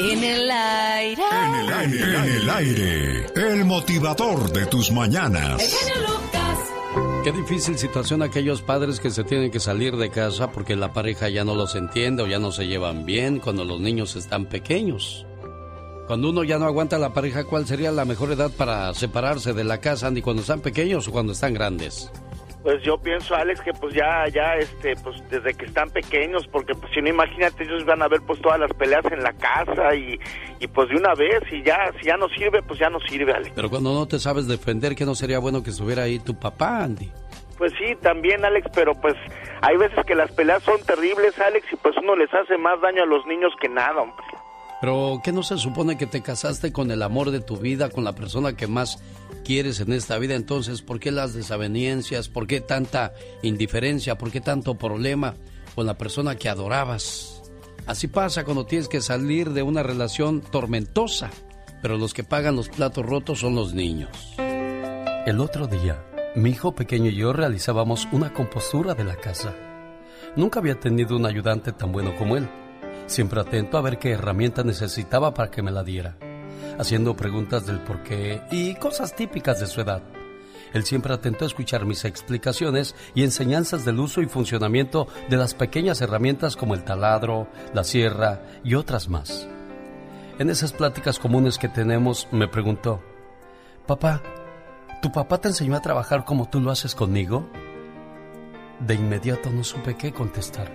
[0.00, 1.22] En el aire.
[1.30, 2.02] En el aire.
[2.02, 3.26] En el aire.
[3.36, 5.76] El motivador de tus mañanas.
[7.22, 11.28] Qué difícil situación aquellos padres que se tienen que salir de casa porque la pareja
[11.28, 15.26] ya no los entiende o ya no se llevan bien cuando los niños están pequeños.
[16.06, 19.64] Cuando uno ya no aguanta la pareja, ¿cuál sería la mejor edad para separarse de
[19.64, 22.10] la casa, Andy, cuando están pequeños o cuando están grandes?
[22.64, 26.74] Pues yo pienso, Alex, que pues ya, ya, este, pues desde que están pequeños, porque
[26.74, 29.94] pues si no, imagínate, ellos van a ver pues todas las peleas en la casa
[29.94, 30.18] y,
[30.60, 33.34] y pues de una vez, y ya, si ya no sirve, pues ya no sirve,
[33.34, 33.52] Alex.
[33.54, 36.82] Pero cuando no te sabes defender, ¿qué no sería bueno que estuviera ahí tu papá,
[36.84, 37.12] Andy?
[37.58, 39.14] Pues sí, también, Alex, pero pues
[39.60, 43.02] hay veces que las peleas son terribles, Alex, y pues uno les hace más daño
[43.02, 44.24] a los niños que nada, hombre.
[44.80, 48.04] Pero ¿qué no se supone que te casaste con el amor de tu vida, con
[48.04, 49.02] la persona que más
[49.44, 50.34] quieres en esta vida?
[50.34, 52.28] Entonces, ¿por qué las desavenencias?
[52.28, 53.12] ¿Por qué tanta
[53.42, 54.18] indiferencia?
[54.18, 55.36] ¿Por qué tanto problema
[55.76, 57.42] con la persona que adorabas?
[57.86, 61.30] Así pasa cuando tienes que salir de una relación tormentosa,
[61.80, 64.10] pero los que pagan los platos rotos son los niños.
[65.26, 69.54] El otro día, mi hijo pequeño y yo realizábamos una compostura de la casa.
[70.34, 72.48] Nunca había tenido un ayudante tan bueno como él
[73.06, 76.16] siempre atento a ver qué herramienta necesitaba para que me la diera,
[76.78, 80.02] haciendo preguntas del por qué y cosas típicas de su edad.
[80.72, 85.54] Él siempre atento a escuchar mis explicaciones y enseñanzas del uso y funcionamiento de las
[85.54, 89.46] pequeñas herramientas como el taladro, la sierra y otras más.
[90.38, 93.00] En esas pláticas comunes que tenemos me preguntó,
[93.86, 94.20] Papá,
[95.00, 97.48] ¿tu papá te enseñó a trabajar como tú lo haces conmigo?
[98.80, 100.72] De inmediato no supe qué contestar.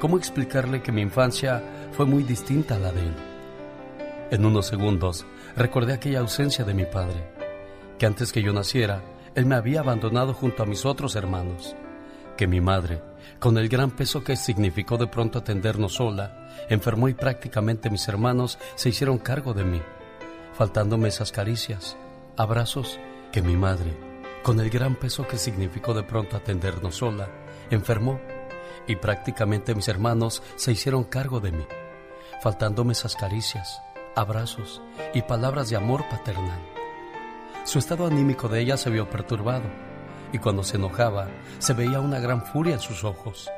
[0.00, 3.33] ¿Cómo explicarle que mi infancia fue muy distinta a la de él?
[4.30, 7.30] En unos segundos recordé aquella ausencia de mi padre,
[7.98, 9.02] que antes que yo naciera,
[9.34, 11.76] él me había abandonado junto a mis otros hermanos,
[12.36, 13.02] que mi madre,
[13.38, 18.58] con el gran peso que significó de pronto atendernos sola, enfermó y prácticamente mis hermanos
[18.76, 19.82] se hicieron cargo de mí,
[20.54, 21.96] faltándome esas caricias,
[22.36, 22.98] abrazos,
[23.30, 23.96] que mi madre,
[24.42, 27.28] con el gran peso que significó de pronto atendernos sola,
[27.70, 28.20] enfermó
[28.86, 31.66] y prácticamente mis hermanos se hicieron cargo de mí,
[32.42, 33.80] faltándome esas caricias,
[34.14, 34.80] abrazos
[35.12, 36.60] y palabras de amor paternal.
[37.64, 39.64] Su estado anímico de ella se vio perturbado
[40.32, 43.50] y cuando se enojaba se veía una gran furia en sus ojos,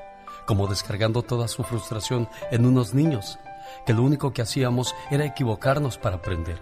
[0.47, 3.39] como descargando toda su frustración en unos niños,
[3.85, 6.61] que lo único que hacíamos era equivocarnos para aprender.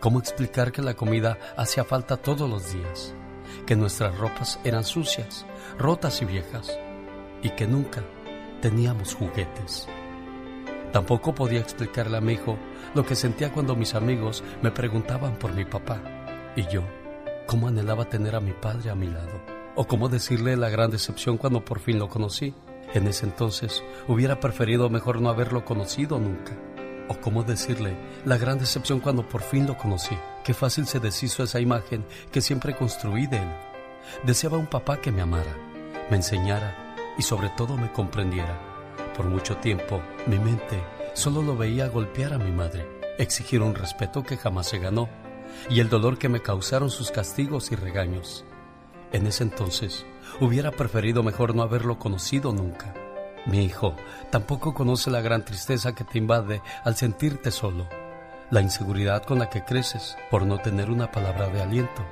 [0.00, 3.14] ¿Cómo explicar que la comida hacía falta todos los días?
[3.66, 5.46] Que nuestras ropas eran sucias,
[5.78, 6.78] rotas y viejas
[7.42, 8.02] y que nunca
[8.60, 9.88] teníamos juguetes.
[10.92, 12.56] Tampoco podía explicarle a mi hijo
[12.94, 16.00] lo que sentía cuando mis amigos me preguntaban por mi papá
[16.56, 16.82] y yo
[17.46, 21.36] cómo anhelaba tener a mi padre a mi lado o cómo decirle la gran decepción
[21.36, 22.54] cuando por fin lo conocí.
[22.94, 26.56] En ese entonces hubiera preferido mejor no haberlo conocido nunca.
[27.08, 30.16] O cómo decirle la gran decepción cuando por fin lo conocí.
[30.42, 33.48] Qué fácil se deshizo esa imagen que siempre construí de él.
[34.24, 35.56] Deseaba un papá que me amara,
[36.10, 38.58] me enseñara y sobre todo me comprendiera.
[39.14, 40.82] Por mucho tiempo, mi mente
[41.16, 42.86] solo lo veía golpear a mi madre,
[43.18, 45.08] exigir un respeto que jamás se ganó,
[45.68, 48.44] y el dolor que me causaron sus castigos y regaños.
[49.12, 50.06] En ese entonces,
[50.40, 52.94] hubiera preferido mejor no haberlo conocido nunca.
[53.46, 53.96] Mi hijo
[54.30, 57.88] tampoco conoce la gran tristeza que te invade al sentirte solo,
[58.50, 62.04] la inseguridad con la que creces por no tener una palabra de aliento.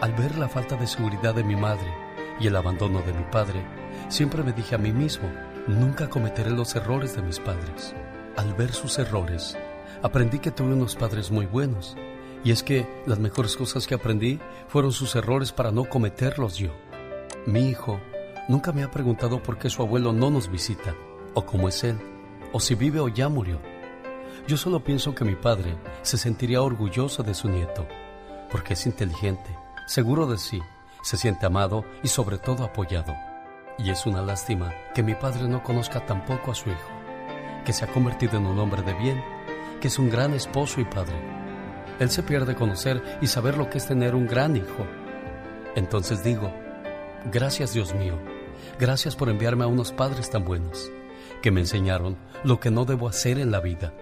[0.00, 1.92] Al ver la falta de seguridad de mi madre
[2.38, 3.64] y el abandono de mi padre,
[4.08, 5.30] Siempre me dije a mí mismo,
[5.66, 7.94] nunca cometeré los errores de mis padres.
[8.38, 9.58] Al ver sus errores,
[10.00, 11.96] aprendí que tuve unos padres muy buenos.
[12.44, 14.38] Y es que las mejores cosas que aprendí
[14.68, 16.70] fueron sus errores para no cometerlos yo.
[17.46, 17.98] Mi hijo
[18.48, 20.94] nunca me ha preguntado por qué su abuelo no nos visita,
[21.34, 21.98] o cómo es él,
[22.52, 23.60] o si vive o ya murió.
[24.46, 27.88] Yo solo pienso que mi padre se sentiría orgulloso de su nieto,
[28.52, 30.60] porque es inteligente, seguro de sí,
[31.02, 33.16] se siente amado y sobre todo apoyado.
[33.78, 36.97] Y es una lástima que mi padre no conozca tampoco a su hijo,
[37.68, 39.22] que se ha convertido en un hombre de bien,
[39.78, 41.20] que es un gran esposo y padre.
[41.98, 44.86] Él se pierde conocer y saber lo que es tener un gran hijo.
[45.76, 46.50] Entonces digo,
[47.30, 48.14] gracias Dios mío,
[48.80, 50.90] gracias por enviarme a unos padres tan buenos,
[51.42, 53.92] que me enseñaron lo que no debo hacer en la vida.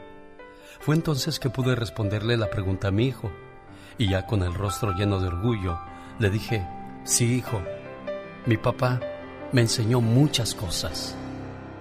[0.79, 3.33] Fue entonces que pude responderle la pregunta a mi hijo,
[3.99, 5.77] y ya con el rostro lleno de orgullo,
[6.21, 6.65] le dije,
[7.03, 7.61] sí hijo,
[8.47, 9.01] mi papá
[9.51, 11.17] me enseñó muchas cosas.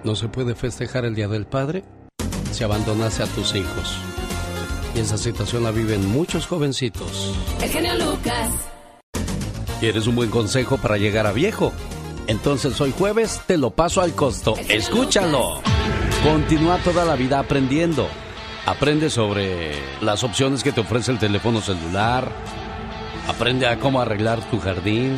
[0.06, 1.82] No se puede festejar el Día del Padre
[2.52, 3.98] si abandonase a tus hijos.
[4.94, 7.34] Y esa situación la viven muchos jovencitos.
[7.60, 8.50] El genio Lucas.
[9.80, 11.72] ¿Quieres un buen consejo para llegar a viejo?
[12.28, 14.54] Entonces hoy jueves te lo paso al costo.
[14.68, 15.60] Escúchalo.
[16.22, 18.06] Continúa toda la vida aprendiendo.
[18.64, 19.72] Aprende sobre
[20.02, 22.30] las opciones que te ofrece el teléfono celular.
[23.26, 25.16] Aprende a cómo arreglar tu jardín.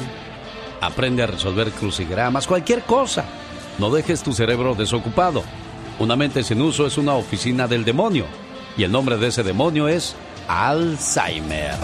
[0.80, 3.26] Aprende a resolver crucigramas, cualquier cosa.
[3.78, 5.44] No dejes tu cerebro desocupado.
[6.00, 8.24] Una mente sin uso es una oficina del demonio.
[8.76, 10.16] Y el nombre de ese demonio es
[10.48, 11.74] Alzheimer.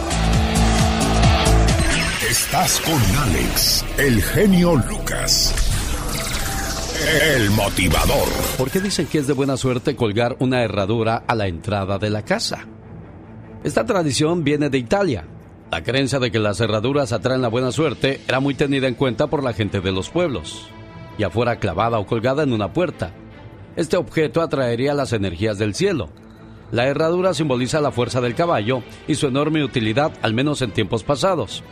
[2.28, 5.54] Estás con Alex, el genio Lucas.
[7.22, 8.28] El motivador.
[8.58, 12.10] ¿Por qué dicen que es de buena suerte colgar una herradura a la entrada de
[12.10, 12.66] la casa?
[13.62, 15.26] Esta tradición viene de Italia.
[15.70, 19.28] La creencia de que las herraduras atraen la buena suerte era muy tenida en cuenta
[19.28, 20.68] por la gente de los pueblos,
[21.18, 23.12] ya fuera clavada o colgada en una puerta.
[23.76, 26.08] Este objeto atraería las energías del cielo.
[26.70, 31.04] La herradura simboliza la fuerza del caballo y su enorme utilidad, al menos en tiempos
[31.04, 31.62] pasados.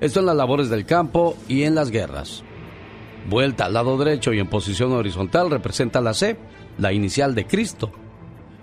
[0.00, 2.42] Esto en las labores del campo y en las guerras.
[3.28, 6.36] Vuelta al lado derecho y en posición horizontal representa la C,
[6.78, 7.92] la inicial de Cristo.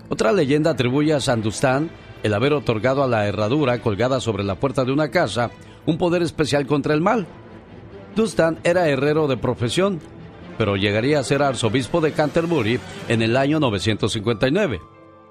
[0.08, 1.90] Otra leyenda atribuye a Sandustán
[2.22, 5.50] el haber otorgado a la herradura colgada sobre la puerta de una casa
[5.86, 7.26] un poder especial contra el mal.
[8.14, 10.00] Dustan era herrero de profesión,
[10.60, 12.78] pero llegaría a ser arzobispo de Canterbury
[13.08, 14.82] en el año 959.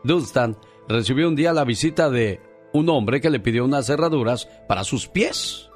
[0.03, 2.41] Dunstan recibió un día la visita de
[2.73, 5.69] un hombre que le pidió unas herraduras para sus pies.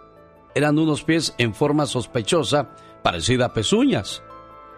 [0.56, 2.72] Eran unos pies en forma sospechosa
[3.04, 4.24] parecida a pezuñas.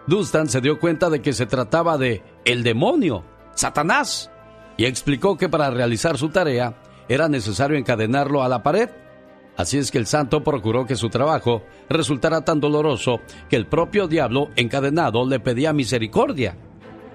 [0.06, 3.24] Dunstan se dio cuenta de que se trataba de el demonio,
[3.54, 4.30] Satanás,
[4.76, 8.90] y explicó que para realizar su tarea era necesario encadenarlo a la pared.
[9.56, 14.06] Así es que el santo procuró que su trabajo resultara tan doloroso que el propio
[14.06, 16.56] diablo encadenado le pedía misericordia.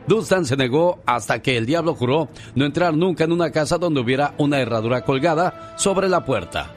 [0.08, 4.02] Dunstan se negó hasta que el diablo juró no entrar nunca en una casa donde
[4.02, 6.74] hubiera una herradura colgada sobre la puerta.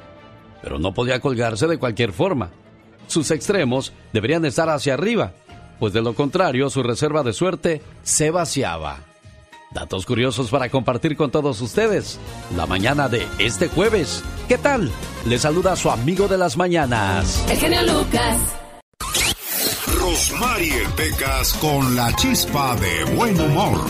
[0.62, 2.50] Pero no podía colgarse de cualquier forma
[3.06, 5.32] sus extremos deberían estar hacia arriba,
[5.78, 9.13] pues de lo contrario su reserva de suerte se vaciaba.
[9.74, 12.18] Datos curiosos para compartir con todos ustedes.
[12.56, 14.22] La mañana de este jueves.
[14.48, 14.90] ¿Qué tal?
[15.26, 17.44] Le saluda su amigo de las mañanas.
[17.50, 18.38] El genio Lucas.
[19.98, 23.80] Rosmarie Pecas con la chispa de buen humor.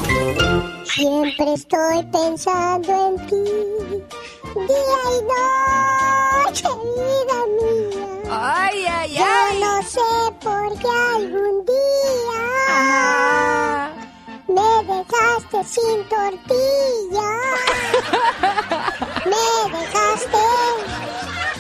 [0.87, 3.35] Siempre estoy pensando en ti.
[4.55, 8.31] Día y noche, vida mía.
[8.31, 9.61] Ay, ay, Yo ay.
[9.61, 10.01] no sé
[10.43, 12.41] por qué algún día
[12.71, 13.64] Ah.
[14.55, 17.31] Me dejaste sin tortilla.
[19.31, 19.47] me
[19.79, 20.45] dejaste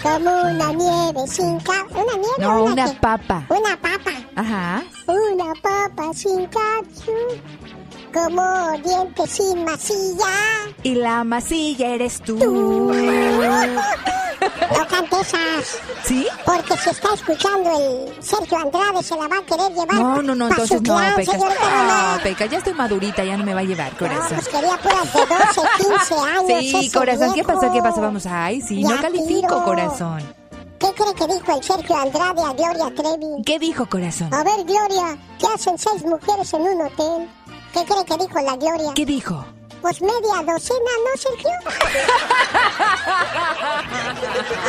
[0.02, 1.84] como una nieve sin ca...
[1.90, 2.38] ¿Una nieve?
[2.38, 3.46] No, una papa.
[3.48, 4.12] Una papa.
[4.36, 4.82] Ajá.
[5.06, 7.83] Una papa sin ketchup.
[8.14, 10.24] Como dientes sin masilla.
[10.84, 12.38] Y la masilla eres tú.
[12.38, 12.92] Tú.
[14.76, 15.78] No cantes esas.
[16.04, 16.26] ¿Sí?
[16.44, 19.94] Porque si está escuchando el Sergio Andrade se la va a querer llevar.
[19.96, 21.36] No, no, no, entonces no, Pecas.
[21.60, 22.18] Ah.
[22.22, 24.36] Pecas, ya estoy madurita, ya no me va a llevar, No, corazón.
[24.36, 26.14] pues quería puras de 12, 15
[26.54, 26.82] años.
[26.82, 27.72] Sí, corazón, ¿qué pasó?
[27.72, 28.00] ¿Qué pasó?
[28.00, 29.64] Vamos, ay, sí, no Ya califico, tiro.
[29.64, 30.22] corazón.
[30.78, 33.42] ¿Qué cree que dijo el Sergio Andrade a Gloria Trevi?
[33.46, 34.32] ¿Qué dijo, corazón?
[34.34, 37.28] A ver, Gloria, ¿qué hacen seis mujeres en un hotel?
[37.74, 38.92] ¿Qué cree que dijo la Gloria?
[38.94, 39.44] ¿Qué dijo?
[39.82, 41.50] Pues media docena, ¿no, Sergio?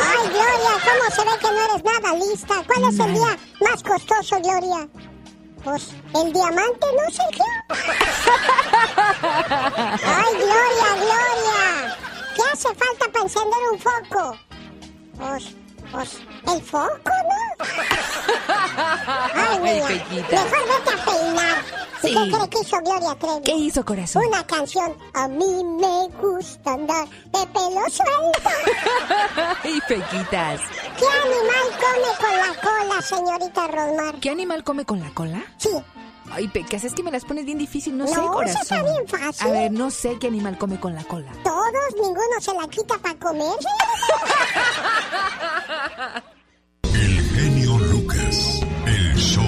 [0.04, 2.54] Ay, Gloria, ¿cómo se ve que no eres nada lista?
[2.66, 4.88] ¿Cuál es el día más costoso, Gloria?
[5.62, 7.44] Pues el diamante, ¿no, Sergio?
[10.04, 11.96] Ay, Gloria, Gloria.
[12.34, 14.36] ¿Qué hace falta para encender un foco?
[15.16, 15.54] Pues,
[15.92, 16.20] pues,
[16.52, 17.64] el foco, ¿no?
[18.76, 21.56] Ay, mira, mejor vete a peinar.
[22.02, 22.14] ¿Y Sí.
[22.14, 23.42] qué cree que hizo Gloria Trevi?
[23.42, 24.22] ¿Qué hizo, corazón?
[24.26, 24.94] Una canción.
[25.14, 28.50] A mí me gusta andar de pelo suelto.
[29.64, 30.60] Ay, Pequitas.
[30.98, 34.14] ¿Qué animal come con la cola, señorita Rosmar?
[34.20, 35.42] ¿Qué animal come con la cola?
[35.56, 35.70] Sí.
[36.30, 38.62] Ay, Pecas, es que me las pones bien difícil, no, No, sé, eso corazón.
[38.62, 39.46] está bien fácil.
[39.46, 41.32] A ver, no sé qué animal come con la cola.
[41.44, 43.56] Todos, ninguno se la quita para comer.
[48.26, 49.44] El show.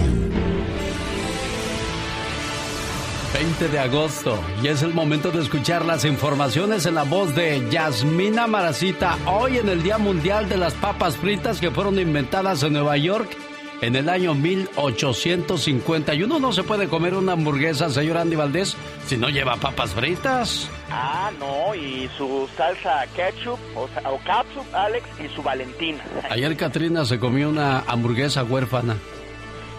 [3.34, 7.68] 20 de agosto y es el momento de escuchar las informaciones en la voz de
[7.72, 12.74] Yasmina Maracita hoy en el Día Mundial de las Papas Fritas que fueron inventadas en
[12.74, 13.36] Nueva York
[13.80, 16.38] en el año 1851.
[16.38, 20.68] No se puede comer una hamburguesa, señor Andy Valdés, si no lleva papas fritas.
[20.90, 26.02] Ah, no, y su salsa ketchup o, o catsup, Alex, y su Valentina.
[26.30, 28.96] Ayer Katrina se comió una hamburguesa huérfana,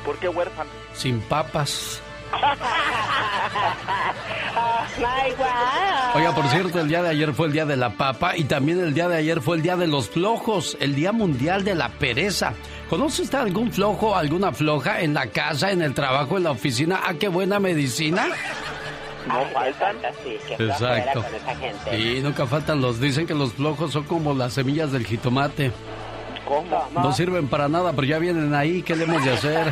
[0.06, 0.70] ¿Por qué huérfano?
[0.94, 2.02] sin papas.
[6.16, 8.80] Oiga, por cierto, el día de ayer fue el día de la papa y también
[8.80, 11.90] el día de ayer fue el día de los flojos, el día mundial de la
[11.90, 12.54] pereza.
[12.90, 17.02] ¿Conoce usted algún flojo, alguna floja en la casa, en el trabajo, en la oficina?
[17.06, 18.28] ¡Ah, qué buena medicina!
[19.28, 19.96] No faltan.
[20.24, 20.78] Sí, qué Exacto.
[20.78, 22.00] flojera con esa gente.
[22.00, 25.72] Y nunca faltan los, dicen que los flojos son como las semillas del jitomate.
[26.50, 26.90] ¿Cómo?
[26.96, 29.72] No sirven para nada, pero ya vienen ahí, ¿qué le hemos de hacer?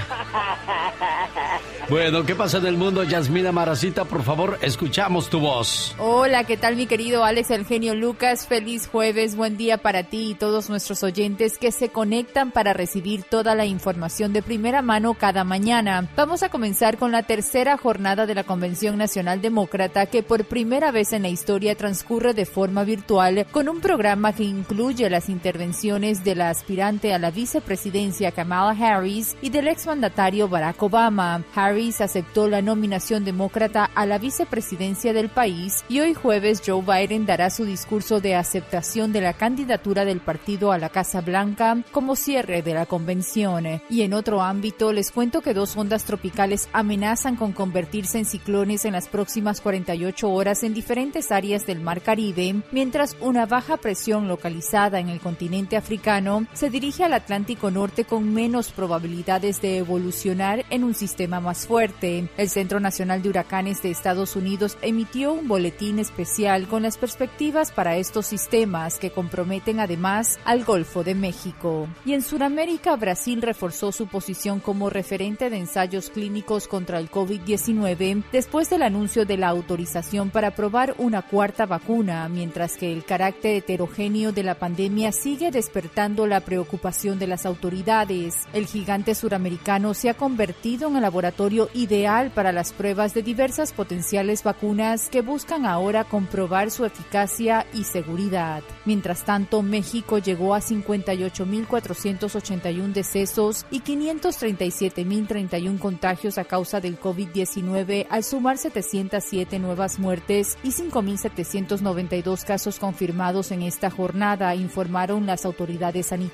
[1.90, 4.04] Bueno, ¿qué pasa en el mundo, Yasmina Maracita?
[4.04, 5.96] Por favor, escuchamos tu voz.
[5.98, 8.46] Hola, ¿qué tal mi querido Alex el genio Lucas?
[8.46, 13.24] Feliz jueves, buen día para ti y todos nuestros oyentes que se conectan para recibir
[13.24, 16.10] toda la información de primera mano cada mañana.
[16.18, 20.92] Vamos a comenzar con la tercera jornada de la Convención Nacional Demócrata que por primera
[20.92, 26.26] vez en la historia transcurre de forma virtual con un programa que incluye las intervenciones
[26.26, 31.42] de la aspirante a la vicepresidencia Kamala Harris y del exmandatario Barack Obama.
[31.56, 37.26] Harris aceptó la nominación demócrata a la vicepresidencia del país y hoy jueves Joe Biden
[37.26, 42.18] dará su discurso de aceptación de la candidatura del partido a la Casa Blanca como
[42.18, 43.64] cierre de la convención.
[43.90, 48.84] Y en otro ámbito, les cuento que dos ondas tropicales amenazan con convertirse en ciclones
[48.84, 54.28] en las próximas 48 horas en diferentes áreas del Mar Caribe, mientras una baja presión
[54.28, 60.66] localizada en el continente africano se dirige al Atlántico Norte con menos probabilidades de evolucionar
[60.72, 62.30] en un sistema más fuerte.
[62.36, 67.72] El Centro Nacional de Huracanes de Estados Unidos emitió un boletín especial con las perspectivas
[67.72, 71.88] para estos sistemas que comprometen además al Golfo de México.
[72.06, 78.24] Y en Sudamérica, Brasil reforzó su posición como referente de ensayos clínicos contra el COVID-19
[78.32, 83.58] después del anuncio de la autorización para probar una cuarta vacuna, mientras que el carácter
[83.58, 88.48] heterogéneo de la pandemia sigue despertando la preocupación de las autoridades.
[88.54, 93.74] El gigante suramericano se ha convertido en el laboratorio ideal para las pruebas de diversas
[93.74, 98.64] potenciales vacunas que buscan ahora comprobar su eficacia y seguridad.
[98.86, 108.24] Mientras tanto, México llegó a 58.481 decesos y 537.031 contagios a causa del COVID-19 al
[108.24, 116.27] sumar 707 nuevas muertes y 5.792 casos confirmados en esta jornada, informaron las autoridades sanitarias.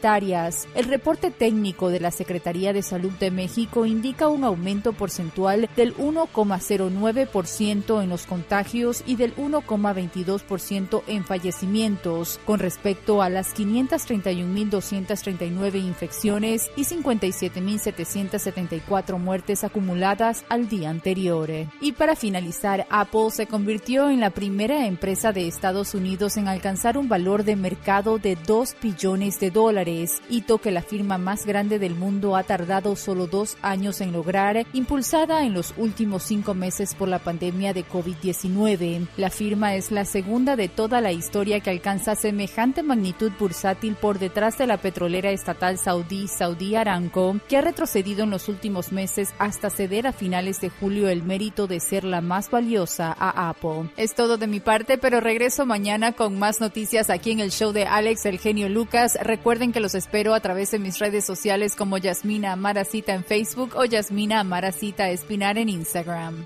[0.76, 5.96] El reporte técnico de la Secretaría de Salud de México indica un aumento porcentual del
[5.98, 16.72] 1,09% en los contagios y del 1,22% en fallecimientos, con respecto a las 531.239 infecciones
[16.76, 21.50] y 57.774 muertes acumuladas al día anterior.
[21.82, 26.98] Y para finalizar, Apple se convirtió en la primera empresa de Estados Unidos en alcanzar
[26.98, 31.80] un valor de mercado de 2 billones de dólares, hito que la firma más grande
[31.80, 36.96] del mundo ha tardado solo dos años en lograr, impulsada en los últimos cinco meses
[36.96, 39.08] por la pandemia de COVID-19.
[39.18, 44.20] La firma es la segunda de toda la historia que alcanza semejante magnitud bursátil por
[44.20, 49.34] detrás de la petrolera estatal saudí Saudi Aramco, que ha retrocedido en los últimos meses
[49.40, 53.90] hasta ceder a finales de julio el mérito de ser la más valiosa a Apple.
[53.98, 57.72] Es todo de mi parte, pero regreso mañana con más noticias aquí en el show
[57.72, 59.18] de Alex el genio Lucas.
[59.22, 63.74] Recuerden que los espero a través de mis redes sociales como Yasmina Amaracita en Facebook
[63.76, 66.46] o Yasmina Amaracita Espinar en Instagram.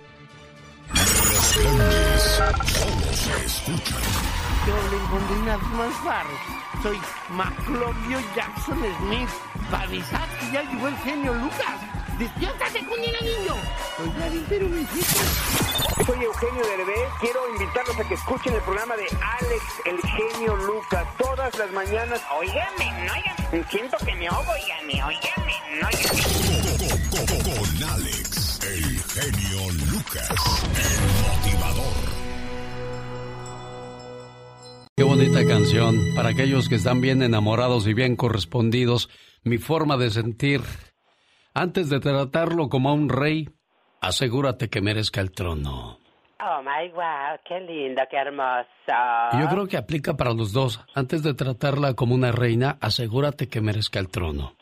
[6.81, 6.97] Soy
[7.29, 9.29] Maclovio Jackson Smith.
[9.69, 12.06] Para avisar que ya llegó el genio Lucas.
[12.19, 13.53] ¡Despiértate, Cunina, niño!
[13.99, 14.83] Oiga, pero mi
[16.05, 17.09] Soy Eugenio Derbez.
[17.21, 22.21] Quiero invitarlos a que escuchen el programa de Alex, el genio Lucas, todas las mañanas.
[22.39, 23.69] Óigame, no, oigan.
[23.69, 25.87] Siento que me ahogo, óigame, óigame, no,
[27.11, 30.29] con- con Alex, el genio Lucas,
[30.75, 31.93] el motivador.
[34.95, 36.15] Qué bonita canción.
[36.15, 39.09] Para aquellos que están bien enamorados y bien correspondidos,
[39.43, 40.61] mi forma de sentir.
[41.59, 43.49] Antes de tratarlo como a un rey,
[43.99, 45.97] asegúrate que merezca el trono.
[46.39, 49.39] Oh my wow, qué lindo, qué hermoso.
[49.39, 50.79] Yo creo que aplica para los dos.
[50.93, 54.53] Antes de tratarla como una reina, asegúrate que merezca el trono.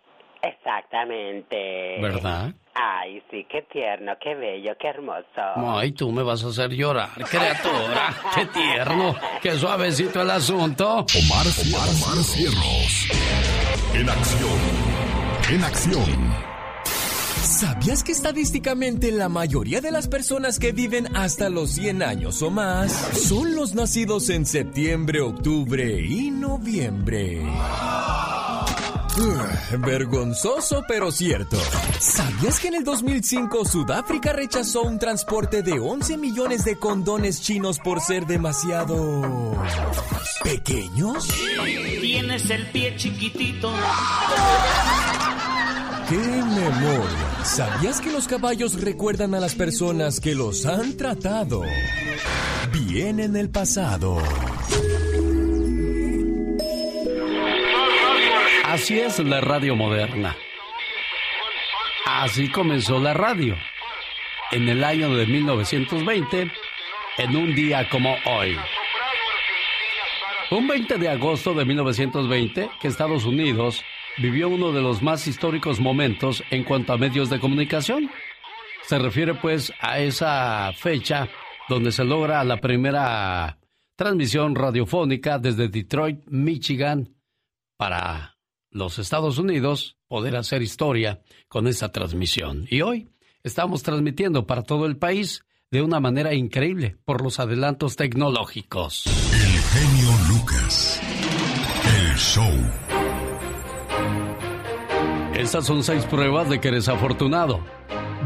[0.42, 2.00] Exactamente.
[2.02, 2.54] ¿Verdad?
[2.76, 5.76] Ay, sí, qué tierno, qué bello, qué hermoso.
[5.78, 8.14] Ay, tú me vas a hacer llorar, criatura.
[8.34, 11.00] Qué tierno, qué suavecito el asunto.
[11.00, 13.10] Omar, Omar, Omar Cierros.
[13.94, 14.60] En acción.
[15.52, 16.55] En acción.
[17.46, 22.50] ¿Sabías que estadísticamente la mayoría de las personas que viven hasta los 100 años o
[22.50, 27.44] más son los nacidos en septiembre, octubre y noviembre?
[29.18, 31.58] Ugh, Vergonzoso pero cierto.
[32.00, 37.78] ¿Sabías que en el 2005 Sudáfrica rechazó un transporte de 11 millones de condones chinos
[37.78, 39.56] por ser demasiado
[40.44, 41.28] pequeños?
[42.02, 43.72] Tienes el pie chiquitito.
[46.08, 47.44] ¡Qué memoria!
[47.44, 51.64] ¿Sabías que los caballos recuerdan a las personas que los han tratado
[52.72, 54.20] bien en el pasado?
[58.66, 60.36] Así es la radio moderna.
[62.06, 63.58] Así comenzó la radio.
[64.52, 66.52] En el año de 1920,
[67.18, 68.56] en un día como hoy.
[70.52, 73.84] Un 20 de agosto de 1920, que Estados Unidos
[74.18, 78.10] vivió uno de los más históricos momentos en cuanto a medios de comunicación.
[78.88, 81.28] Se refiere pues a esa fecha
[81.68, 83.58] donde se logra la primera
[83.96, 87.16] transmisión radiofónica desde Detroit, Michigan,
[87.78, 88.38] para
[88.70, 92.68] los Estados Unidos poder hacer historia con esta transmisión.
[92.70, 93.10] Y hoy
[93.44, 99.06] estamos transmitiendo para todo el país de una manera increíble por los adelantos tecnológicos.
[99.34, 101.02] El genio Lucas.
[101.98, 102.95] El show.
[105.46, 107.60] Estas son seis pruebas de que eres afortunado.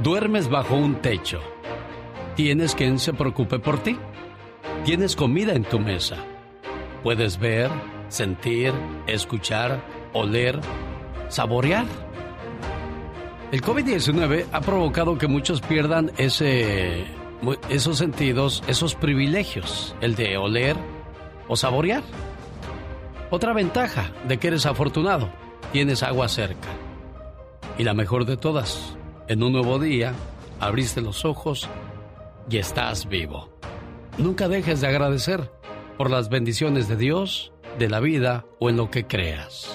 [0.02, 1.42] Duermes bajo un techo.
[2.38, 3.98] ¿Tienes quien se preocupe por ti?
[4.86, 6.16] Tienes comida en tu mesa.
[7.04, 7.70] Puedes ver,
[8.08, 8.72] sentir,
[9.06, 9.84] escuchar,
[10.14, 10.62] oler,
[11.28, 11.86] saborear.
[13.52, 17.04] El COVID-19 ha provocado que muchos pierdan ese,
[17.68, 20.78] esos sentidos, esos privilegios, el de oler
[21.50, 22.02] o saborear.
[23.30, 25.30] Otra ventaja de que eres afortunado,
[25.74, 26.70] tienes agua cerca.
[27.80, 28.98] Y la mejor de todas,
[29.30, 30.14] en un nuevo día,
[30.60, 31.70] abriste los ojos
[32.50, 33.58] y estás vivo.
[34.18, 35.50] Nunca dejes de agradecer
[35.98, 39.72] por las bendiciones de Dios, de la vida o en lo que creas.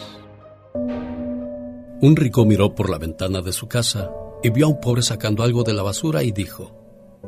[2.02, 4.10] Un rico miró por la ventana de su casa
[4.42, 6.76] y vio a un pobre sacando algo de la basura y dijo,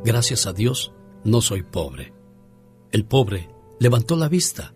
[0.04, 0.92] Gracias a Dios,
[1.24, 2.12] no soy pobre.
[2.92, 3.48] El pobre
[3.80, 4.74] levantó la vista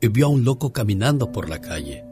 [0.00, 2.06] y vio a un loco caminando por la calle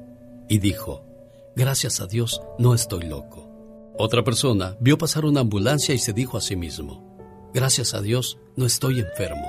[0.46, 1.09] y dijo,
[1.56, 3.50] Gracias a Dios, no estoy loco.
[3.98, 7.10] Otra persona vio pasar una ambulancia y se dijo a sí mismo,
[7.52, 9.46] Gracias a Dios, no estoy enfermo.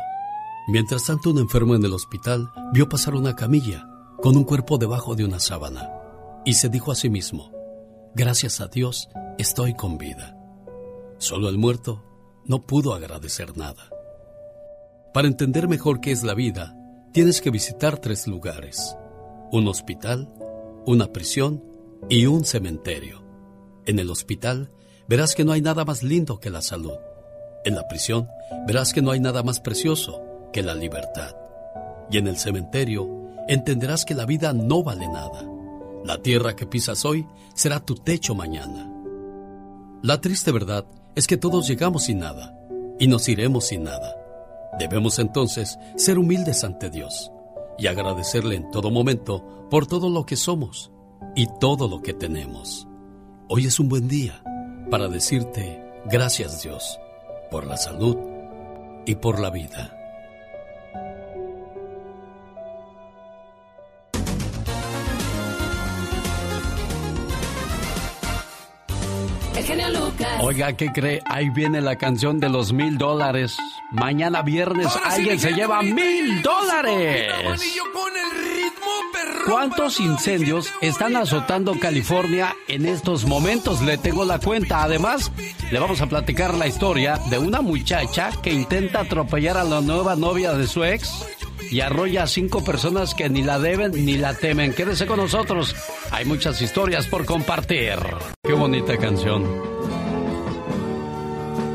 [0.68, 3.88] Mientras tanto, un enfermo en el hospital vio pasar una camilla
[4.22, 5.90] con un cuerpo debajo de una sábana
[6.44, 7.52] y se dijo a sí mismo,
[8.16, 10.36] Gracias a Dios, estoy con vida.
[11.18, 12.04] Solo el muerto
[12.46, 13.90] no pudo agradecer nada.
[15.14, 16.76] Para entender mejor qué es la vida,
[17.14, 18.98] tienes que visitar tres lugares.
[19.52, 20.34] Un hospital,
[20.86, 21.64] una prisión
[22.10, 23.24] y un cementerio.
[23.86, 24.72] En el hospital
[25.08, 26.98] verás que no hay nada más lindo que la salud.
[27.64, 28.28] En la prisión
[28.68, 31.36] verás que no hay nada más precioso que la libertad.
[32.10, 33.10] Y en el cementerio
[33.48, 35.48] entenderás que la vida no vale nada.
[36.04, 38.92] La tierra que pisas hoy será tu techo mañana.
[40.02, 40.86] La triste verdad
[41.16, 42.58] es que todos llegamos sin nada
[43.00, 44.16] y nos iremos sin nada.
[44.80, 47.32] Debemos entonces ser humildes ante Dios
[47.78, 50.92] y agradecerle en todo momento por todo lo que somos
[51.36, 52.88] y todo lo que tenemos.
[53.48, 54.42] Hoy es un buen día
[54.90, 57.00] para decirte gracias Dios
[57.50, 58.18] por la salud
[59.06, 60.01] y por la vida.
[69.62, 70.28] El genio Lucas.
[70.40, 71.22] Oiga, ¿qué cree?
[71.24, 73.58] Ahí viene la canción de los mil dólares.
[73.92, 77.32] Mañana viernes alguien se lleva mil dólares.
[79.46, 83.84] ¿Cuántos incendios están azotando California en estos momentos?
[83.84, 84.82] Le tengo la cuenta.
[84.82, 85.32] Además,
[85.72, 90.16] le vamos a platicar la historia de una muchacha que intenta atropellar a la nueva
[90.16, 91.24] novia de su ex
[91.70, 94.74] y arrolla a cinco personas que ni la deben ni la temen.
[94.74, 95.76] Quédese con nosotros.
[96.12, 97.96] Hay muchas historias por compartir.
[98.44, 99.46] Qué bonita canción.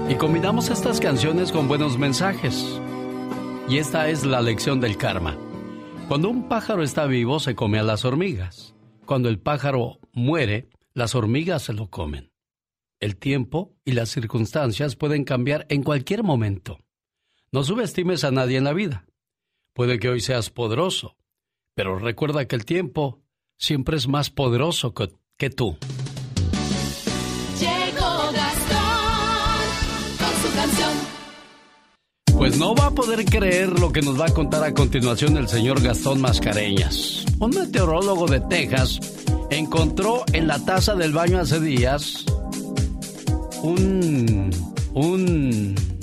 [0.08, 2.80] Y combinamos estas canciones con buenos mensajes.
[3.68, 5.36] Y esta es la lección del karma.
[6.08, 8.74] Cuando un pájaro está vivo se come a las hormigas.
[9.04, 12.30] Cuando el pájaro muere, las hormigas se lo comen.
[13.00, 16.78] El tiempo y las circunstancias pueden cambiar en cualquier momento.
[17.52, 19.06] No subestimes a nadie en la vida.
[19.76, 21.18] Puede que hoy seas poderoso,
[21.74, 23.20] pero recuerda que el tiempo
[23.58, 25.76] siempre es más poderoso que, que tú.
[27.60, 29.58] Llegó Gastón
[30.16, 30.92] con su canción.
[32.38, 35.46] Pues no va a poder creer lo que nos va a contar a continuación el
[35.46, 37.26] señor Gastón Mascareñas.
[37.38, 38.98] Un meteorólogo de Texas
[39.50, 42.24] encontró en la taza del baño hace días
[43.62, 44.48] un...
[44.94, 45.95] un...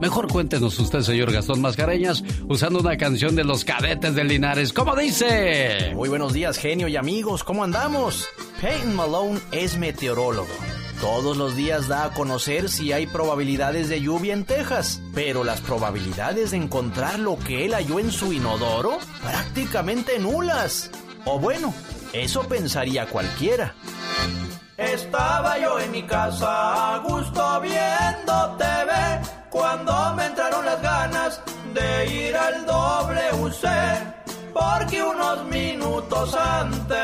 [0.00, 4.72] Mejor cuéntenos usted, señor Gastón Mascareñas, usando una canción de los cadetes de Linares.
[4.72, 5.92] ¿Cómo dice?
[5.94, 7.42] Muy buenos días, genio y amigos.
[7.42, 8.28] ¿Cómo andamos?
[8.60, 10.48] Peyton Malone es meteorólogo.
[11.00, 15.60] Todos los días da a conocer si hay probabilidades de lluvia en Texas, pero las
[15.60, 20.92] probabilidades de encontrar lo que él halló en su inodoro prácticamente nulas.
[21.24, 21.74] O bueno,
[22.12, 23.74] eso pensaría cualquiera.
[24.76, 31.40] Estaba yo en mi casa a gusto viendo TV cuando me entraron las ganas
[31.74, 33.68] de ir al WC
[34.52, 36.98] porque unos minutos antes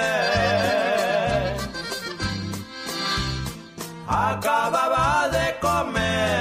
[4.06, 6.34] acababa de comer.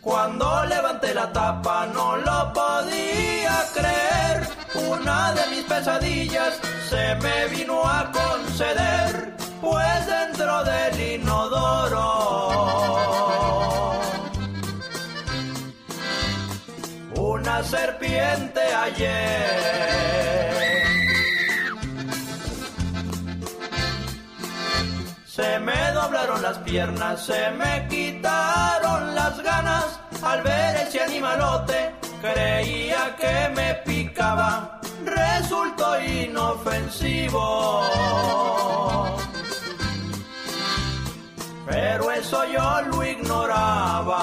[0.00, 4.48] Cuando levanté la tapa no lo podía creer.
[4.88, 12.48] Una de mis pesadillas se me vino a conceder, pues dentro del inodoro
[17.38, 19.98] una serpiente ayer.
[25.26, 31.94] Se me doblaron las piernas, se me quitaron las ganas al ver ese animalote.
[32.20, 37.84] Creía que me picaba, resultó inofensivo.
[41.68, 44.22] Pero eso yo lo ignoraba.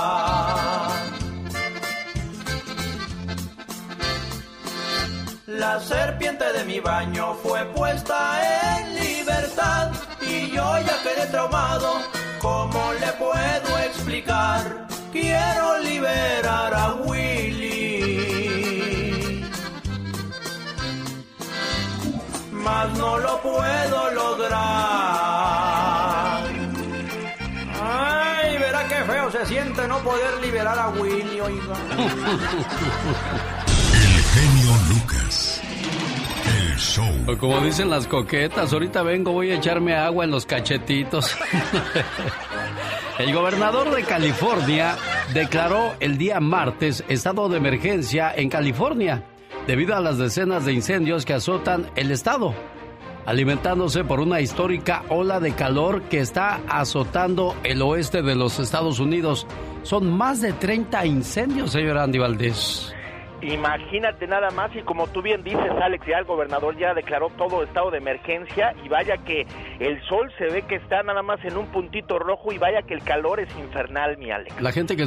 [5.45, 8.17] La serpiente de mi baño fue puesta
[8.77, 12.01] en libertad y yo ya quedé traumado.
[12.41, 14.88] ¿Cómo le puedo explicar?
[15.12, 17.86] Quiero liberar a Willy.
[22.51, 25.35] Mas no lo puedo lograr.
[29.06, 31.76] Feo se siente no poder liberar a Willy, oiga.
[33.94, 35.62] El genio Lucas.
[36.46, 37.10] El show.
[37.28, 41.36] O como dicen las coquetas, ahorita vengo, voy a echarme agua en los cachetitos.
[43.18, 44.98] El gobernador de California
[45.34, 49.24] declaró el día martes estado de emergencia en California
[49.68, 52.54] debido a las decenas de incendios que azotan el estado,
[53.25, 58.99] alimentándose por una histórica ola de calor que está azotando el oeste de los Estados
[58.99, 59.47] Unidos.
[59.83, 62.95] Son más de 30 incendios, señor Andy Valdés.
[63.41, 67.63] Imagínate nada más y como tú bien dices, Alex, ya el gobernador ya declaró todo
[67.63, 69.45] estado de emergencia y vaya que
[69.79, 72.95] el sol se ve que está nada más en un puntito rojo y vaya que
[72.95, 74.59] el calor es infernal, mi Alex.
[74.61, 75.05] La gente que,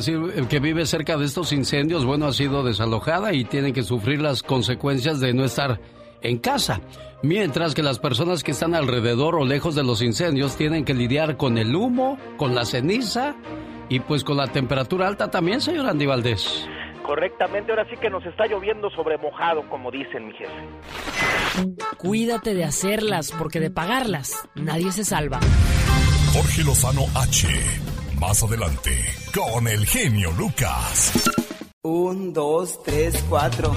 [0.48, 4.42] que vive cerca de estos incendios, bueno, ha sido desalojada y tienen que sufrir las
[4.42, 5.81] consecuencias de no estar
[6.20, 6.81] en casa.
[7.22, 11.37] Mientras que las personas que están alrededor o lejos de los incendios tienen que lidiar
[11.37, 13.35] con el humo, con la ceniza
[13.88, 16.66] y pues con la temperatura alta también, señor Andy Valdés.
[17.02, 21.72] Correctamente, ahora sí que nos está lloviendo sobre mojado, como dicen mi jefe.
[21.96, 25.40] Cuídate de hacerlas, porque de pagarlas nadie se salva.
[26.35, 27.48] Jorge Lozano H.
[28.20, 28.90] Más adelante,
[29.35, 31.31] con el genio Lucas.
[31.83, 33.72] Un, dos, tres, cuatro.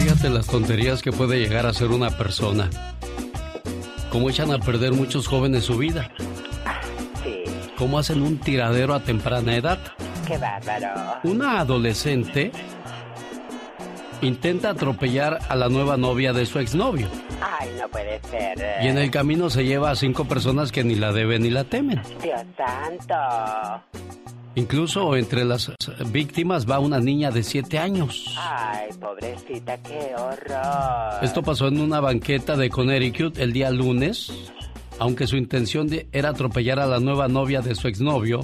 [0.00, 2.70] Fíjate las tonterías que puede llegar a ser una persona.
[4.10, 6.10] Cómo echan a perder muchos jóvenes su vida.
[7.22, 7.44] Sí,
[7.76, 9.78] Cómo hacen un tiradero a temprana edad.
[10.26, 11.18] qué bárbaro.
[11.24, 12.50] Una adolescente
[14.22, 17.06] intenta atropellar a la nueva novia de su exnovio.
[17.40, 18.58] Ay, no puede ser.
[18.82, 21.64] Y en el camino se lleva a cinco personas que ni la deben ni la
[21.64, 22.00] temen.
[22.22, 23.82] Dios santo.
[24.60, 25.72] Incluso entre las
[26.12, 28.34] víctimas va una niña de siete años.
[28.38, 31.24] Ay, pobrecita, qué horror.
[31.24, 34.30] Esto pasó en una banqueta de Connecticut el día lunes.
[34.98, 38.40] Aunque su intención de- era atropellar a la nueva novia de su exnovio,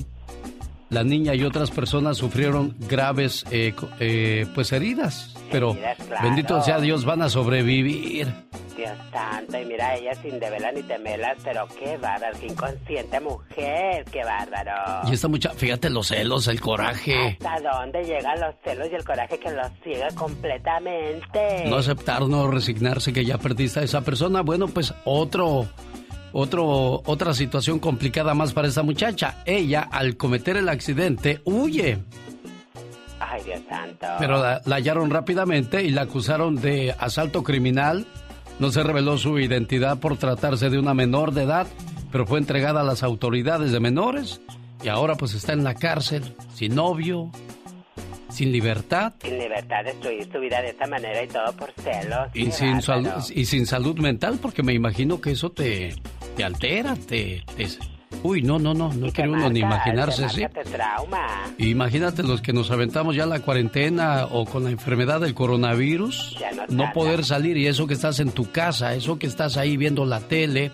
[0.91, 5.35] la niña y otras personas sufrieron graves eh, eh, pues heridas.
[5.51, 6.23] Pero Heridas, claro.
[6.25, 8.33] bendito sea Dios, van a sobrevivir.
[8.77, 14.05] Dios santo, y mira ella sin develas ni temelas, pero qué bárbaro, qué inconsciente mujer,
[14.13, 15.09] qué bárbaro.
[15.09, 17.39] Y esta muchacha, fíjate los celos, el coraje.
[17.43, 21.65] ¿Hasta dónde llegan los celos y el coraje que los ciega completamente?
[21.69, 24.43] No aceptar, no resignarse que ya perdiste a esa persona.
[24.43, 25.67] Bueno, pues otro,
[26.33, 29.37] otro, otra situación complicada más para esta muchacha.
[29.45, 31.99] Ella, al cometer el accidente, huye.
[33.19, 34.07] Ay, Dios santo.
[34.19, 38.07] Pero la, la hallaron rápidamente y la acusaron de asalto criminal.
[38.59, 41.67] No se reveló su identidad por tratarse de una menor de edad,
[42.11, 44.41] pero fue entregada a las autoridades de menores
[44.83, 46.23] y ahora pues está en la cárcel,
[46.55, 47.31] sin novio,
[48.29, 52.29] sin libertad Sin libertad destruir tu vida de esta manera y todo por celos.
[52.35, 53.21] y sin, bárbaro.
[53.35, 55.95] y sin salud mental, porque me imagino que eso te,
[56.37, 57.69] te altera, te, te-
[58.23, 60.43] Uy, no, no, no, no quiere uno ni imaginarse, ¿sí?
[60.73, 61.27] trauma.
[61.59, 66.37] Imagínate los que nos aventamos ya la cuarentena o con la enfermedad del coronavirus,
[66.71, 69.77] no no poder salir y eso que estás en tu casa, eso que estás ahí
[69.77, 70.73] viendo la tele,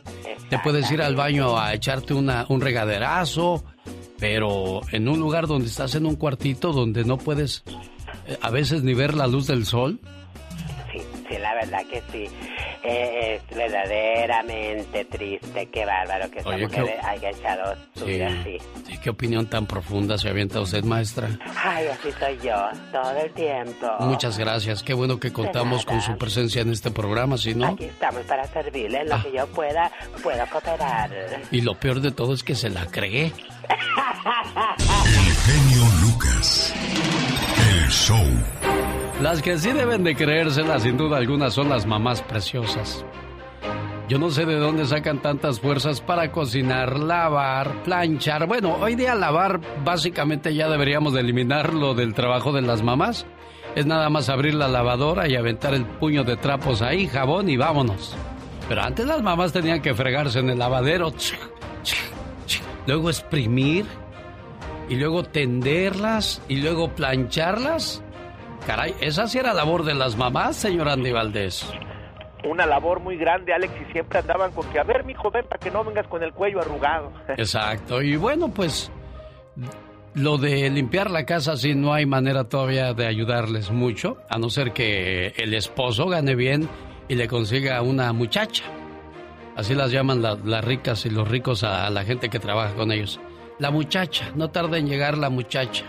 [0.50, 3.64] te puedes ir al baño a echarte una, un regaderazo,
[4.18, 7.64] pero en un lugar donde estás en un cuartito donde no puedes
[8.28, 9.98] eh, a veces ni ver la luz del sol,
[10.92, 10.98] Sí,
[11.28, 12.28] sí, la verdad que sí.
[12.84, 18.10] Es verdaderamente triste, qué bárbaro que esta Oye, mujer qué- haya echado su Sí.
[18.10, 18.58] vida así.
[18.88, 21.28] Sí, ¿Qué opinión tan profunda se avienta usted, maestra?
[21.62, 22.54] Ay, así soy yo,
[22.92, 23.86] todo el tiempo.
[24.00, 24.82] Muchas gracias.
[24.82, 27.66] Qué bueno que contamos con su presencia en este programa, si no.
[27.68, 29.22] Aquí estamos para servirle en lo Ah.
[29.22, 29.90] que yo pueda,
[30.22, 31.10] puedo cooperar.
[31.52, 33.32] Y lo peor de todo es que se la cree.
[35.06, 36.74] El genio Lucas.
[37.84, 38.26] El show.
[39.22, 43.04] Las que sí deben de creérselas, sin duda alguna, son las mamás preciosas.
[44.08, 48.48] Yo no sé de dónde sacan tantas fuerzas para cocinar, lavar, planchar.
[48.48, 53.24] Bueno, hoy día lavar básicamente ya deberíamos de eliminarlo del trabajo de las mamás.
[53.76, 57.56] Es nada más abrir la lavadora y aventar el puño de trapos ahí, jabón y
[57.56, 58.16] vámonos.
[58.68, 61.12] Pero antes las mamás tenían que fregarse en el lavadero.
[62.88, 63.86] Luego exprimir
[64.88, 68.02] y luego tenderlas y luego plancharlas.
[68.66, 71.68] Caray, esa sí era labor de las mamás, señor Andy Valdés.
[72.48, 75.58] Una labor muy grande, Alex, y siempre andaban con que, a ver, mijo, ven para
[75.60, 77.12] que no vengas con el cuello arrugado.
[77.36, 78.02] Exacto.
[78.02, 78.90] Y bueno, pues
[80.14, 84.50] lo de limpiar la casa sí no hay manera todavía de ayudarles mucho, a no
[84.50, 86.68] ser que el esposo gane bien
[87.08, 88.64] y le consiga una muchacha.
[89.56, 92.74] Así las llaman la- las ricas y los ricos a, a la gente que trabaja
[92.74, 93.20] con ellos.
[93.58, 95.84] La muchacha, no tarda en llegar la muchacha.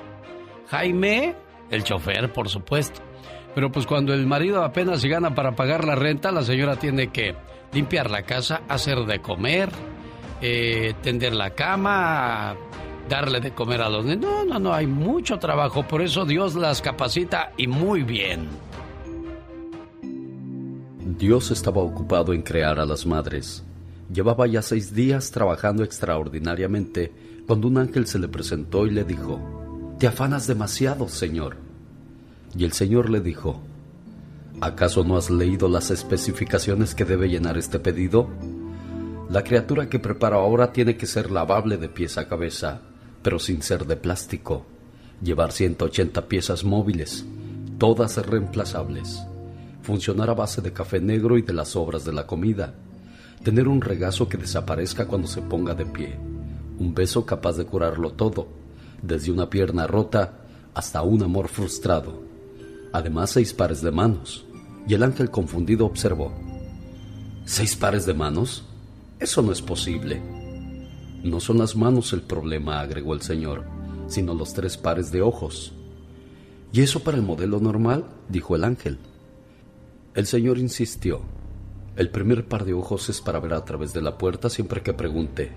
[0.69, 1.33] Jaime,
[1.73, 3.01] el chofer, por supuesto.
[3.55, 7.11] Pero pues cuando el marido apenas si gana para pagar la renta, la señora tiene
[7.11, 7.35] que
[7.71, 9.69] limpiar la casa, hacer de comer,
[10.41, 12.55] eh, tender la cama,
[13.07, 14.21] darle de comer a los niños.
[14.21, 18.47] No, no, no, hay mucho trabajo, por eso Dios las capacita y muy bien.
[21.17, 23.63] Dios estaba ocupado en crear a las madres.
[24.11, 27.11] Llevaba ya seis días trabajando extraordinariamente
[27.45, 31.62] cuando un ángel se le presentó y le dijo, Te afanas demasiado, Señor.
[32.55, 33.61] Y el Señor le dijo,
[34.61, 38.29] ¿acaso no has leído las especificaciones que debe llenar este pedido?
[39.29, 42.81] La criatura que preparo ahora tiene que ser lavable de pies a cabeza,
[43.23, 44.65] pero sin ser de plástico.
[45.23, 47.25] Llevar 180 piezas móviles,
[47.79, 49.23] todas reemplazables.
[49.81, 52.75] Funcionar a base de café negro y de las sobras de la comida.
[53.43, 56.19] Tener un regazo que desaparezca cuando se ponga de pie.
[56.77, 58.47] Un beso capaz de curarlo todo,
[59.01, 60.39] desde una pierna rota
[60.73, 62.22] hasta un amor frustrado.
[62.93, 64.45] Además, seis pares de manos.
[64.87, 66.31] Y el ángel confundido observó.
[67.45, 68.65] ¿Seis pares de manos?
[69.19, 70.21] Eso no es posible.
[71.23, 73.65] No son las manos el problema, agregó el señor,
[74.07, 75.73] sino los tres pares de ojos.
[76.71, 78.05] ¿Y eso para el modelo normal?
[78.29, 78.99] dijo el ángel.
[80.13, 81.21] El señor insistió.
[81.95, 84.93] El primer par de ojos es para ver a través de la puerta siempre que
[84.93, 85.51] pregunte,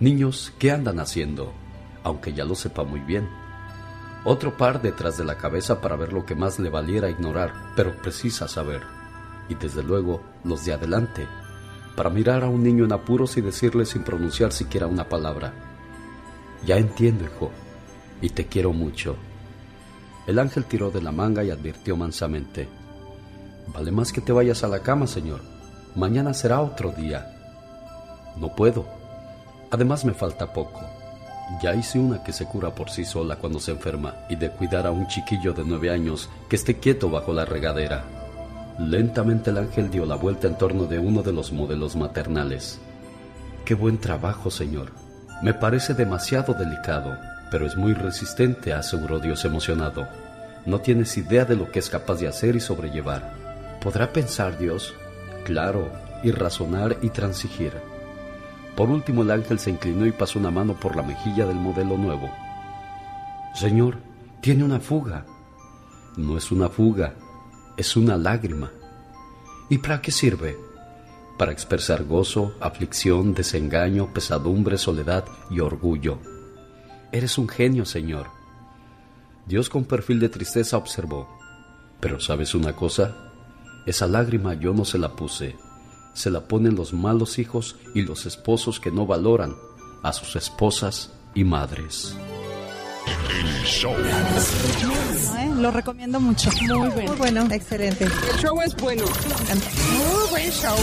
[0.00, 1.52] Niños, ¿qué andan haciendo?
[2.02, 3.28] Aunque ya lo sepa muy bien.
[4.24, 7.96] Otro par detrás de la cabeza para ver lo que más le valiera ignorar, pero
[7.96, 8.82] precisa saber.
[9.48, 11.26] Y desde luego los de adelante,
[11.96, 15.52] para mirar a un niño en apuros y decirle sin pronunciar siquiera una palabra.
[16.64, 17.50] Ya entiendo, hijo,
[18.20, 19.16] y te quiero mucho.
[20.28, 22.68] El ángel tiró de la manga y advirtió mansamente.
[23.74, 25.40] Vale más que te vayas a la cama, señor.
[25.96, 27.26] Mañana será otro día.
[28.36, 28.86] No puedo.
[29.72, 30.80] Además me falta poco.
[31.60, 34.86] Ya hice una que se cura por sí sola cuando se enferma y de cuidar
[34.86, 38.04] a un chiquillo de nueve años que esté quieto bajo la regadera.
[38.78, 42.80] Lentamente el ángel dio la vuelta en torno de uno de los modelos maternales.
[43.64, 44.92] Qué buen trabajo, señor.
[45.42, 47.16] Me parece demasiado delicado,
[47.50, 50.08] pero es muy resistente, aseguró Dios emocionado.
[50.64, 53.34] No tienes idea de lo que es capaz de hacer y sobrellevar.
[53.80, 54.94] ¿Podrá pensar Dios?
[55.44, 55.90] Claro,
[56.22, 57.91] y razonar y transigir.
[58.76, 61.96] Por último el ángel se inclinó y pasó una mano por la mejilla del modelo
[61.98, 62.30] nuevo.
[63.54, 63.98] Señor,
[64.40, 65.26] tiene una fuga.
[66.16, 67.14] No es una fuga,
[67.76, 68.70] es una lágrima.
[69.68, 70.56] ¿Y para qué sirve?
[71.38, 76.18] Para expresar gozo, aflicción, desengaño, pesadumbre, soledad y orgullo.
[77.10, 78.28] Eres un genio, Señor.
[79.46, 81.28] Dios con perfil de tristeza observó.
[82.00, 83.16] Pero ¿sabes una cosa?
[83.86, 85.56] Esa lágrima yo no se la puse.
[86.14, 89.54] Se la ponen los malos hijos y los esposos que no valoran
[90.02, 92.14] a sus esposas y madres.
[93.30, 93.94] El show.
[93.94, 95.50] ¿eh?
[95.56, 96.50] Lo recomiendo mucho.
[96.60, 97.08] Muy bueno.
[97.08, 98.04] Muy bueno, excelente.
[98.04, 99.04] El show es bueno.
[99.04, 100.76] Muy buen show.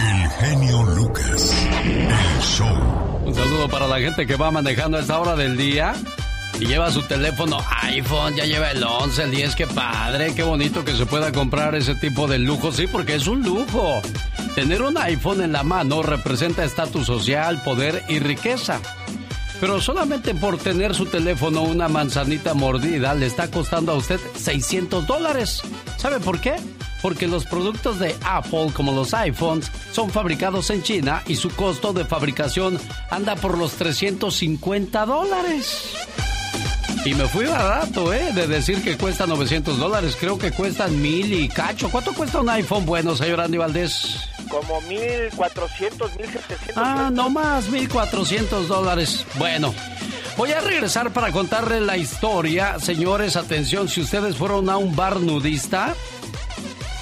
[0.00, 1.66] El genio Lucas.
[1.84, 3.22] El show.
[3.24, 5.94] Un saludo para la gente que va manejando a esta hora del día
[6.60, 10.84] y lleva su teléfono iPhone, ya lleva el 11, el 10, qué padre, qué bonito
[10.84, 14.00] que se pueda comprar ese tipo de lujo, sí, porque es un lujo.
[14.54, 18.80] Tener un iPhone en la mano representa estatus social, poder y riqueza.
[19.62, 25.06] Pero solamente por tener su teléfono una manzanita mordida le está costando a usted 600
[25.06, 25.62] dólares.
[25.98, 26.56] ¿Sabe por qué?
[27.00, 31.92] Porque los productos de Apple, como los iPhones, son fabricados en China y su costo
[31.92, 32.76] de fabricación
[33.08, 35.94] anda por los 350 dólares.
[37.04, 38.32] Y me fui barato, ¿eh?
[38.32, 40.16] De decir que cuesta 900 dólares.
[40.18, 41.88] Creo que cuestan mil y cacho.
[41.88, 44.28] ¿Cuánto cuesta un iPhone bueno, señor Andy Valdés?
[44.52, 46.76] Como 1400, 1700.
[46.76, 49.24] Ah, no más, 1400 dólares.
[49.38, 49.74] Bueno.
[50.36, 52.78] Voy a regresar para contarle la historia.
[52.78, 55.94] Señores, atención, si ustedes fueron a un bar nudista,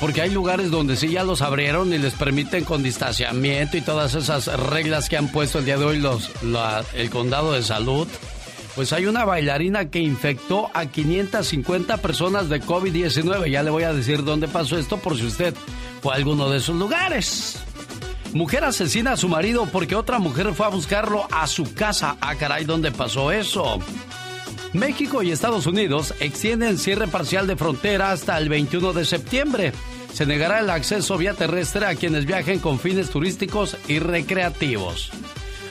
[0.00, 4.14] porque hay lugares donde sí ya los abrieron y les permiten con distanciamiento y todas
[4.14, 6.30] esas reglas que han puesto el día de hoy los,
[6.94, 8.06] el condado de salud.
[8.74, 13.50] Pues hay una bailarina que infectó a 550 personas de COVID-19.
[13.50, 15.54] Ya le voy a decir dónde pasó esto por si usted
[16.00, 17.58] fue a alguno de esos lugares.
[18.32, 22.16] Mujer asesina a su marido porque otra mujer fue a buscarlo a su casa.
[22.20, 23.80] Ah, caray, ¿dónde pasó eso?
[24.72, 29.72] México y Estados Unidos extienden cierre parcial de frontera hasta el 21 de septiembre.
[30.12, 35.10] Se negará el acceso vía terrestre a quienes viajen con fines turísticos y recreativos.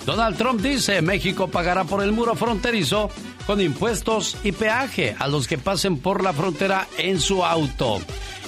[0.06, 3.10] Donald Trump dice México pagará por el muro fronterizo
[3.46, 8.00] con impuestos y peaje a los que pasen por la frontera en su auto.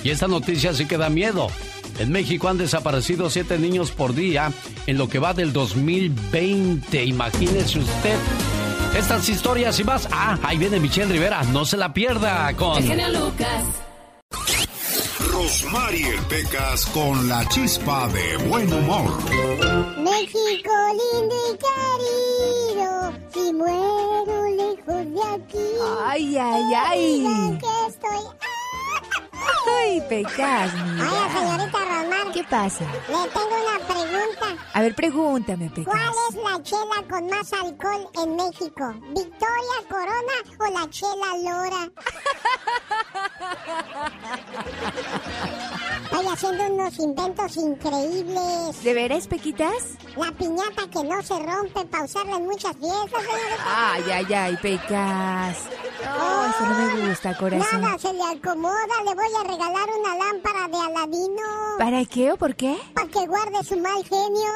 [0.04, 1.48] Y esta noticia sí que da miedo.
[2.00, 4.52] En México han desaparecido siete niños por día
[4.88, 7.04] en lo que va del 2020.
[7.04, 8.18] Imagínese usted.
[8.98, 10.08] Estas historias y más.
[10.12, 11.44] Ah, ahí viene Michelle Rivera.
[11.44, 12.84] No se la pierda con.
[12.84, 13.64] Lucas.
[15.42, 19.10] Rosmarie Pecas con la chispa de buen humor.
[19.98, 25.68] México lindo y querido, si muero lejos de aquí.
[26.06, 27.58] Ay, ay, ay.
[27.60, 28.51] que estoy
[29.68, 32.32] Ay, Pecas, Hola, señorita Román.
[32.34, 32.86] ¿Qué pasa?
[33.08, 34.46] Le tengo una pregunta.
[34.74, 35.94] A ver, pregúntame, Pecas.
[35.94, 38.94] ¿Cuál es la chela con más alcohol en México?
[39.10, 41.92] ¿Victoria Corona o la chela Lora?
[46.12, 48.84] Estoy haciendo unos inventos increíbles.
[48.84, 49.96] ¿De veras, Pequitas?
[50.18, 53.64] La piñata que no se rompe para usarla en muchas fiestas, señorita.
[53.66, 55.58] Ay, ay, ay, Pecas.
[56.04, 57.82] No, eso no me gusta, corazón.
[57.82, 59.04] Nada se le acomoda.
[59.06, 61.78] Le voy a regalar una lámpara de Aladino.
[61.78, 62.78] ¿Para qué o por qué?
[62.94, 64.52] Para que guarde su mal genio.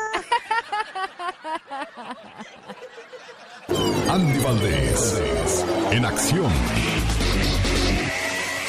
[4.09, 6.51] Andy Valdés, en acción.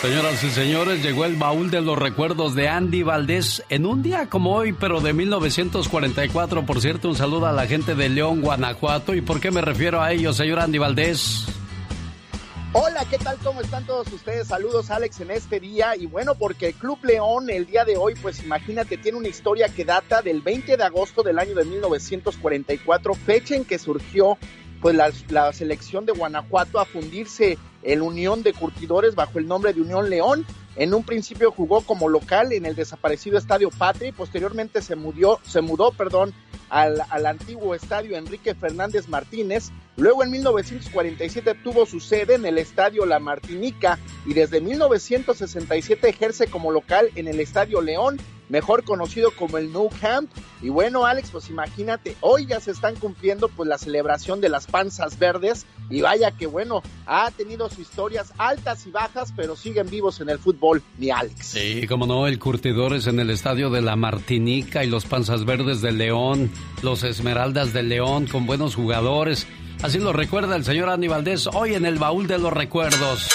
[0.00, 4.28] Señoras y señores, llegó el baúl de los recuerdos de Andy Valdés en un día
[4.28, 6.66] como hoy, pero de 1944.
[6.66, 9.14] Por cierto, un saludo a la gente de León, Guanajuato.
[9.14, 11.46] ¿Y por qué me refiero a ellos, señor Andy Valdés?
[12.72, 13.38] Hola, ¿qué tal?
[13.42, 14.48] ¿Cómo están todos ustedes?
[14.48, 18.14] Saludos Alex en este día y bueno, porque el Club León el día de hoy,
[18.20, 23.14] pues imagínate, tiene una historia que data del 20 de agosto del año de 1944,
[23.14, 24.36] fecha en que surgió
[24.80, 29.80] pues la, selección de Guanajuato a fundirse en Unión de Curtidores bajo el nombre de
[29.80, 30.44] Unión León.
[30.76, 35.40] En un principio jugó como local en el desaparecido Estadio Patria y posteriormente se mudó,
[35.42, 36.34] se mudó, perdón,
[36.68, 39.70] al, al, antiguo estadio Enrique Fernández Martínez.
[39.96, 46.48] Luego en 1947 tuvo su sede en el estadio La Martinica y desde 1967 ejerce
[46.48, 50.30] como local en el estadio León, mejor conocido como el Nou Camp.
[50.62, 54.66] Y bueno, Alex, pues imagínate, hoy ya se están cumpliendo pues la celebración de las
[54.66, 59.88] panzas verdes y vaya que bueno, ha tenido sus historias altas y bajas, pero siguen
[59.88, 61.46] vivos en el fútbol, mi Alex.
[61.46, 65.80] Sí, como no, el Curtidores en el estadio de la Martinica y los panzas verdes
[65.80, 66.50] de León,
[66.82, 69.46] los Esmeraldas de León con buenos jugadores.
[69.82, 73.28] Así lo recuerda el señor Andy Valdés hoy en el baúl de los recuerdos.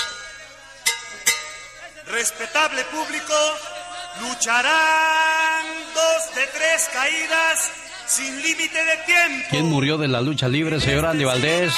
[2.12, 3.34] Respetable público,
[4.19, 7.71] lucharán dos de tres caídas
[8.08, 9.47] sin límite de tiempo.
[9.50, 11.74] ¿Quién murió de la lucha libre, señor Andy Valdés?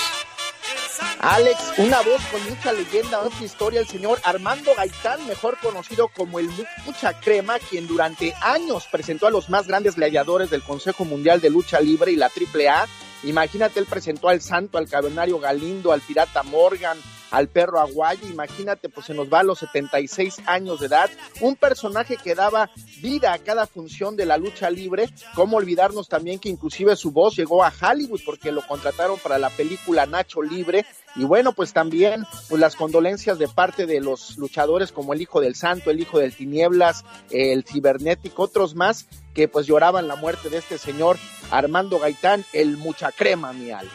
[1.19, 6.37] Alex, una voz con mucha leyenda, mucha historia, el señor Armando Gaitán, mejor conocido como
[6.39, 6.49] el
[6.85, 11.49] Mucha Crema, quien durante años presentó a los más grandes gladiadores del Consejo Mundial de
[11.49, 12.87] Lucha Libre y la AAA.
[13.23, 16.97] Imagínate, él presentó al Santo, al Cavernario Galindo, al Pirata Morgan,
[17.33, 21.09] al perro aguayo, imagínate, pues se nos va a los 76 años de edad,
[21.41, 22.69] un personaje que daba
[23.01, 27.35] vida a cada función de la lucha libre, cómo olvidarnos también que inclusive su voz
[27.35, 30.85] llegó a Hollywood porque lo contrataron para la película Nacho Libre,
[31.15, 35.41] y bueno, pues también pues las condolencias de parte de los luchadores como el Hijo
[35.41, 40.49] del Santo, el Hijo del Tinieblas, el Cibernético, otros más que pues lloraban la muerte
[40.49, 41.17] de este señor
[41.49, 43.93] Armando Gaitán, el mucha crema, mi Alex.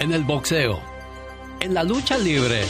[0.00, 0.91] En el boxeo,
[1.62, 2.64] en la lucha libre.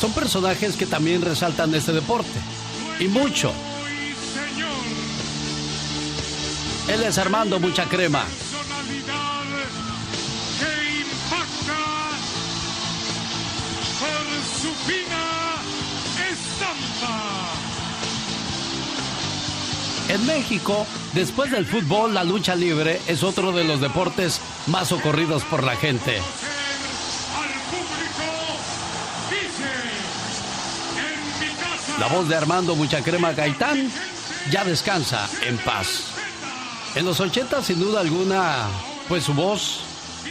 [0.00, 2.30] Son personajes que también resaltan este deporte.
[3.00, 3.52] Y mucho.
[6.88, 8.24] Él es Armando Mucha Crema.
[13.98, 15.56] Por su fina
[16.30, 17.39] estampa.
[20.10, 25.44] En México, después del fútbol, la lucha libre es otro de los deportes más socorridos
[25.44, 26.20] por la gente.
[32.00, 33.88] La voz de Armando Muchacrema Gaitán
[34.50, 36.06] ya descansa en paz.
[36.96, 38.66] En los 80, sin duda alguna,
[39.06, 39.82] pues su voz,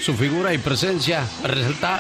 [0.03, 1.23] su figura y presencia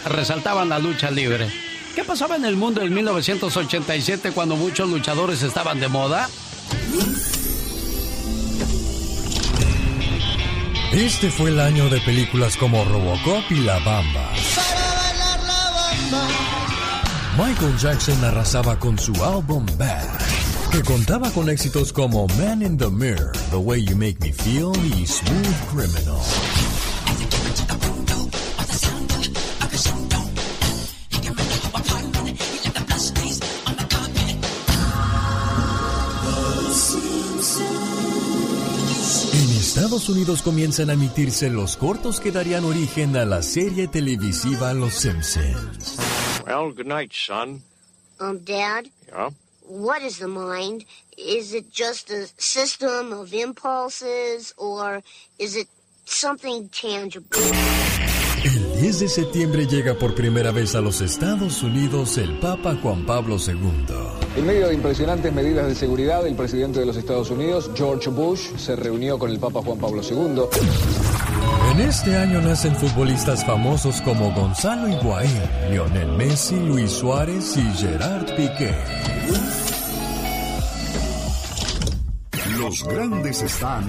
[0.05, 1.49] resaltaban la lucha libre.
[1.95, 6.27] ¿Qué pasaba en el mundo en 1987 cuando muchos luchadores estaban de moda?
[10.91, 14.31] Este fue el año de películas como Robocop y La Bamba.
[17.37, 20.07] Michael Jackson arrasaba con su álbum Bad,
[20.71, 24.71] que contaba con éxitos como Man in the Mirror, The Way You Make Me Feel
[24.83, 26.68] y Smooth Criminal.
[39.79, 44.93] Estados Unidos comienzan a emitirse los cortos que darían origen a la serie televisiva Los
[44.93, 45.95] Simpsons.
[46.45, 47.63] Well, good night, son.
[48.19, 48.87] Um, Dad?
[49.07, 49.29] Yeah?
[49.69, 50.83] What is the mind?
[51.17, 55.01] Is it just a system of impulses or
[55.37, 55.69] is it
[56.03, 57.39] something tangible?
[58.43, 63.05] El 10 de septiembre llega por primera vez a los Estados Unidos el Papa Juan
[63.05, 64.18] Pablo II.
[64.39, 68.55] En medio de impresionantes medidas de seguridad, el presidente de los Estados Unidos, George Bush,
[68.55, 70.43] se reunió con el Papa Juan Pablo II.
[71.73, 78.33] En este año nacen futbolistas famosos como Gonzalo Higuaín, Lionel Messi, Luis Suárez y Gerard
[78.37, 78.73] Piqué.
[82.57, 83.83] Los grandes están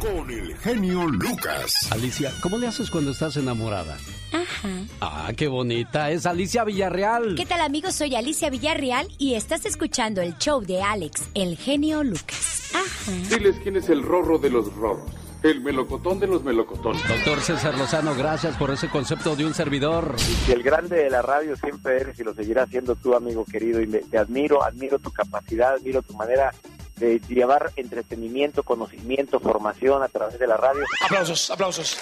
[0.00, 1.88] con el genio Lucas.
[1.90, 3.96] Alicia, ¿cómo le haces cuando estás enamorada?
[4.34, 4.68] Ajá.
[5.00, 6.10] Ah, qué bonita.
[6.10, 7.36] Es Alicia Villarreal.
[7.36, 7.94] ¿Qué tal amigos?
[7.94, 12.72] Soy Alicia Villarreal y estás escuchando el show de Alex, el genio Lucas.
[12.74, 13.12] Ajá.
[13.28, 15.08] Diles quién es el rorro de los rorros.
[15.44, 17.06] El melocotón de los melocotones.
[17.06, 20.16] Doctor César Lozano, gracias por ese concepto de un servidor.
[20.48, 23.80] Y el grande de la radio siempre eres y lo seguirás siendo tú, amigo querido.
[23.82, 26.50] Y te admiro, admiro tu capacidad, admiro tu manera
[26.96, 30.82] de llevar entretenimiento, conocimiento, formación a través de la radio.
[31.04, 31.98] Aplausos, aplausos.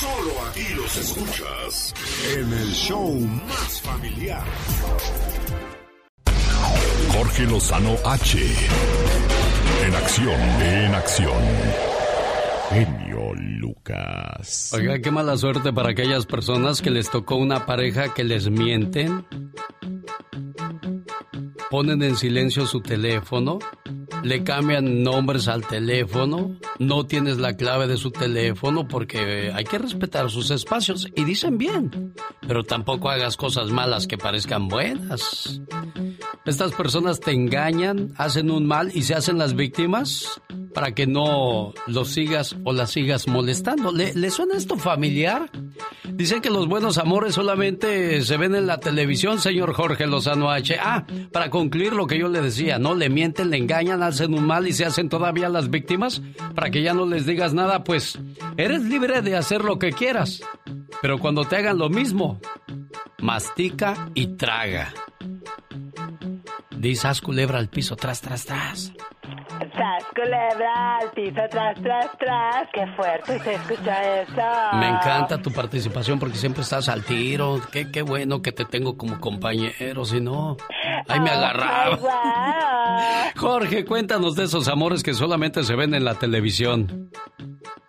[0.00, 1.92] Solo aquí los escuchas
[2.32, 4.44] en el show más familiar.
[7.12, 8.38] Jorge Lozano H.
[9.84, 11.42] En acción, en acción.
[12.70, 14.72] Genio Lucas.
[14.72, 19.26] Oiga, qué mala suerte para aquellas personas que les tocó una pareja que les mienten.
[21.70, 23.58] Ponen en silencio su teléfono,
[24.22, 29.78] le cambian nombres al teléfono, no tienes la clave de su teléfono porque hay que
[29.78, 32.14] respetar sus espacios y dicen bien,
[32.46, 35.60] pero tampoco hagas cosas malas que parezcan buenas.
[36.46, 40.40] Estas personas te engañan, hacen un mal y se hacen las víctimas
[40.72, 43.92] para que no los sigas o las sigas molestando.
[43.92, 45.50] ¿Le, suena esto familiar?
[46.04, 50.76] Dicen que los buenos amores solamente se ven en la televisión, señor Jorge Lozano H.
[50.80, 52.94] Ah, para concluir lo que yo le decía, ¿no?
[52.94, 56.22] Le mienten, le engañan, hacen un mal y se hacen todavía las víctimas
[56.54, 58.16] para que ya no les digas nada, pues
[58.56, 60.40] eres libre de hacer lo que quieras.
[61.02, 62.40] Pero cuando te hagan lo mismo,
[63.20, 64.94] mastica y traga.
[66.78, 68.92] Dice haz culebra al piso, tras, tras, tras.
[69.58, 72.68] Tras culebra al piso, tras, tras, tras.
[72.72, 74.76] Qué fuerte se escucha eso.
[74.76, 77.60] Me encanta tu participación porque siempre estás al tiro.
[77.72, 80.56] Qué, qué bueno que te tengo como compañero, si no,
[81.08, 81.98] ahí me agarraba.
[83.36, 87.10] Jorge, cuéntanos de esos amores que solamente se ven en la televisión.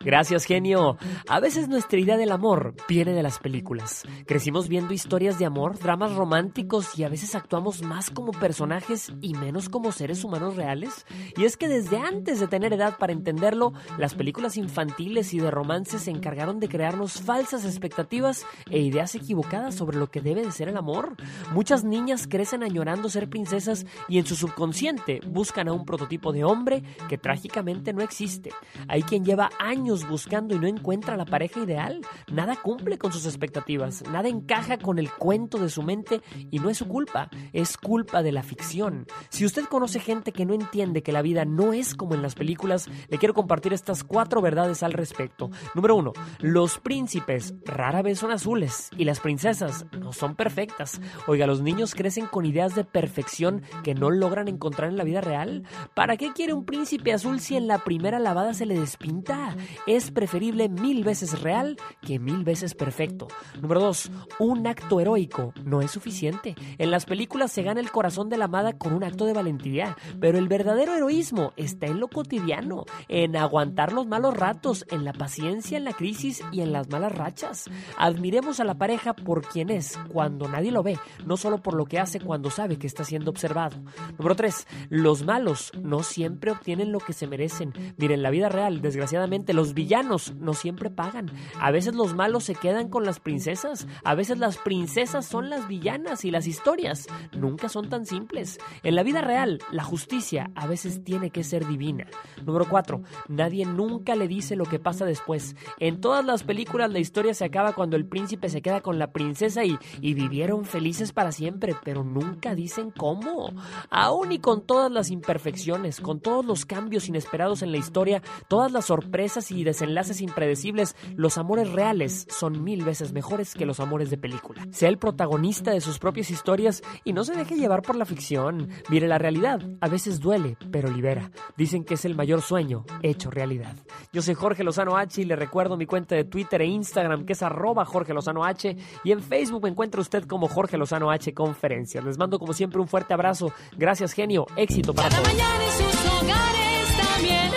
[0.01, 0.97] Gracias, genio.
[1.27, 4.03] A veces nuestra idea del amor viene de las películas.
[4.25, 9.33] Crecimos viendo historias de amor, dramas románticos y a veces actuamos más como personajes y
[9.33, 11.05] menos como seres humanos reales.
[11.35, 15.51] Y es que desde antes de tener edad para entenderlo, las películas infantiles y de
[15.51, 20.53] romance se encargaron de crearnos falsas expectativas e ideas equivocadas sobre lo que debe de
[20.53, 21.17] ser el amor.
[21.51, 26.45] Muchas niñas crecen añorando ser princesas y en su subconsciente buscan a un prototipo de
[26.45, 28.51] hombre que trágicamente no existe.
[28.87, 32.01] Hay quien lleva años buscando y no encuentra la pareja ideal.
[32.31, 36.21] Nada cumple con sus expectativas, nada encaja con el cuento de su mente
[36.51, 39.07] y no es su culpa, es culpa de la ficción.
[39.29, 42.35] Si usted conoce gente que no entiende que la vida no es como en las
[42.35, 45.49] películas, le quiero compartir estas cuatro verdades al respecto.
[45.73, 51.01] Número uno, los príncipes rara vez son azules y las princesas no son perfectas.
[51.27, 55.21] Oiga, los niños crecen con ideas de perfección que no logran encontrar en la vida
[55.21, 55.63] real.
[55.93, 59.55] ¿Para qué quiere un príncipe azul si en la primera lavada se le despinta?
[59.87, 63.27] Es preferible mil veces real que mil veces perfecto.
[63.61, 66.55] Número dos, un acto heroico no es suficiente.
[66.77, 69.97] En las películas se gana el corazón de la amada con un acto de valentía,
[70.19, 75.13] pero el verdadero heroísmo está en lo cotidiano, en aguantar los malos ratos, en la
[75.13, 77.65] paciencia, en la crisis y en las malas rachas.
[77.97, 81.85] Admiremos a la pareja por quien es cuando nadie lo ve, no solo por lo
[81.85, 83.77] que hace cuando sabe que está siendo observado.
[84.17, 84.67] Número 3.
[84.89, 87.73] Los malos no siempre obtienen lo que se merecen.
[87.97, 91.31] Miren, la vida real, desgraciadamente, los villanos no siempre pagan.
[91.59, 95.67] A veces los malos se quedan con las princesas, a veces las princesas son las
[95.67, 98.59] villanas y las historias nunca son tan simples.
[98.83, 102.07] En la vida real, la justicia a veces tiene que ser divina.
[102.45, 103.01] Número 4.
[103.27, 105.55] Nadie nunca le dice lo que pasa después.
[105.79, 109.11] En todas las películas la historia se acaba cuando el príncipe se queda con la
[109.11, 113.53] princesa y, y vivieron felices para siempre, pero nunca dicen cómo.
[113.89, 118.71] Aún y con todas las imperfecciones, con todos los cambios inesperados en la historia, todas
[118.71, 124.09] las sorpresas y desenlaces impredecibles, los amores reales son mil veces mejores que los amores
[124.09, 124.65] de película.
[124.71, 128.69] Sea el protagonista de sus propias historias y no se deje llevar por la ficción.
[128.89, 131.31] Mire, la realidad a veces duele, pero libera.
[131.57, 133.75] Dicen que es el mayor sueño hecho realidad.
[134.11, 137.33] Yo soy Jorge Lozano H y le recuerdo mi cuenta de Twitter e Instagram que
[137.33, 141.33] es arroba Jorge Lozano H y en Facebook me encuentra usted como Jorge Lozano H
[141.33, 142.03] Conferencias.
[142.03, 143.51] Les mando como siempre un fuerte abrazo.
[143.77, 145.33] Gracias genio, éxito para Cada todos.
[145.35, 147.48] mañana en sus hogares, también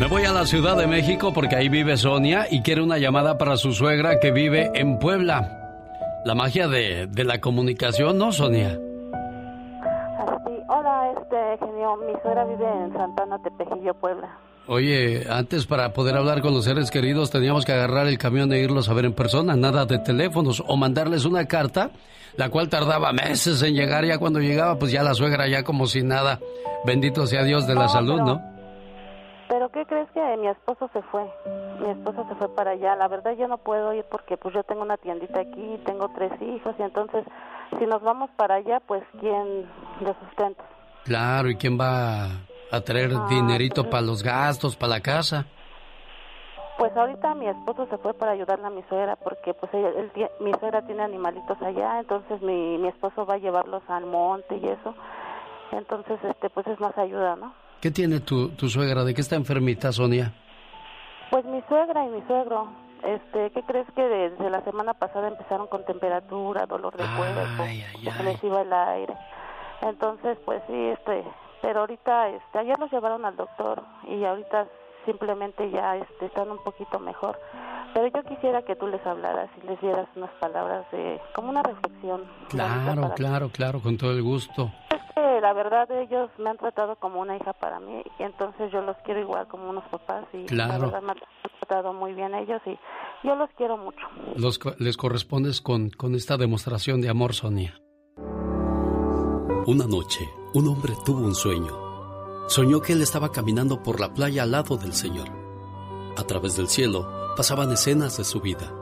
[0.00, 3.36] Me voy a la Ciudad de México porque ahí vive Sonia y quiere una llamada
[3.36, 5.56] para su suegra que vive en Puebla.
[6.24, 8.70] La magia de, de la comunicación, ¿no, Sonia?
[8.70, 11.36] Sí, hola, este
[11.66, 14.38] genio, mi suegra vive en Santana, Tepejillo, Puebla.
[14.68, 18.60] Oye, antes para poder hablar con los seres queridos teníamos que agarrar el camión e
[18.60, 21.90] irlos a ver en persona, nada de teléfonos o mandarles una carta,
[22.36, 25.86] la cual tardaba meses en llegar, ya cuando llegaba pues ya la suegra ya como
[25.86, 26.38] si nada.
[26.86, 28.49] Bendito sea Dios de la No, salud, pero- ¿no?
[29.50, 31.24] Pero ¿qué crees que mi esposo se fue?
[31.80, 32.94] Mi esposo se fue para allá.
[32.94, 36.30] La verdad yo no puedo ir porque pues yo tengo una tiendita aquí, tengo tres
[36.40, 37.24] hijos y entonces
[37.76, 39.68] si nos vamos para allá pues quién
[40.00, 40.62] los sustenta.
[41.04, 42.26] Claro, ¿y quién va
[42.70, 45.46] a traer Ah, dinerito pues- para los gastos, para la casa?
[46.78, 50.12] Pues ahorita mi esposo se fue para ayudarle a mi suegra porque pues ella- él
[50.38, 54.66] mi suegra tiene animalitos allá, entonces mi, mi esposo va a llevarlos al monte y
[54.68, 54.94] eso.
[55.72, 57.52] Entonces este pues es más ayuda, ¿no?
[57.80, 59.04] ¿Qué tiene tu, tu suegra?
[59.04, 60.32] ¿De qué está enfermita, Sonia?
[61.30, 62.68] Pues mi suegra y mi suegro,
[63.02, 67.64] este, ¿qué crees que desde la semana pasada empezaron con temperatura, dolor de cuerpo,
[68.16, 69.14] se les iba el aire?
[69.80, 71.24] Entonces, pues sí, este,
[71.62, 74.66] pero ahorita, este, ayer los llevaron al doctor y ahorita
[75.06, 77.38] simplemente ya, este, están un poquito mejor.
[77.94, 81.62] Pero yo quisiera que tú les hablaras y les dieras unas palabras de, como una
[81.62, 82.24] reflexión.
[82.48, 84.70] Claro, claro, claro, con todo el gusto.
[85.14, 88.80] Que la verdad ellos me han tratado como una hija para mí y entonces yo
[88.82, 90.84] los quiero igual como unos papás y la Claro.
[90.86, 91.18] verdad me han
[91.58, 92.78] tratado muy bien ellos y
[93.26, 94.06] yo los quiero mucho.
[94.36, 97.74] Los les correspondes con, con esta demostración de amor, Sonia.
[99.66, 102.48] Una noche, un hombre tuvo un sueño.
[102.48, 105.28] Soñó que él estaba caminando por la playa al lado del Señor.
[106.16, 108.72] A través del cielo pasaban escenas de su vida.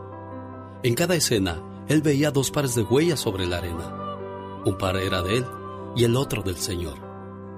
[0.83, 3.95] En cada escena, él veía dos pares de huellas sobre la arena.
[4.65, 5.47] Un par era de él
[5.97, 6.99] y el otro del Señor.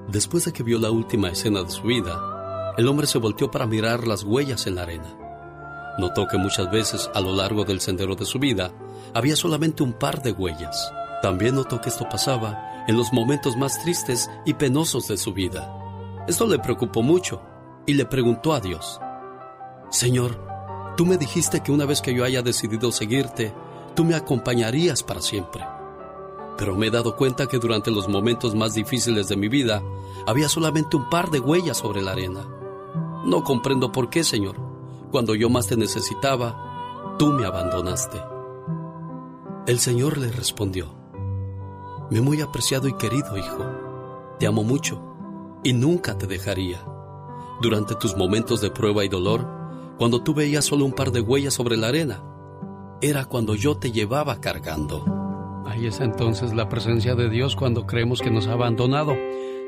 [0.08, 3.66] Después de que vio la última escena de su vida, el hombre se volteó para
[3.66, 5.16] mirar las huellas en la arena.
[5.98, 8.72] Notó que muchas veces a lo largo del sendero de su vida
[9.14, 10.92] había solamente un par de huellas.
[11.22, 15.76] También notó que esto pasaba en los momentos más tristes y penosos de su vida.
[16.26, 17.42] Esto le preocupó mucho
[17.86, 19.00] y le preguntó a Dios,
[19.90, 20.40] Señor,
[20.96, 23.52] tú me dijiste que una vez que yo haya decidido seguirte,
[23.94, 25.64] tú me acompañarías para siempre.
[26.60, 29.82] Pero me he dado cuenta que durante los momentos más difíciles de mi vida
[30.26, 32.46] había solamente un par de huellas sobre la arena.
[33.24, 34.56] No comprendo por qué, Señor.
[35.10, 38.20] Cuando yo más te necesitaba, tú me abandonaste.
[39.66, 40.94] El Señor le respondió,
[42.10, 43.64] Mi muy apreciado y querido hijo,
[44.38, 45.00] te amo mucho
[45.64, 46.84] y nunca te dejaría.
[47.62, 49.48] Durante tus momentos de prueba y dolor,
[49.96, 52.22] cuando tú veías solo un par de huellas sobre la arena,
[53.00, 55.29] era cuando yo te llevaba cargando.
[55.80, 59.16] Ahí es entonces la presencia de Dios cuando creemos que nos ha abandonado.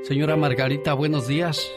[0.03, 1.73] Señora Margarita, buenos días.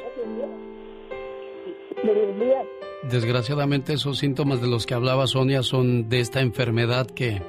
[3.09, 7.41] Desgraciadamente esos síntomas de los que hablaba Sonia son de esta enfermedad que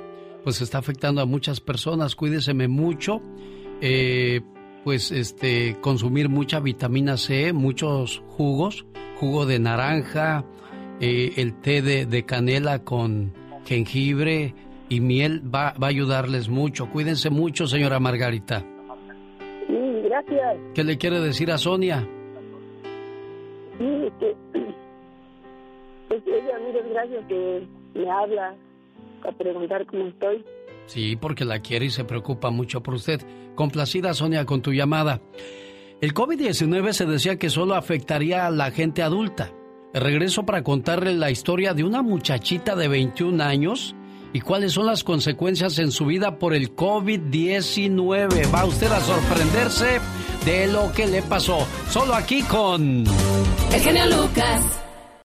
[0.45, 2.15] pues está afectando a muchas personas.
[2.15, 3.21] Cuídeseme mucho.
[3.81, 4.43] Eh,
[4.85, 8.87] pues este consumir mucha vitamina C, muchos jugos,
[9.19, 10.45] jugo de naranja,
[11.01, 13.33] eh, el té de canela con
[13.67, 14.55] jengibre,
[14.89, 16.91] y miel va, va a ayudarles mucho.
[16.91, 18.65] Cuídense mucho, señora Margarita.
[19.67, 20.57] Sí, gracias.
[20.75, 22.07] ¿Qué le quiere decir a Sonia?
[23.79, 24.37] Sí, que
[26.09, 28.55] pues ella, mire, gracias que me habla
[29.23, 30.45] a preguntar cómo estoy.
[30.87, 33.21] Sí, porque la quiere y se preocupa mucho por usted.
[33.55, 35.21] Complacida, Sonia, con tu llamada.
[36.01, 39.51] El COVID-19 se decía que solo afectaría a la gente adulta.
[39.93, 43.97] Regreso para contarle la historia de una muchachita de 21 años
[44.37, 48.55] y cuáles son las consecuencias en su vida por el COVID-19.
[48.55, 49.99] Va usted a sorprenderse
[50.45, 51.67] de lo que le pasó.
[51.89, 53.05] Solo aquí con...
[53.73, 54.83] El genio Lucas.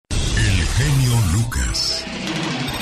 [0.10, 2.06] El genio Lucas.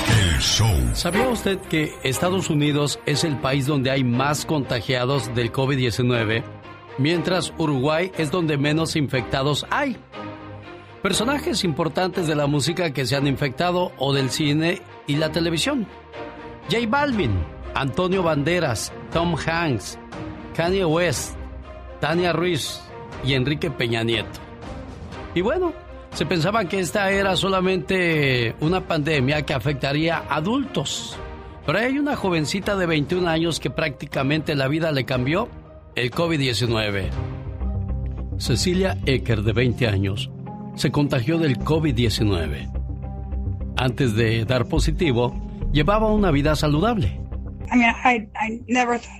[0.08, 0.90] El show.
[0.94, 6.42] ¿Sabía usted que Estados Unidos es el país donde hay más contagiados del COVID-19?
[6.98, 9.96] Mientras Uruguay es donde menos infectados hay.
[11.04, 15.86] Personajes importantes de la música que se han infectado o del cine y la televisión.
[16.70, 17.32] J Balvin,
[17.74, 19.98] Antonio Banderas, Tom Hanks,
[20.54, 21.36] Kanye West,
[22.00, 22.80] Tania Ruiz
[23.24, 24.40] y Enrique Peña Nieto.
[25.34, 25.72] Y bueno,
[26.12, 31.16] se pensaba que esta era solamente una pandemia que afectaría a adultos.
[31.66, 35.48] Pero hay una jovencita de 21 años que prácticamente la vida le cambió
[35.94, 37.10] el COVID-19.
[38.38, 40.30] Cecilia Ecker, de 20 años,
[40.74, 42.72] se contagió del COVID-19.
[43.76, 47.20] Antes de dar positivo, llevaba una vida saludable.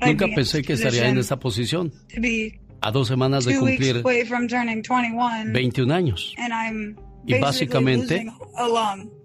[0.06, 1.92] Nunca pensé que estaría en esta posición.
[2.80, 4.02] A dos semanas de cumplir
[5.52, 6.34] 21 años.
[7.26, 8.26] Y básicamente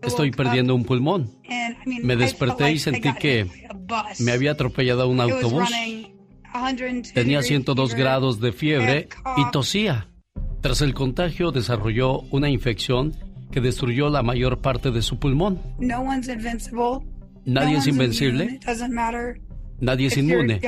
[0.02, 1.38] estoy perdiendo un pulmón.
[1.86, 3.48] Me desperté y sentí que
[4.20, 5.70] me había atropellado un autobús.
[7.14, 9.08] Tenía 102 grados de fiebre
[9.38, 10.08] y tosía.
[10.62, 13.16] Tras el contagio desarrolló una infección
[13.52, 15.60] que destruyó la mayor parte de su pulmón.
[17.46, 18.60] Nadie es invencible.
[19.80, 20.62] Nadie es inmune.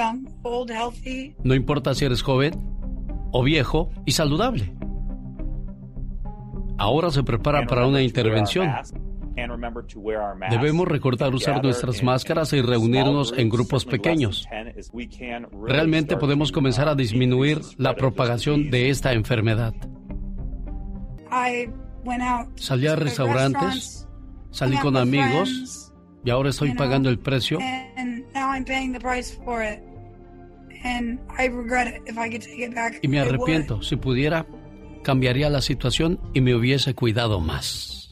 [1.44, 2.54] No importa si eres joven
[3.32, 4.74] o viejo y saludable.
[6.78, 8.72] Ahora se prepara para una intervención.
[10.50, 14.48] Debemos recordar usar nuestras máscaras y reunirnos en grupos pequeños.
[15.66, 19.74] Realmente podemos comenzar a disminuir la propagación de esta enfermedad.
[22.56, 24.08] Salí a restaurantes,
[24.52, 25.93] salí con amigos
[26.24, 27.60] y ahora estoy pagando el precio.
[33.02, 33.82] Y me arrepiento.
[33.82, 34.46] Si pudiera,
[35.04, 38.12] cambiaría la situación y me hubiese cuidado más.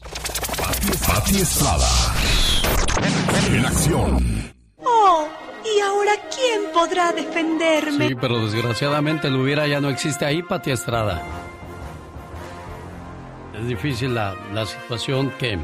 [1.06, 1.88] Pati Estrada.
[3.52, 4.52] En acción.
[4.78, 5.28] Oh,
[5.64, 8.08] ¿y ahora quién podrá defenderme?
[8.08, 11.22] Sí, pero desgraciadamente el hubiera ya no existe ahí, Pati Estrada.
[13.58, 15.58] Es difícil la, la situación que,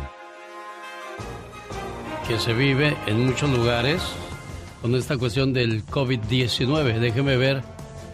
[2.29, 4.03] que se vive en muchos lugares
[4.83, 6.99] con esta cuestión del COVID-19.
[6.99, 7.63] Déjeme ver.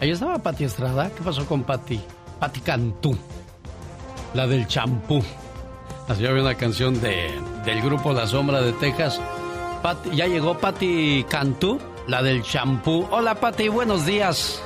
[0.01, 1.11] Ahí estaba Pati Estrada.
[1.15, 1.99] ¿Qué pasó con Pati?
[2.39, 3.17] Pati Cantú.
[4.33, 5.21] La del champú.
[6.07, 7.29] Así había una canción de,
[7.65, 9.19] del grupo La Sombra de Texas.
[9.83, 13.07] Pati- ya llegó Pati Cantú, la del champú.
[13.11, 14.61] Hola Pati, buenos días.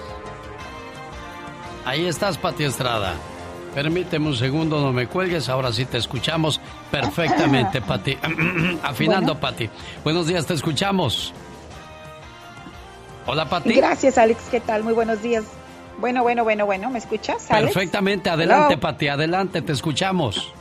[1.86, 3.14] Ahí estás, Pati Estrada.
[3.74, 5.50] Permíteme un segundo, no me cuelgues.
[5.50, 6.60] Ahora sí te escuchamos
[6.92, 8.18] perfectamente, Pati.
[8.84, 9.40] Afinando, Bueno.
[9.40, 9.70] Pati.
[10.04, 11.34] Buenos días, te escuchamos.
[13.26, 13.74] Hola, Pati.
[13.74, 14.44] Gracias, Alex.
[14.50, 14.84] ¿Qué tal?
[14.84, 15.44] Muy buenos días.
[16.00, 16.90] Bueno, bueno, bueno, bueno.
[16.90, 17.74] ¿Me escuchas, Alex?
[17.74, 18.82] Perfectamente, adelante, Hello.
[18.82, 20.54] Pati, adelante, te escuchamos.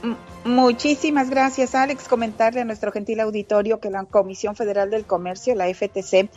[0.44, 2.08] Muchísimas gracias, Alex.
[2.08, 6.28] Comentarle a nuestro gentil auditorio que la Comisión Federal del Comercio, la FTC,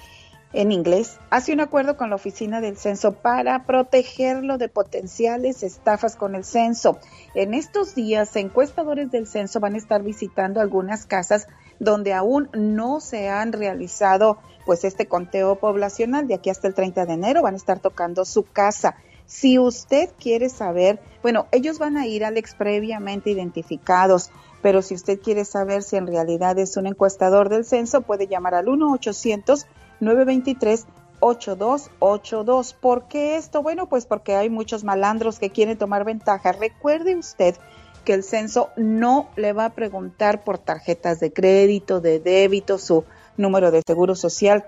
[0.53, 6.15] en inglés, hace un acuerdo con la Oficina del Censo para protegerlo de potenciales estafas
[6.15, 6.99] con el censo.
[7.35, 11.47] En estos días, encuestadores del censo van a estar visitando algunas casas
[11.79, 17.05] donde aún no se han realizado pues este conteo poblacional de aquí hasta el 30
[17.05, 18.95] de enero van a estar tocando su casa.
[19.25, 24.29] Si usted quiere saber, bueno, ellos van a ir Alex previamente identificados,
[24.61, 28.53] pero si usted quiere saber si en realidad es un encuestador del censo, puede llamar
[28.53, 29.65] al 1 800
[30.01, 30.85] 923
[31.21, 32.73] 8282.
[32.73, 33.61] ¿Por qué esto?
[33.63, 36.51] Bueno, pues porque hay muchos malandros que quieren tomar ventaja.
[36.51, 37.55] Recuerde usted
[38.03, 43.05] que el censo no le va a preguntar por tarjetas de crédito, de débito, su
[43.37, 44.65] número de seguro social.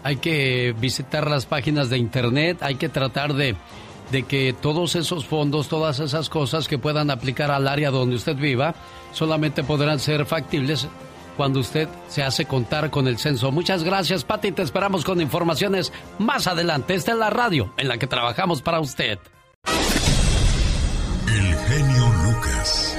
[0.04, 3.56] Hay que visitar las páginas de internet, hay que tratar de,
[4.12, 8.36] de que todos esos fondos, todas esas cosas que puedan aplicar al área donde usted
[8.36, 8.74] viva,
[9.12, 10.88] solamente podrán ser factibles
[11.42, 13.52] cuando usted se hace contar con el censo.
[13.52, 14.52] Muchas gracias, Pati.
[14.52, 16.94] Te esperamos con informaciones más adelante.
[16.94, 19.18] Esta es la radio en la que trabajamos para usted.
[21.28, 22.96] El genio Lucas.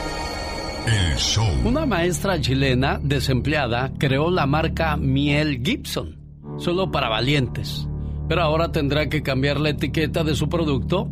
[0.89, 1.47] El show.
[1.65, 6.19] Una maestra chilena desempleada creó la marca Miel Gibson,
[6.59, 7.87] solo para valientes.
[8.29, 11.09] Pero ahora tendrá que cambiar la etiqueta de su producto,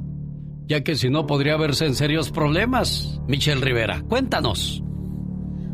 [0.66, 3.20] ya que si no podría verse en serios problemas.
[3.28, 4.82] Michelle Rivera, cuéntanos.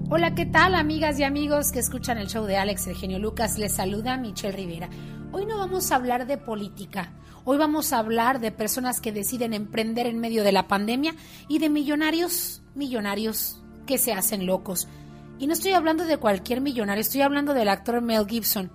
[0.09, 3.59] Hola, ¿qué tal amigas y amigos que escuchan el show de Alex el genio Lucas?
[3.59, 4.89] Les saluda Michelle Rivera.
[5.33, 9.53] Hoy no vamos a hablar de política, hoy vamos a hablar de personas que deciden
[9.53, 11.17] emprender en medio de la pandemia
[11.49, 14.87] y de millonarios, millonarios que se hacen locos.
[15.41, 18.71] Y no estoy hablando de cualquier millonario, estoy hablando del actor Mel Gibson,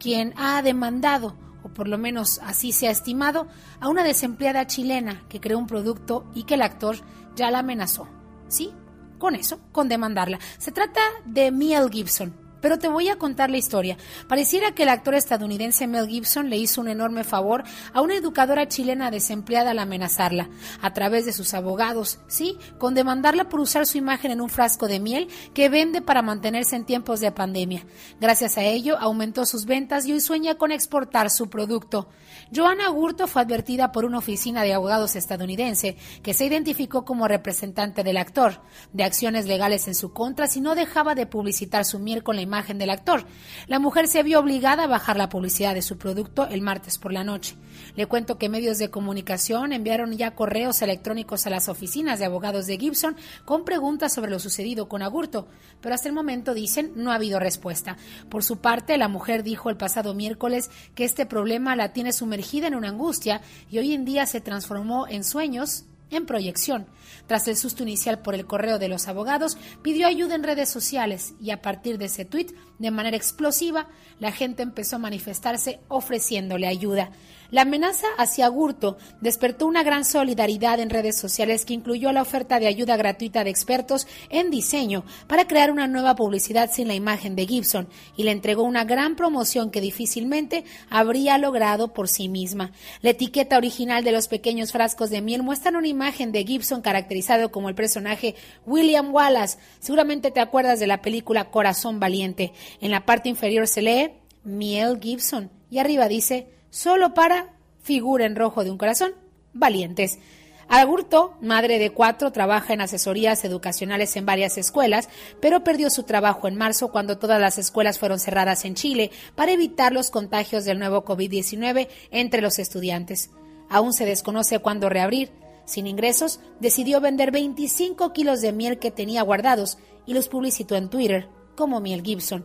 [0.00, 3.46] quien ha demandado, o por lo menos así se ha estimado,
[3.78, 6.96] a una desempleada chilena que creó un producto y que el actor
[7.36, 8.08] ya la amenazó.
[8.48, 8.72] ¿Sí?
[9.18, 10.38] Con eso, con demandarla.
[10.58, 12.34] Se trata de Mel Gibson,
[12.64, 13.98] pero te voy a contar la historia.
[14.26, 17.62] Pareciera que el actor estadounidense Mel Gibson le hizo un enorme favor
[17.92, 20.48] a una educadora chilena desempleada al amenazarla,
[20.80, 24.88] a través de sus abogados, sí, con demandarla por usar su imagen en un frasco
[24.88, 27.84] de miel que vende para mantenerse en tiempos de pandemia.
[28.18, 32.08] Gracias a ello, aumentó sus ventas y hoy sueña con exportar su producto.
[32.52, 38.02] Joana Gurto fue advertida por una oficina de abogados estadounidense que se identificó como representante
[38.02, 38.60] del actor
[38.92, 42.42] de acciones legales en su contra si no dejaba de publicitar su miel con la
[42.42, 43.26] imagen del actor.
[43.66, 47.12] La mujer se vio obligada a bajar la publicidad de su producto el martes por
[47.12, 47.56] la noche.
[47.96, 52.66] Le cuento que medios de comunicación enviaron ya correos electrónicos a las oficinas de abogados
[52.66, 55.48] de Gibson con preguntas sobre lo sucedido con Agurto,
[55.80, 57.96] pero hasta el momento dicen no ha habido respuesta.
[58.28, 62.33] Por su parte, la mujer dijo el pasado miércoles que este problema la tiene sumergida
[62.34, 66.86] en una angustia y hoy en día se transformó en sueños en proyección.
[67.26, 71.34] Tras el susto inicial por el correo de los abogados, pidió ayuda en redes sociales
[71.40, 73.88] y a partir de ese tuit, de manera explosiva,
[74.20, 77.10] la gente empezó a manifestarse ofreciéndole ayuda.
[77.54, 82.58] La amenaza hacia Gurto despertó una gran solidaridad en redes sociales que incluyó la oferta
[82.58, 87.36] de ayuda gratuita de expertos en diseño para crear una nueva publicidad sin la imagen
[87.36, 87.86] de Gibson
[88.16, 92.72] y le entregó una gran promoción que difícilmente habría logrado por sí misma.
[93.02, 97.52] La etiqueta original de los pequeños frascos de miel muestra una imagen de Gibson caracterizado
[97.52, 98.34] como el personaje
[98.66, 99.58] William Wallace.
[99.78, 102.52] Seguramente te acuerdas de la película Corazón Valiente.
[102.80, 104.10] En la parte inferior se lee
[104.42, 109.12] Miel Gibson y arriba dice solo para figura en rojo de un corazón,
[109.52, 110.18] valientes.
[110.66, 115.08] Agurto, madre de cuatro, trabaja en asesorías educacionales en varias escuelas,
[115.40, 119.52] pero perdió su trabajo en marzo cuando todas las escuelas fueron cerradas en Chile para
[119.52, 123.30] evitar los contagios del nuevo COVID-19 entre los estudiantes.
[123.70, 125.30] Aún se desconoce cuándo reabrir.
[125.66, 130.90] Sin ingresos, decidió vender 25 kilos de miel que tenía guardados y los publicitó en
[130.90, 132.44] Twitter como Miel Gibson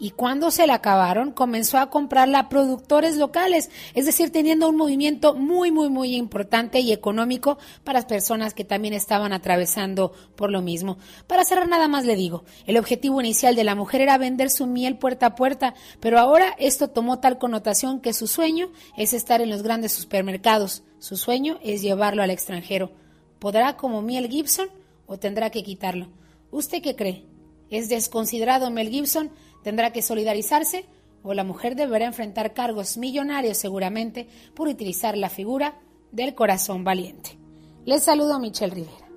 [0.00, 4.76] y cuando se la acabaron comenzó a comprarla a productores locales, es decir, teniendo un
[4.76, 10.50] movimiento muy, muy, muy importante y económico para las personas que también estaban atravesando por
[10.50, 10.96] lo mismo.
[11.26, 14.66] Para cerrar nada más le digo, el objetivo inicial de la mujer era vender su
[14.66, 19.42] miel puerta a puerta, pero ahora esto tomó tal connotación que su sueño es estar
[19.42, 22.90] en los grandes supermercados, su sueño es llevarlo al extranjero.
[23.38, 24.68] ¿Podrá como miel Gibson
[25.06, 26.08] o tendrá que quitarlo?
[26.50, 27.26] ¿Usted qué cree?
[27.70, 29.30] ¿Es desconsiderado Mel Gibson?
[29.62, 30.86] Tendrá que solidarizarse
[31.22, 35.74] o la mujer deberá enfrentar cargos millonarios seguramente por utilizar la figura
[36.12, 37.38] del corazón valiente.
[37.84, 39.08] Les saludo a Michelle Rivera.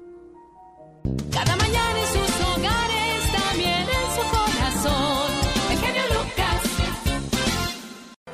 [1.32, 5.32] Cada mañana en sus hogares, también en su corazón.
[5.72, 6.62] El genio Lucas.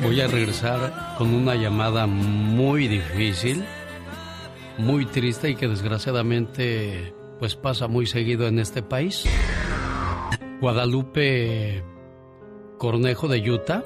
[0.02, 3.64] Voy a regresar con una llamada muy difícil,
[4.78, 9.26] muy triste y que desgraciadamente pues pasa muy seguido en este país.
[10.62, 11.84] Guadalupe
[12.80, 13.84] Cornejo de Utah,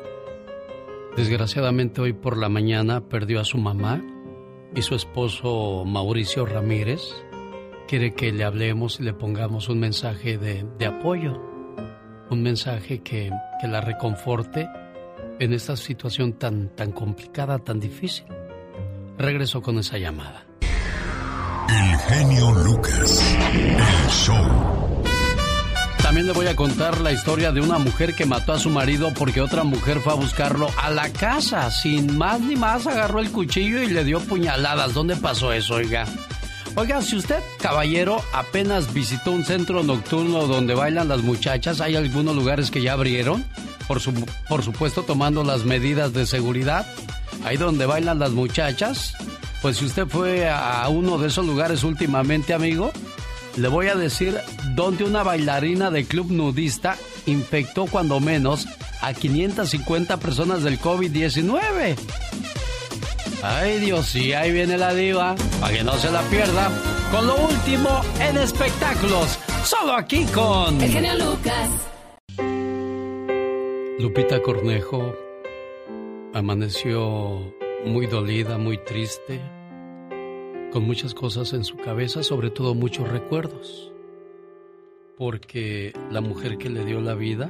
[1.18, 4.04] desgraciadamente hoy por la mañana perdió a su mamá
[4.76, 7.02] y su esposo Mauricio Ramírez
[7.88, 11.42] quiere que le hablemos y le pongamos un mensaje de, apoyo.
[12.30, 14.70] un mensaje que, que la reconforte
[15.40, 18.26] en esta situación tan, tan complicada, tan difícil.
[19.18, 20.46] Regreso con esa llamada.
[21.68, 23.36] El genio Lucas.
[23.52, 24.93] El show.
[26.14, 29.12] También le voy a contar la historia de una mujer que mató a su marido
[29.16, 31.72] porque otra mujer fue a buscarlo a la casa.
[31.72, 34.94] Sin más ni más agarró el cuchillo y le dio puñaladas.
[34.94, 36.06] ¿Dónde pasó eso, oiga?
[36.76, 42.36] Oiga, si usted, caballero, apenas visitó un centro nocturno donde bailan las muchachas, hay algunos
[42.36, 43.44] lugares que ya abrieron,
[43.88, 44.00] por,
[44.48, 46.86] por supuesto tomando las medidas de seguridad.
[47.44, 49.16] Ahí donde bailan las muchachas,
[49.64, 52.92] pues si usted fue a uno de esos lugares últimamente, amigo,
[53.58, 54.40] le voy a decir
[54.76, 58.68] donde una bailarina de club nudista infectó cuando menos
[59.02, 61.96] a 550 personas del COVID-19.
[63.44, 66.72] Ay Dios, sí, ahí viene la diva, para que no se la pierda,
[67.12, 70.82] con lo último en espectáculos, solo aquí con...
[70.82, 71.70] El genio Lucas.
[74.00, 75.14] Lupita Cornejo
[76.34, 77.54] amaneció
[77.86, 79.42] muy dolida, muy triste,
[80.74, 83.94] con muchas cosas en su cabeza, sobre todo muchos recuerdos,
[85.18, 87.48] porque la mujer que le dio la vida,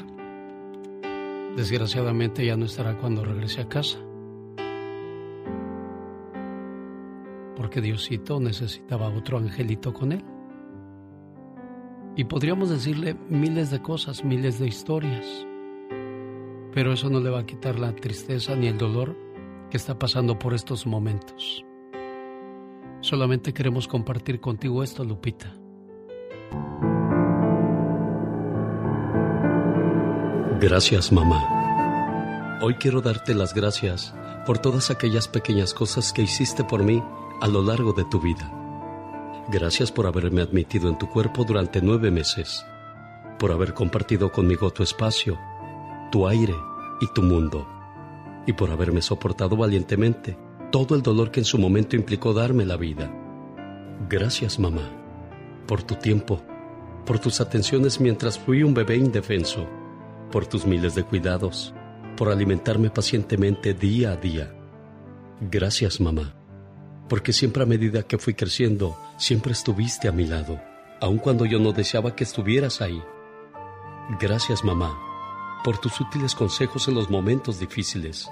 [1.55, 3.97] desgraciadamente ya no estará cuando regrese a casa.
[7.55, 10.24] porque Diosito necesitaba otro angelito con él.
[12.15, 15.47] Y podríamos decirle miles de cosas, miles de historias,
[16.74, 19.17] pero eso no le va a quitar la tristeza ni el dolor
[19.71, 21.65] que está pasando por estos momentos.
[23.03, 25.53] Solamente queremos compartir contigo esto, Lupita.
[30.61, 32.59] Gracias, mamá.
[32.61, 37.03] Hoy quiero darte las gracias por todas aquellas pequeñas cosas que hiciste por mí
[37.41, 38.49] a lo largo de tu vida.
[39.49, 42.65] Gracias por haberme admitido en tu cuerpo durante nueve meses,
[43.37, 45.37] por haber compartido conmigo tu espacio,
[46.09, 46.55] tu aire
[47.01, 47.67] y tu mundo,
[48.47, 50.37] y por haberme soportado valientemente
[50.74, 53.13] todo el dolor que en su momento implicó darme la vida.
[54.09, 54.89] Gracias, mamá,
[55.67, 56.41] por tu tiempo,
[57.05, 59.67] por tus atenciones mientras fui un bebé indefenso,
[60.32, 61.76] por tus miles de cuidados,
[62.17, 64.51] por alimentarme pacientemente día a día.
[65.41, 66.34] Gracias, mamá
[67.07, 70.59] porque siempre a medida que fui creciendo, siempre estuviste a mi lado,
[71.01, 72.99] aun cuando yo no deseaba que estuvieras ahí.
[74.19, 74.97] Gracias, mamá,
[75.63, 78.32] por tus útiles consejos en los momentos difíciles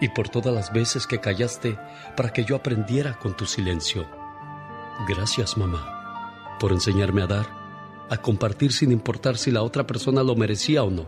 [0.00, 1.78] y por todas las veces que callaste
[2.16, 4.06] para que yo aprendiera con tu silencio.
[5.06, 7.46] Gracias, mamá, por enseñarme a dar,
[8.08, 11.06] a compartir sin importar si la otra persona lo merecía o no,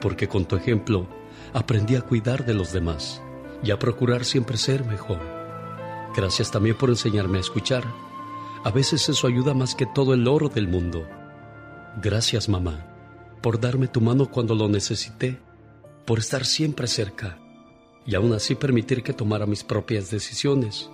[0.00, 1.06] porque con tu ejemplo
[1.52, 3.22] aprendí a cuidar de los demás
[3.62, 5.20] y a procurar siempre ser mejor.
[6.14, 7.84] Gracias también por enseñarme a escuchar.
[8.64, 11.06] A veces eso ayuda más que todo el oro del mundo.
[12.02, 12.86] Gracias, mamá,
[13.42, 15.38] por darme tu mano cuando lo necesité,
[16.04, 17.38] por estar siempre cerca
[18.06, 20.90] y aún así permitir que tomara mis propias decisiones,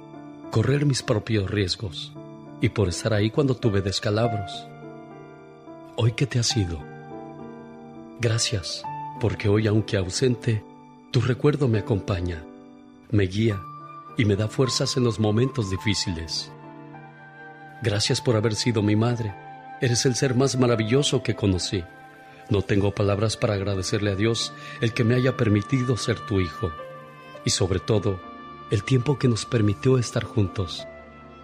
[0.50, 2.12] correr mis propios riesgos
[2.60, 4.66] y por estar ahí cuando tuve descalabros.
[5.96, 6.80] Hoy que te has ido.
[8.20, 8.82] Gracias,
[9.20, 10.64] porque hoy, aunque ausente,
[11.10, 12.44] tu recuerdo me acompaña,
[13.10, 13.60] me guía
[14.16, 16.50] y me da fuerzas en los momentos difíciles.
[17.82, 19.34] Gracias por haber sido mi madre.
[19.80, 21.82] Eres el ser más maravilloso que conocí.
[22.48, 26.70] No tengo palabras para agradecerle a Dios el que me haya permitido ser tu hijo.
[27.44, 28.20] Y sobre todo,
[28.70, 30.86] el tiempo que nos permitió estar juntos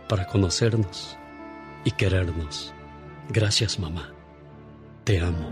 [0.08, 1.18] para conocernos
[1.84, 2.72] y querernos.
[3.28, 4.12] Gracias, mamá.
[5.04, 5.50] Te amo.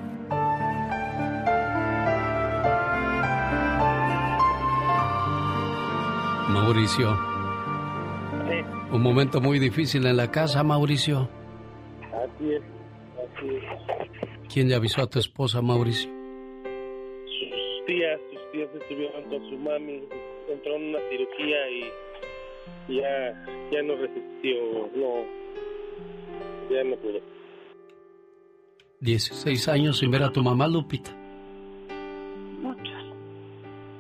[6.48, 7.10] Mauricio.
[8.92, 11.28] Un momento muy difícil en la casa, Mauricio.
[12.12, 12.62] Así es,
[13.12, 14.52] así es.
[14.52, 16.10] ¿Quién le avisó a tu esposa, Mauricio?
[17.26, 20.08] Sus tías, sus tías estuvieron con su mami,
[20.48, 21.82] entró en una cirugía y
[22.88, 25.24] ya, ya no resistió, no,
[26.70, 27.20] ya no pudo.
[29.00, 31.10] 16 años sin ver a tu mamá, Lupita.
[32.60, 33.04] Muchos.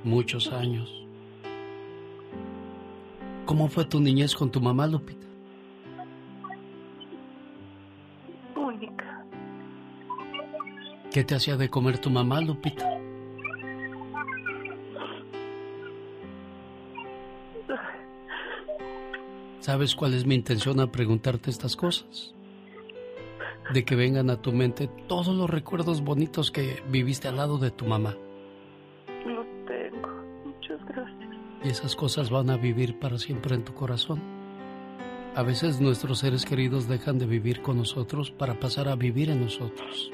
[0.04, 1.06] Muchos años.
[3.44, 5.26] ¿Cómo fue tu niñez con tu mamá, Lupita?
[8.56, 9.24] Única.
[11.12, 12.95] ¿Qué te hacía de comer tu mamá, Lupita?
[19.66, 22.32] ¿Sabes cuál es mi intención al preguntarte estas cosas?
[23.74, 27.72] De que vengan a tu mente todos los recuerdos bonitos que viviste al lado de
[27.72, 28.14] tu mamá.
[29.26, 30.08] Los tengo.
[30.44, 31.30] Muchas gracias.
[31.64, 34.22] y esas cosas van a vivir para siempre en tu corazón.
[35.34, 39.40] A veces nuestros seres queridos dejan de vivir con nosotros para pasar a vivir en
[39.40, 40.12] nosotros.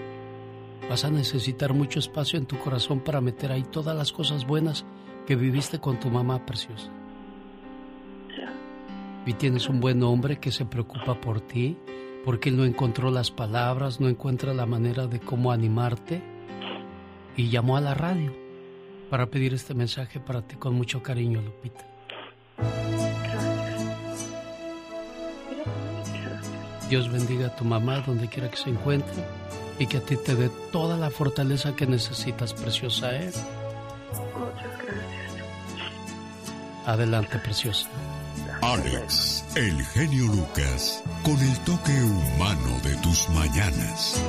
[0.89, 4.87] vas a necesitar mucho espacio en tu corazón para meter ahí todas las cosas buenas
[5.27, 6.91] que viviste con tu mamá preciosa.
[9.27, 11.77] Y tienes un buen hombre que se preocupa por ti,
[12.25, 16.23] porque él no encontró las palabras, no encuentra la manera de cómo animarte
[17.37, 18.33] y llamó a la radio
[19.11, 21.87] para pedir este mensaje para ti con mucho cariño, Lupita.
[26.89, 29.25] Dios bendiga a tu mamá donde quiera que se encuentre
[29.79, 33.15] y que a ti te dé toda la fortaleza que necesitas, preciosa.
[33.17, 33.31] ¿eh?
[34.11, 35.23] Muchas gracias.
[36.87, 37.89] Adelante, preciosa.
[38.63, 44.23] Alex, el genio Lucas, con el toque humano de tus mañanas.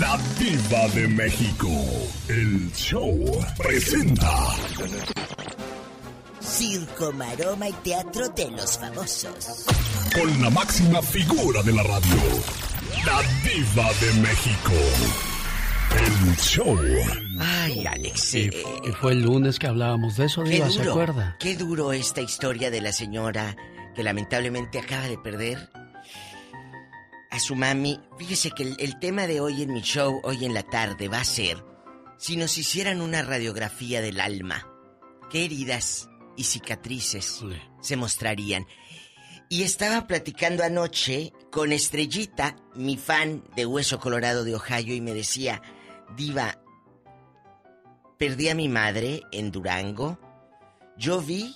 [0.00, 1.68] La diva de México,
[2.26, 3.20] el show
[3.58, 4.32] presenta.
[6.40, 9.66] Circo, maroma y teatro de los famosos.
[10.14, 12.16] Con la máxima figura de la radio,
[13.04, 14.72] la diva de México,
[15.90, 16.78] el show.
[17.40, 18.34] Ay, Alex.
[18.34, 21.36] Y, eh, y fue el lunes que hablábamos de eso, qué Diva, ¿se acuerda?
[21.38, 23.56] Qué duro esta historia de la señora
[23.94, 25.70] que lamentablemente acaba de perder
[27.30, 28.00] a su mami.
[28.18, 31.20] Fíjese que el, el tema de hoy en mi show, hoy en la tarde, va
[31.20, 31.62] a ser
[32.16, 34.66] si nos hicieran una radiografía del alma,
[35.30, 37.44] qué heridas y cicatrices
[37.80, 38.66] se mostrarían.
[39.50, 45.12] Y estaba platicando anoche con Estrellita, mi fan de Hueso Colorado de Ohio, y me
[45.12, 45.60] decía,
[46.16, 46.58] Diva,
[48.18, 50.18] perdí a mi madre en Durango.
[50.96, 51.54] Yo vi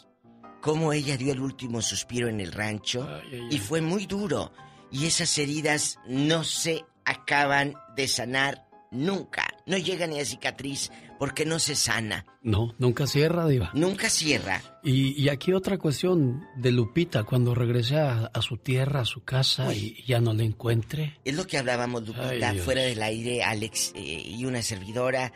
[0.61, 3.09] cómo ella dio el último suspiro en el rancho
[3.51, 4.53] y fue muy duro.
[4.90, 9.46] Y esas heridas no se acaban de sanar nunca.
[9.66, 12.24] No llega ni a cicatriz porque no se sana.
[12.42, 13.70] No, nunca cierra, Diva.
[13.74, 14.62] Nunca cierra.
[14.82, 19.24] Y, y aquí otra cuestión de Lupita, cuando regrese a, a su tierra, a su
[19.24, 21.18] casa y ya no la encuentre.
[21.24, 25.32] Es lo que hablábamos, Lupita, Ay, fuera del aire, Alex eh, y una servidora.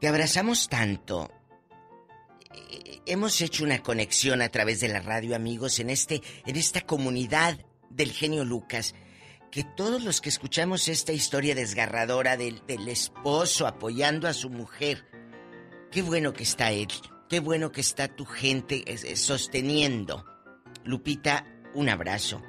[0.00, 1.30] Te abrazamos tanto.
[2.54, 6.82] Eh, hemos hecho una conexión a través de la radio, amigos, en este, en esta
[6.82, 7.58] comunidad
[7.90, 8.94] del genio Lucas.
[9.52, 15.04] Que todos los que escuchamos esta historia desgarradora del, del esposo apoyando a su mujer,
[15.90, 16.88] qué bueno que está él,
[17.28, 20.24] qué bueno que está tu gente eh, eh, sosteniendo.
[20.84, 22.40] Lupita, un abrazo.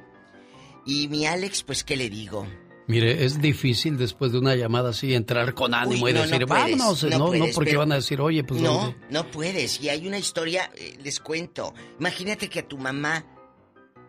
[0.85, 2.47] Y mi Alex, pues, ¿qué le digo?
[2.87, 6.47] Mire, es difícil después de una llamada así entrar con ánimo Uy, y decir, no
[6.47, 7.03] puedes, vámonos.
[7.03, 8.97] no No, no, puedes, porque pero- van a decir, oye, pues no, ¿dónde?
[9.09, 9.81] no puedes.
[9.81, 11.73] Y hay una historia, eh, les cuento.
[11.99, 13.25] Imagínate que a tu mamá,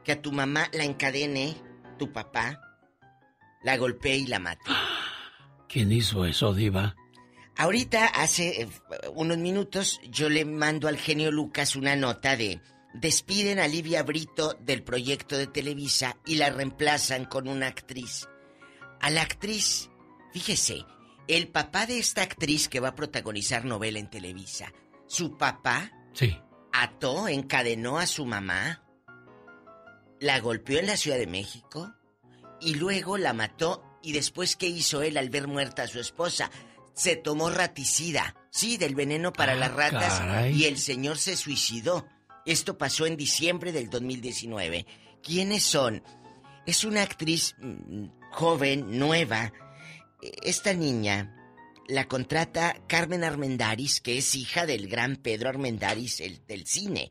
[0.04, 1.56] que a tu mamá la encadene
[1.98, 2.60] tu papá,
[3.64, 4.70] la golpee y la mate.
[5.68, 6.94] ¿Quién hizo eso, Diva?
[7.56, 8.68] Ahorita, hace eh,
[9.14, 12.60] unos minutos, yo le mando al genio Lucas una nota de
[12.94, 18.28] despiden a Livia Brito del proyecto de Televisa y la reemplazan con una actriz.
[19.00, 19.90] A la actriz,
[20.32, 20.84] fíjese,
[21.26, 24.72] el papá de esta actriz que va a protagonizar novela en Televisa,
[25.06, 26.38] su papá Sí.
[26.72, 28.82] ató, encadenó a su mamá,
[30.20, 31.92] la golpeó en la Ciudad de México
[32.64, 36.50] y luego la mató y después ¿qué hizo él al ver muerta a su esposa?
[36.94, 40.54] Se tomó raticida, sí, del veneno para Ah, las ratas caray.
[40.54, 42.06] y el señor se suicidó.
[42.46, 44.86] Esto pasó en diciembre del 2019.
[45.22, 46.02] ¿Quiénes son?
[46.66, 49.52] Es una actriz mm, joven, nueva.
[50.42, 51.30] Esta niña
[51.88, 57.10] la contrata Carmen Armendaris, que es hija del gran Pedro Armendaris el, del cine.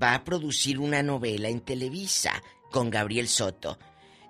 [0.00, 3.78] Va a producir una novela en Televisa con Gabriel Soto.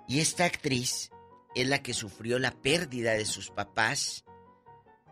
[0.07, 1.11] Y esta actriz
[1.55, 4.25] es la que sufrió la pérdida de sus papás.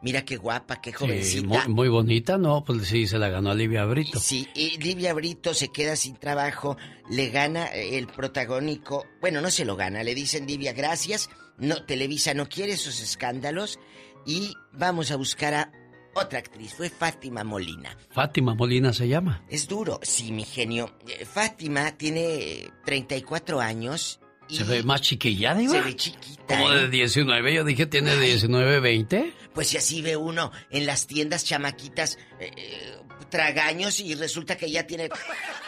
[0.04, 1.48] Mira qué guapa, qué Sí, jovencita.
[1.48, 2.64] muy, muy bonita, ¿no?
[2.64, 4.20] Pues sí, se la ganó Olivia Brito.
[4.20, 6.76] Sí, y Livia Brito se queda sin trabajo,
[7.10, 11.30] le gana eh, el protagónico, bueno, no se lo gana, le dicen Livia, gracias,
[11.60, 13.78] no, Televisa no quiere esos escándalos
[14.26, 15.72] y vamos a buscar a
[16.16, 17.96] otra actriz, fue Fátima Molina.
[18.10, 19.46] Fátima Molina se llama.
[19.50, 20.96] Es duro, sí, mi genio.
[21.08, 22.24] Eh, Fátima tiene
[22.64, 24.21] eh, 34 años y
[24.52, 25.74] Se ve más chiquilla, Diva.
[25.74, 26.44] se ve chiquita.
[26.48, 26.82] Como ¿eh?
[26.82, 29.34] de 19, yo dije, tiene 19, 20.
[29.54, 32.98] Pues si así ve uno en las tiendas chamaquitas eh, eh,
[33.30, 35.10] tragaños y resulta que ya tiene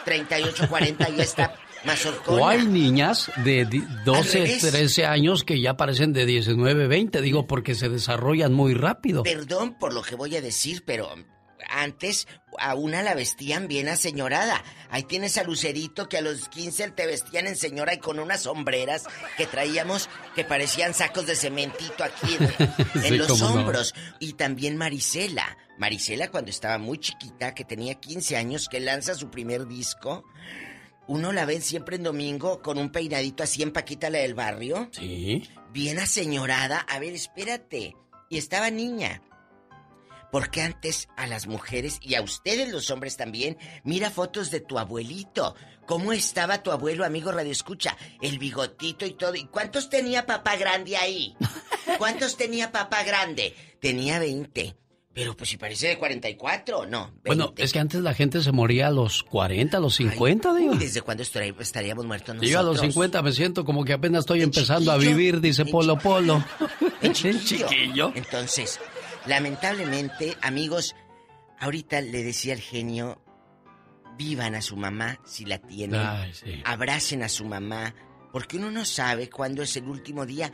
[0.04, 4.70] 38, 40 y ya está más O hay niñas de di- 12, revés.
[4.70, 9.22] 13 años que ya parecen de 19, 20, digo, porque se desarrollan muy rápido.
[9.22, 11.14] Perdón por lo que voy a decir, pero
[11.82, 12.26] antes
[12.58, 14.62] a una la vestían bien aseñorada.
[14.90, 18.42] Ahí tienes a Lucerito que a los 15 te vestían en señora y con unas
[18.42, 19.04] sombreras
[19.36, 22.44] que traíamos que parecían sacos de cementito aquí en,
[22.94, 23.52] en Sí, los no.
[23.52, 23.94] hombros.
[24.20, 25.56] Y también Marisela.
[25.78, 30.24] Marisela cuando estaba muy chiquita, que tenía 15 años, que lanza su primer disco.
[31.08, 34.88] uno la ve siempre en domingo con un peinadito así en Paquita la del barrio.
[34.92, 35.42] Sí.
[35.72, 36.78] Bien aseñorada.
[36.88, 37.96] A ver, espérate.
[38.30, 39.20] Y estaba niña.
[40.34, 44.80] Porque antes a las mujeres y a ustedes los hombres también, mira fotos de tu
[44.80, 45.54] abuelito.
[45.86, 47.96] ¿Cómo estaba tu abuelo, amigo Radio Escucha?
[48.20, 49.36] El bigotito y todo.
[49.36, 51.36] ¿Y cuántos tenía papá grande ahí?
[51.98, 53.54] ¿Cuántos tenía papá grande?
[53.80, 54.74] Tenía 20.
[55.12, 57.12] Pero pues si parece de 44, no.
[57.12, 57.20] 20.
[57.26, 60.72] Bueno, es que antes la gente se moría a los 40, a los 50, digo.
[60.72, 62.50] Uy, ¿Desde cuándo estar- estaríamos muertos nosotros?
[62.50, 65.96] Yo a los 50 me siento como que apenas estoy empezando a vivir, dice Polo
[65.96, 66.44] Polo.
[67.02, 68.10] En chiquillo.
[68.16, 68.80] Entonces,
[69.26, 70.94] lamentablemente, amigos,
[71.58, 73.20] ahorita le decía el genio,
[74.16, 76.00] vivan a su mamá si la tienen.
[76.00, 76.62] Ay, sí.
[76.64, 77.94] Abracen a su mamá,
[78.32, 80.52] porque uno no sabe cuándo es el último día.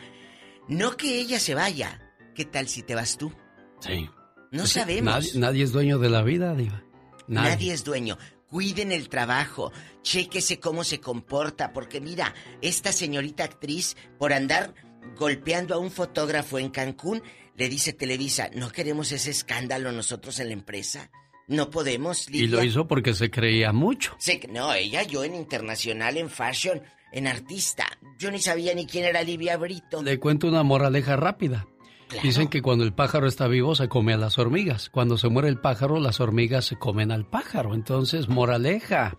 [0.68, 2.00] No que ella se vaya.
[2.34, 3.32] ¿Qué tal si te vas tú?
[3.80, 4.08] Sí.
[4.52, 5.14] No Pues sabemos.
[5.14, 6.82] Nadie, nadie es dueño de la vida, Diva.
[7.26, 7.50] Nadie.
[7.50, 7.72] Nadie.
[7.72, 8.18] es dueño.
[8.48, 14.74] Cuiden el trabajo, chéquese cómo se comporta, porque mira, esta señorita actriz, por andar
[15.16, 17.22] golpeando a un fotógrafo en Cancún,
[17.60, 21.10] le dice Televisa, no queremos ese escándalo nosotros en la empresa.
[21.46, 22.64] No podemos, Y lo Lidia".
[22.64, 24.14] hizo porque se creía mucho.
[24.18, 26.80] Se- no, ella, yo en internacional, en fashion,
[27.12, 27.86] en artista.
[28.18, 30.02] Yo ni sabía ni quién era Livia Brito.
[30.02, 31.66] Le cuento una moraleja rápida.
[32.22, 34.88] Dicen que cuando el pájaro está vivo se come a las hormigas.
[34.88, 37.74] Cuando se muere el pájaro, las hormigas se comen al pájaro.
[37.74, 39.18] Entonces, moraleja.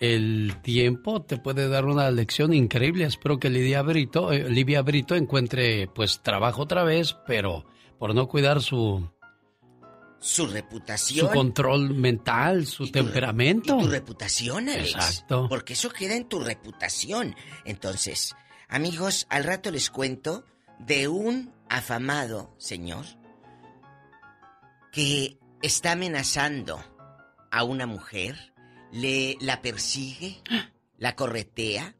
[0.00, 3.04] El tiempo te puede dar una lección increíble.
[3.04, 7.64] Espero que Lidia Brito, eh, Livia Brito encuentre pues trabajo otra vez, pero
[7.98, 9.08] por no cuidar su,
[10.18, 11.26] Su reputación.
[11.28, 13.78] su control mental, su temperamento.
[13.78, 14.94] Y tu reputación, Alex.
[14.94, 15.46] Exacto.
[15.48, 17.34] Porque eso queda en tu reputación.
[17.64, 18.34] Entonces,
[18.68, 20.44] amigos, al rato les cuento
[20.78, 23.06] de un afamado señor
[24.92, 26.82] que está amenazando
[27.50, 28.52] a una mujer,
[28.96, 30.42] le la persigue,
[30.98, 31.94] la corretea,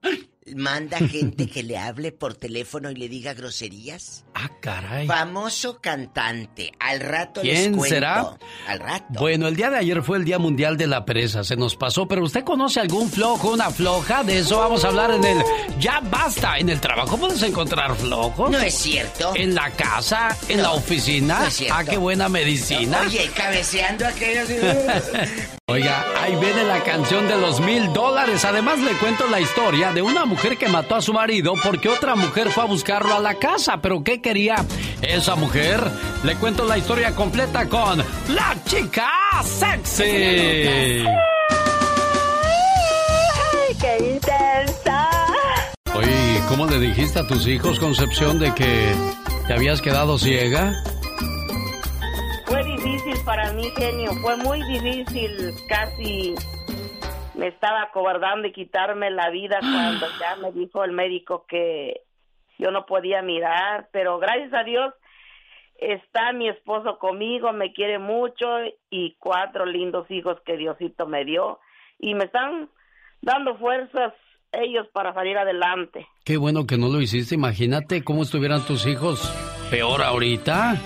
[0.54, 4.24] manda gente que le hable por teléfono y le diga groserías.
[4.34, 5.06] Ah, caray.
[5.06, 6.72] Famoso cantante.
[6.78, 7.94] Al rato les ¿Quién cuento.
[7.94, 8.38] será?
[8.68, 9.06] Al rato.
[9.18, 12.06] Bueno, el día de ayer fue el Día Mundial de la Pereza, se nos pasó,
[12.06, 14.22] pero ¿usted conoce algún flojo, una floja?
[14.22, 15.38] De eso vamos a hablar en el
[15.80, 16.58] Ya Basta.
[16.58, 18.50] ¿En el trabajo puedes encontrar flojos?
[18.50, 19.32] No es cierto.
[19.34, 20.36] ¿En la casa?
[20.48, 21.40] ¿En No, la oficina?
[21.40, 21.74] no es cierto.
[21.76, 23.00] ah, qué buena medicina.
[23.06, 24.48] Oye, cabeceando aquellos.
[25.68, 28.44] Oiga, ahí viene la canción de los mil dólares.
[28.44, 32.14] Además le cuento la historia de una mujer que mató a su marido porque otra
[32.14, 33.80] mujer fue a buscarlo a la casa.
[33.82, 34.64] ¿Pero qué quería
[35.02, 35.80] esa mujer?
[36.22, 39.10] Le cuento la historia completa con La Chica
[39.42, 41.04] Sexy.
[43.80, 45.08] ¡Qué intensa!
[45.94, 48.94] Oye, ¿cómo le dijiste a tus hijos, Concepción, de que
[49.48, 50.72] te habías quedado ciega?
[52.46, 54.12] Fue difícil para mí, genio.
[54.22, 55.54] Fue muy difícil.
[55.68, 56.34] Casi
[57.36, 62.02] me estaba acobardando y quitarme la vida cuando ya me dijo el médico que
[62.58, 63.88] yo no podía mirar.
[63.92, 64.94] Pero gracias a Dios
[65.78, 68.46] está mi esposo conmigo, me quiere mucho
[68.90, 71.60] y cuatro lindos hijos que Diosito me dio.
[71.98, 72.70] Y me están
[73.20, 74.14] dando fuerzas
[74.52, 76.06] ellos para salir adelante.
[76.24, 77.34] Qué bueno que no lo hiciste.
[77.34, 79.20] Imagínate cómo estuvieran tus hijos
[79.70, 80.76] peor ahorita.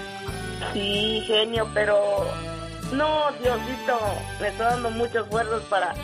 [0.72, 1.96] Sí, genio, pero
[2.92, 3.98] no, Diosito,
[4.40, 5.94] me está dando muchas fuerzas para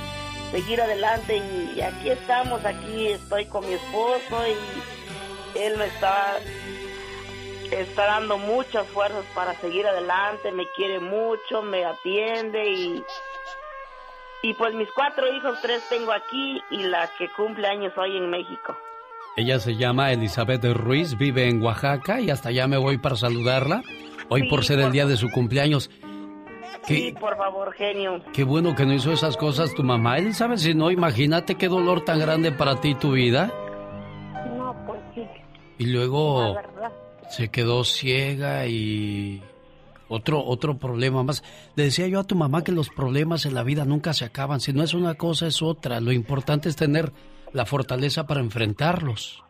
[0.51, 1.37] seguir adelante
[1.75, 6.39] y aquí estamos, aquí estoy con mi esposo y él me está,
[7.71, 13.03] está dando muchas fuerzas para seguir adelante, me quiere mucho, me atiende y,
[14.43, 18.31] y pues mis cuatro hijos, tres tengo aquí y la que cumple años hoy en
[18.31, 18.77] México.
[19.37, 23.83] Ella se llama Elizabeth Ruiz, vive en Oaxaca y hasta allá me voy para saludarla.
[24.29, 25.91] Hoy Sí, por ser el día de su cumpleaños.
[26.87, 28.21] Sí, por favor, genio.
[28.33, 30.19] qué bueno que no hizo esas cosas tu mamá.
[30.19, 33.53] Elizabeth, si no, imagínate qué dolor tan grande para ti y tu vida.
[34.57, 35.23] No, pues sí,
[35.79, 36.57] Y luego
[37.31, 39.43] se quedó ciega y
[40.09, 41.43] otro otro problema más.
[41.75, 44.61] Le decía yo a tu mamá que los problemas en la vida nunca se acaban.
[44.61, 46.01] Si no es una cosa es otra.
[46.01, 47.13] Lo importante es tener
[47.53, 49.43] la fortaleza para enfrentarlos.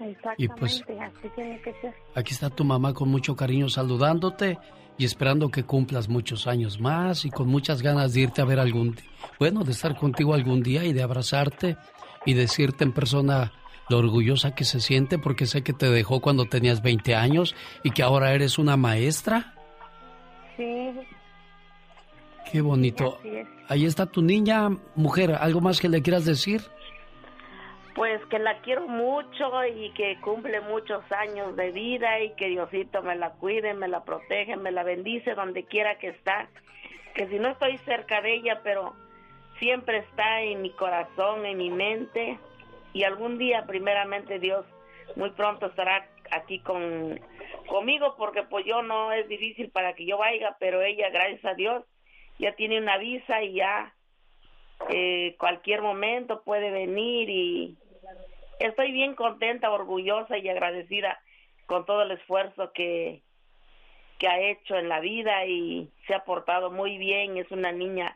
[0.00, 1.92] Exactamente, Y pues- así tiene que ser.
[2.14, 4.56] Aquí está tu mamá con mucho cariño saludándote
[4.98, 8.60] y esperando que cumplas muchos años más y con muchas ganas de irte a ver
[8.60, 9.04] algún día.
[9.38, 11.76] Bueno, de estar contigo algún día y de abrazarte
[12.26, 13.52] y decirte en persona
[13.88, 17.54] lo orgullosa que se siente porque sé que te dejó cuando tenías 20 años
[17.84, 19.54] y que ahora eres una maestra.
[20.56, 20.90] Sí,
[22.50, 23.18] Qué bonito.
[23.68, 25.32] Ahí está tu niña, mujer.
[25.32, 26.62] ¿Algo más que le quieras decir?
[27.98, 33.02] Pues que la quiero mucho y que cumple muchos años de vida y que Diosito
[33.02, 36.48] me la cuide, me la protege, me la bendice donde quiera que está.
[37.16, 38.94] Que si no estoy cerca de ella, pero
[39.58, 42.38] siempre está en mi corazón, en mi mente
[42.92, 44.64] y algún día primeramente Dios
[45.16, 47.18] muy pronto estará aquí con
[47.66, 51.54] conmigo porque pues yo no es difícil para que yo vaya, pero ella gracias a
[51.54, 51.82] Dios
[52.38, 53.92] ya tiene una visa y ya
[54.88, 57.76] eh, cualquier momento puede venir y
[58.58, 61.18] estoy bien contenta, orgullosa y agradecida
[61.66, 63.22] con todo el esfuerzo que
[64.18, 68.14] que ha hecho en la vida y se ha portado muy bien, es una niña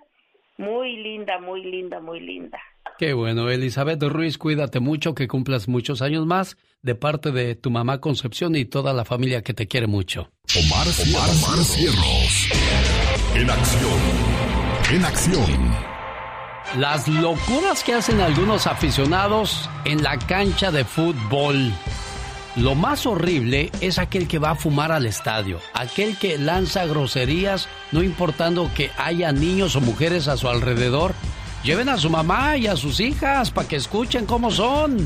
[0.59, 2.61] muy linda, muy linda, muy linda.
[2.99, 7.71] Qué bueno, Elizabeth Ruiz, cuídate mucho, que cumplas muchos años más de parte de tu
[7.71, 10.31] mamá Concepción y toda la familia que te quiere mucho.
[10.57, 12.49] Omar, Omar, Omar Cierros.
[13.37, 14.01] En acción.
[14.93, 15.92] En acción.
[16.79, 21.71] Las locuras que hacen algunos aficionados en la cancha de fútbol.
[22.57, 27.69] Lo más horrible es aquel que va a fumar al estadio, aquel que lanza groserías
[27.93, 31.13] no importando que haya niños o mujeres a su alrededor.
[31.63, 34.97] Lleven a su mamá y a sus hijas para que escuchen cómo son.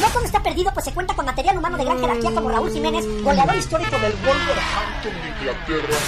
[0.00, 2.72] No todo está perdido, pues se cuenta con material humano de gran jerarquía como Raúl
[2.72, 5.98] Jiménez, goleador histórico del Wolverhampton de Inglaterra.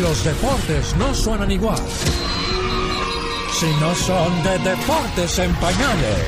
[0.00, 1.80] Los deportes no suenan igual
[3.54, 6.18] si no son de deportes en pañales.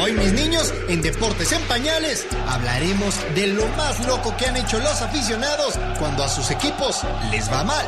[0.00, 4.78] Hoy mis niños, en Deportes en Pañales, hablaremos de lo más loco que han hecho
[4.80, 7.86] los aficionados cuando a sus equipos les va mal.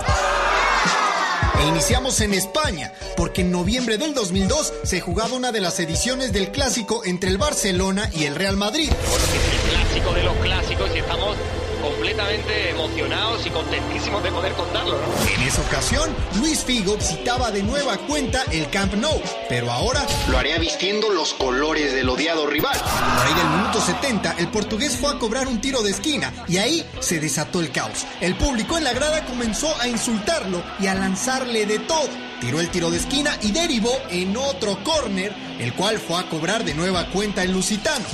[1.60, 6.32] E iniciamos en España, porque en noviembre del 2002 se jugaba una de las ediciones
[6.32, 8.90] del clásico entre el Barcelona y el Real Madrid.
[8.90, 11.36] el clásico de los clásicos y estamos
[11.80, 14.98] completamente emocionados y contentísimos de poder contarlo.
[15.34, 20.38] En esa ocasión, Luis Figo visitaba de nueva cuenta el Camp Nou, pero ahora lo
[20.38, 22.78] haría vistiendo los colores del odiado rival.
[22.78, 26.58] Por ahí del minuto 70, el portugués fue a cobrar un tiro de esquina y
[26.58, 28.06] ahí se desató el caos.
[28.20, 32.08] El público en la grada comenzó a insultarlo y a lanzarle de todo.
[32.40, 36.64] Tiró el tiro de esquina y derivó en otro córner, el cual fue a cobrar
[36.64, 38.06] de nueva cuenta el lusitano.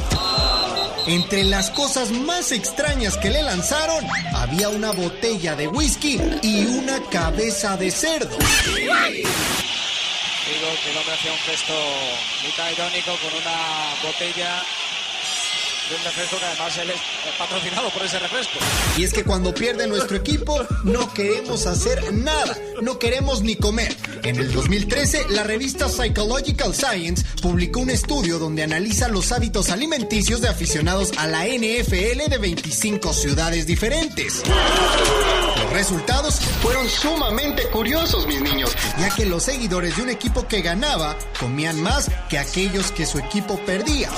[1.07, 4.05] Entre las cosas más extrañas que le lanzaron,
[4.35, 8.37] había una botella de whisky y una cabeza de cerdo.
[8.37, 8.49] Digo
[10.83, 11.75] que el hombre hacía un gesto
[12.45, 14.65] mitad irónico con una botella
[15.89, 17.01] de un refresco que además él es
[17.39, 18.59] patrocinado por ese refresco.
[18.97, 23.97] Y es que cuando pierde nuestro equipo, no queremos hacer nada, no queremos ni comer.
[24.25, 30.41] En el 2013, la revista Psychological Science publicó un estudio donde analiza los hábitos alimenticios
[30.41, 34.43] de aficionados a la NFL de 25 ciudades diferentes.
[35.63, 40.63] Los resultados fueron sumamente curiosos, mis niños, ya que los seguidores de un equipo que
[40.63, 44.11] ganaba comían más que aquellos que su equipo perdía.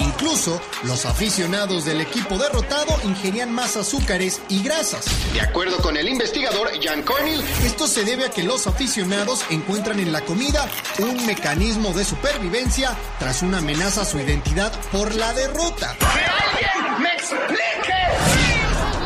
[0.00, 5.04] Incluso los aficionados del equipo derrotado ingerían más azúcares y grasas.
[5.32, 10.00] De acuerdo con el investigador Jan Cornell, esto se debe a que los aficionados encuentran
[10.00, 10.68] en la comida
[10.98, 15.96] un mecanismo de supervivencia tras una amenaza a su identidad por la derrota.
[15.98, 18.49] ¡Que alguien me explique!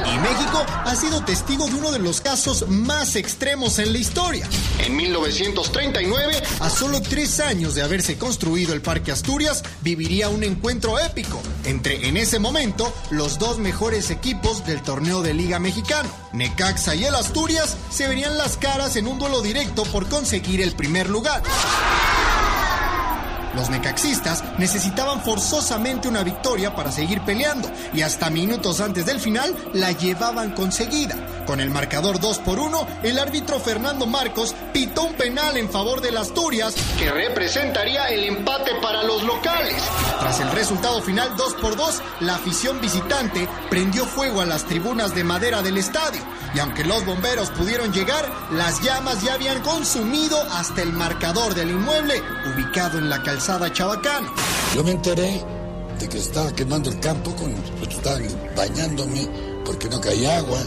[0.06, 4.48] Y México ha sido testigo de uno de los casos más extremos en la historia.
[4.78, 10.98] En 1939, a solo tres años de haberse construido el Parque Asturias, viviría un encuentro
[10.98, 16.08] épico entre, en ese momento, los dos mejores equipos del torneo de Liga Mexicano.
[16.32, 20.72] Necaxa y el Asturias se verían las caras en un duelo directo por conseguir el
[20.72, 21.42] primer lugar.
[23.54, 29.54] Los necaxistas necesitaban forzosamente una victoria para seguir peleando y hasta minutos antes del final
[29.72, 31.14] la llevaban conseguida.
[31.46, 36.00] Con el marcador 2 por 1, el árbitro Fernando Marcos pitó un penal en favor
[36.00, 39.82] del Asturias que representaría el empate para los locales.
[40.18, 45.14] Tras el resultado final 2 por 2, la afición visitante prendió fuego a las tribunas
[45.14, 46.22] de madera del estadio
[46.54, 51.70] y aunque los bomberos pudieron llegar, las llamas ya habían consumido hasta el marcador del
[51.70, 52.22] inmueble
[52.54, 54.26] ubicado en la calzada Chabacán.
[54.74, 55.42] Yo me enteré
[56.00, 58.26] de que estaba quemando el campo, con, pues estaban
[58.56, 59.28] bañándome
[59.66, 60.58] porque no caía agua.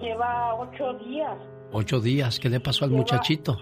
[0.00, 1.36] Lleva ocho días.
[1.72, 2.38] Ocho días.
[2.38, 3.56] ¿Qué le pasó al muchachito?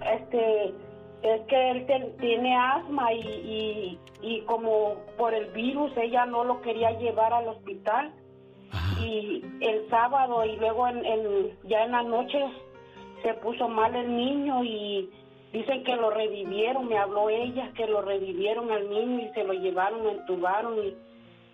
[0.00, 0.74] Este,
[1.22, 6.90] es que él tiene asma y, y, como por el virus ella no lo quería
[6.98, 8.12] llevar al hospital.
[9.00, 11.02] Y el sábado y luego en,
[11.64, 12.38] ya en la noche
[13.22, 15.10] se puso mal el niño y
[15.52, 16.88] dicen que lo revivieron.
[16.88, 20.94] Me habló ella que lo revivieron al niño y se lo llevaron, lo entubaron y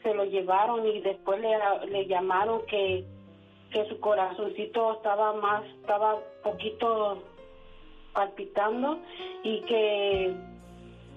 [0.03, 1.59] se lo llevaron y después le,
[1.91, 3.05] le llamaron que,
[3.73, 7.23] que su corazoncito estaba más, estaba poquito
[8.13, 8.99] palpitando
[9.45, 10.37] y que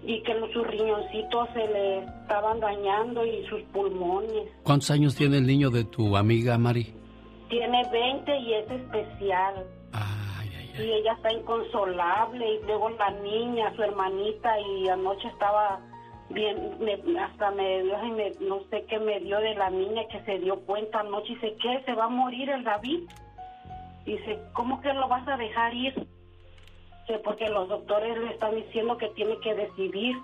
[0.04, 4.50] y que sus riñoncitos se le estaban dañando y sus pulmones.
[4.64, 6.94] ¿Cuántos años tiene el niño de tu amiga Mari?
[7.50, 9.68] Tiene 20 y es especial.
[10.80, 15.80] Y ella está inconsolable y luego la niña, su hermanita y anoche estaba
[16.34, 16.58] bien,
[17.20, 21.34] hasta me, no sé qué me dio de la niña que se dio cuenta anoche
[21.34, 21.84] y dice, ¿qué?
[21.86, 23.02] ¿Se va a morir el David?
[24.06, 26.08] Dice, ¿cómo que lo vas a dejar ir?
[27.20, 30.18] porque los doctores le están diciendo que tiene que decidir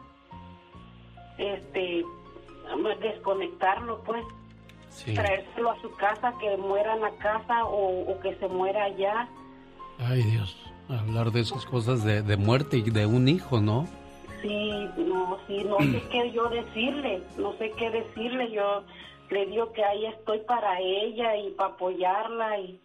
[1.38, 2.03] este
[3.01, 4.23] desconectarlo pues
[5.13, 9.27] traérselo a su casa que muera en la casa o, que se muera allá
[9.99, 10.57] ay Dios
[10.89, 13.85] hablar de esas cosas de, de muerte y de un hijo no
[14.41, 18.84] sí no sí no sé qué yo decirle no sé qué decirle yo
[19.30, 22.80] le digo que ahí estoy para ella y para apoyarla y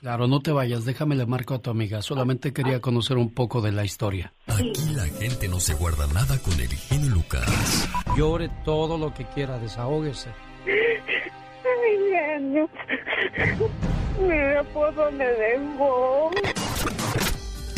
[0.00, 2.00] Claro, no te vayas, déjame le marco a tu amiga.
[2.00, 4.32] Solamente quería conocer un poco de la historia.
[4.46, 7.86] Aquí la gente no se guarda nada con el genio Lucas.
[8.16, 10.30] Llore todo lo que quiera, desahógese.
[10.64, 12.66] Ay, genio.
[14.22, 16.30] Mira por dónde vengo.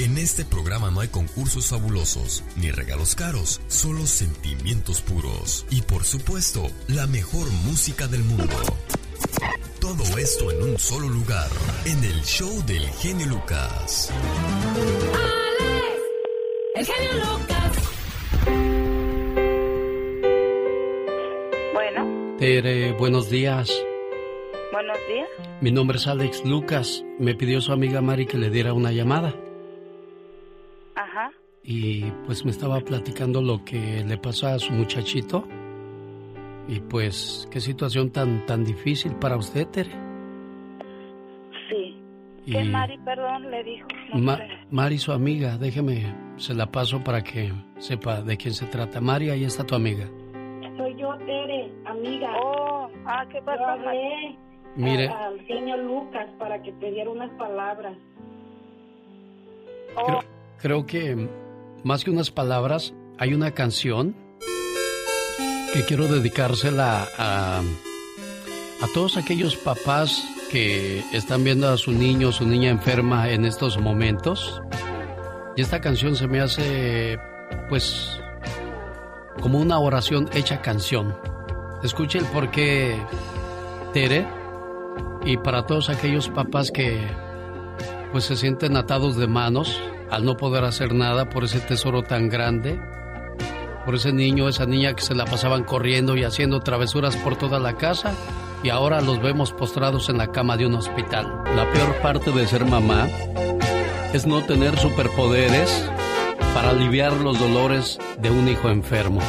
[0.02, 6.02] En este programa no hay concursos fabulosos ni regalos caros, solo sentimientos puros y por
[6.02, 8.52] supuesto, la mejor música del mundo.
[9.80, 11.48] Todo esto en un solo lugar,
[11.84, 14.10] en el show del genio Lucas.
[15.14, 16.00] Alex,
[16.74, 17.72] el genio Lucas.
[21.74, 22.36] Bueno.
[22.40, 23.70] Tere, buenos días.
[24.72, 25.28] Buenos días.
[25.60, 27.04] Mi nombre es Alex Lucas.
[27.20, 29.32] Me pidió su amiga Mari que le diera una llamada.
[30.94, 31.30] Ajá.
[31.64, 35.46] Y pues me estaba platicando lo que le pasó a su muchachito.
[36.68, 39.90] Y pues, qué situación tan tan difícil para usted, Tere.
[41.68, 41.96] Sí.
[42.46, 43.88] ¿Qué Mari, perdón, le dijo?
[44.70, 49.00] Mari, su amiga, déjeme, se la paso para que sepa de quién se trata.
[49.00, 50.06] Mari, ahí está tu amiga.
[50.76, 52.32] Soy yo, Tere, amiga.
[52.42, 53.76] Oh, ah, ¿qué pasa?
[54.74, 55.08] Mire.
[55.08, 57.96] al señor Lucas para que te diera unas palabras.
[59.94, 60.20] Creo, oh.
[60.20, 60.31] creo
[60.62, 61.28] que
[61.82, 64.14] más que unas palabras, hay una canción
[65.74, 70.22] que quiero dedicársela a, a todos aquellos papás
[70.52, 74.62] que están viendo a su niño o su niña enferma en estos momentos.
[75.56, 77.18] Y esta canción se me hace,
[77.68, 78.20] pues,
[79.40, 81.16] como una oración hecha canción.
[81.82, 82.96] Escuche el porqué,
[83.92, 84.28] Tere,
[85.24, 87.00] y para todos aquellos papás que,
[88.12, 89.82] pues, se sienten atados de manos
[90.12, 92.78] al no poder hacer nada por ese tesoro tan grande
[93.84, 97.58] por ese niño, esa niña que se la pasaban corriendo y haciendo travesuras por toda
[97.58, 98.14] la casa
[98.62, 101.42] y ahora los vemos postrados en la cama de un hospital.
[101.56, 103.08] La peor parte de ser mamá
[104.12, 105.90] es no tener superpoderes
[106.54, 109.20] para aliviar los dolores de un hijo enfermo.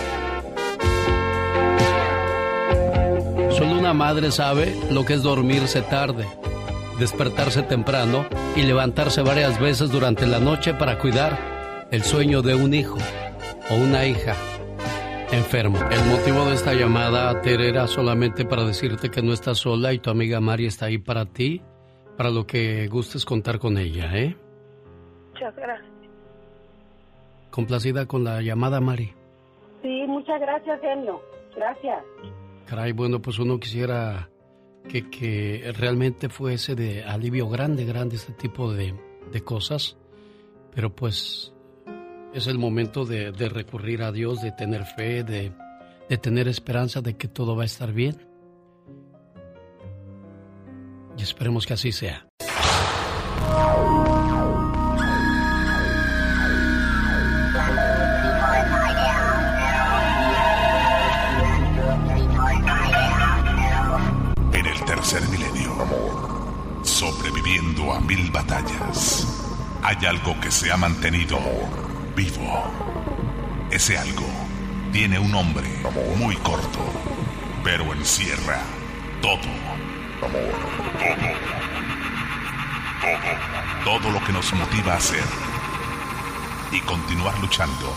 [3.57, 6.27] Solo una madre sabe lo que es dormirse tarde,
[7.03, 8.25] despertarse temprano
[8.55, 12.97] y levantarse varias veces durante la noche para cuidar el sueño de un hijo
[13.69, 14.35] o una hija
[15.34, 15.77] enfermo.
[15.91, 19.99] El motivo de esta llamada, Tere, era solamente para decirte que no estás sola y
[19.99, 21.61] tu amiga Mari está ahí para ti,
[22.15, 24.38] para lo que gustes contar con ella, ¿eh?
[25.34, 25.91] Muchas gracias.
[27.49, 29.13] Complacida con la llamada, Mari.
[29.81, 31.21] Sí, muchas gracias, genio.
[31.53, 32.01] Gracias.
[32.65, 34.30] Caray, bueno, pues uno quisiera
[34.88, 38.93] que, que realmente fuese de alivio grande, grande este tipo de,
[39.31, 39.97] de cosas,
[40.73, 41.53] pero pues
[42.34, 45.53] es el momento de, recurrir a Dios, de tener fe, de,
[46.10, 48.27] de tener esperanza de que todo va a estar bien.
[51.18, 52.27] Y esperemos que así sea.
[68.31, 69.27] Batallas,
[69.81, 71.40] hay algo que se ha mantenido
[72.15, 72.64] vivo.
[73.72, 74.26] Ese algo
[74.91, 75.68] tiene un nombre
[76.18, 76.80] muy corto.
[77.64, 78.60] pero encierra
[79.22, 79.40] todo.
[80.19, 80.31] Todo.
[80.99, 81.30] Todo.
[83.84, 85.23] Todo lo que nos motiva a hacer
[86.72, 87.95] y continuar luchando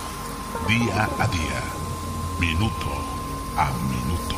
[0.68, 1.62] día a día,
[2.38, 2.90] minuto
[3.56, 4.36] a minuto.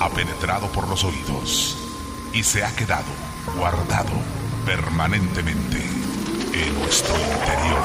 [0.00, 1.78] Ha penetrado por los oídos
[2.32, 3.12] y se ha quedado
[3.56, 5.78] guardado permanentemente
[6.52, 7.82] en nuestro interior.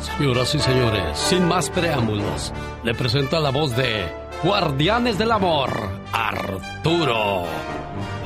[0.00, 2.52] Señoras y señores, sin más preámbulos,
[2.84, 4.06] le presento a la voz de
[4.42, 5.70] Guardianes del Amor,
[6.12, 7.44] Arturo.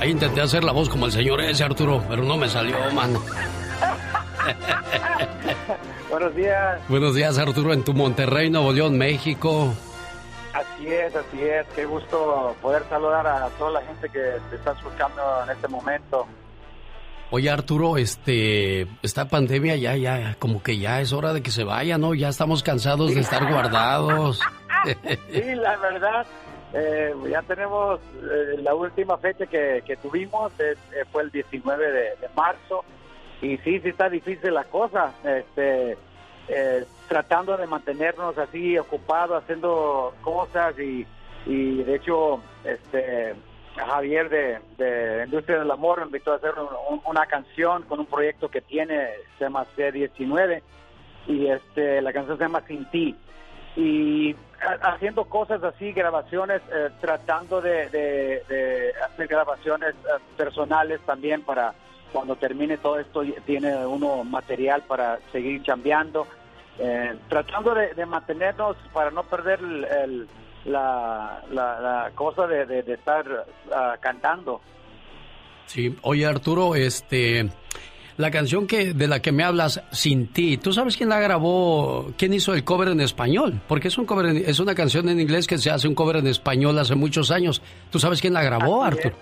[0.01, 3.21] Ahí intenté hacer la voz como el señor ese, Arturo, pero no me salió, mano.
[6.11, 6.81] Buenos días.
[6.89, 9.75] Buenos días, Arturo, en tu Monterrey, Nuevo León, México.
[10.77, 11.67] Así es, así es.
[11.75, 16.27] Qué gusto poder saludar a toda la gente que te está escuchando en este momento.
[17.31, 21.65] Oye, Arturo, este, esta pandemia ya, ya, como que ya es hora de que se
[21.65, 22.15] vaya, ¿no?
[22.15, 24.41] Ya estamos cansados de estar guardados.
[25.33, 26.27] sí, la verdad,
[26.75, 30.77] eh, ya tenemos eh, la última fecha que, que tuvimos, eh,
[31.11, 32.85] fue el 19 de, de marzo
[33.41, 35.97] y sí, sí está difícil la cosa, este,
[36.49, 41.07] eh, tratando de mantenernos así ocupados, haciendo cosas y,
[41.47, 43.35] y de hecho, este,
[43.77, 44.29] Javier
[44.79, 46.53] de, Industria del Amor me invitó a hacer
[46.91, 49.09] un- una canción con un proyecto que tiene,
[49.39, 50.63] se llama C19
[51.27, 53.17] y este, la canción se llama Sin Ti.
[53.77, 61.75] Y ha- haciendo cosas así, grabaciones, eh, tratando de hacer grabaciones eh, personales también para
[62.17, 66.27] cuando termine todo esto tiene uno material para seguir chambeando,
[66.79, 70.29] eh, tratando de, de mantenernos para no perder el- el-
[70.65, 73.27] la, la- la cosa de, de- de estar
[73.71, 74.63] ah, cantando.
[75.67, 77.51] Sí, oye, Arturo, este,
[78.17, 82.13] la canción que de la que me hablas, Sin ti, ¿tú sabes quién la grabó?
[82.17, 83.61] ¿Quién hizo el cover en español?
[83.69, 86.17] Porque es un cover, en- es una canción en inglés que se hace un cover
[86.17, 87.61] en español hace muchos años.
[87.91, 89.17] ¿Tú sabes quién la grabó, Así Arturo?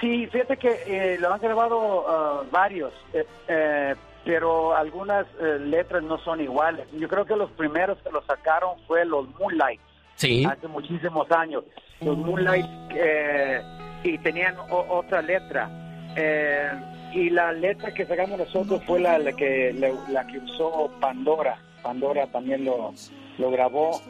[0.00, 3.94] Sí, fíjate que eh, lo han grabado ah, varios, eh, eh,
[4.24, 6.86] pero algunas eh, letras no son iguales.
[6.92, 9.80] Yo creo que los primeros que lo sacaron fue los Moonlight,
[10.14, 10.44] Sí.
[10.44, 11.64] hace muchísimos años.
[12.00, 13.60] Los Moonlight eh,
[14.04, 15.68] y tenían o- otra letra.
[16.16, 16.70] Eh,
[17.12, 21.58] y la letra que sacamos nosotros fue la, la que la, la que usó Pandora.
[21.82, 22.92] Pandora también lo,
[23.38, 24.00] lo grabó.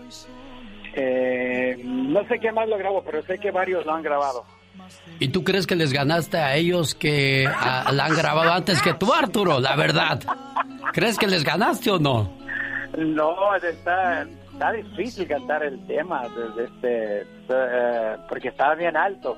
[0.94, 4.44] Eh, no sé quién más lo grabó, pero sé que varios lo han grabado.
[5.18, 9.12] ¿Y tú crees que les ganaste a ellos que la han grabado antes que tú,
[9.12, 9.60] Arturo?
[9.60, 10.20] La verdad.
[10.92, 12.30] ¿Crees que les ganaste o no?
[12.96, 19.36] No, está, está difícil cantar el tema, desde este, eh, porque está bien alto.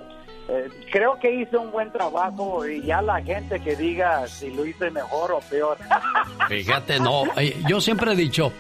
[0.48, 4.66] Eh, creo que hice un buen trabajo y ya la gente que diga si lo
[4.66, 5.78] hice mejor o peor.
[6.48, 7.24] Fíjate, no.
[7.36, 8.52] eh, Yo siempre he dicho,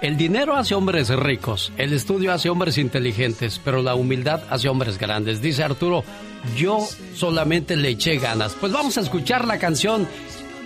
[0.00, 4.98] el dinero hace hombres ricos, el estudio hace hombres inteligentes, pero la humildad hace hombres
[4.98, 5.40] grandes.
[5.42, 6.04] Dice Arturo,
[6.56, 6.78] yo
[7.14, 8.54] solamente le eché ganas.
[8.54, 10.08] Pues vamos a escuchar la canción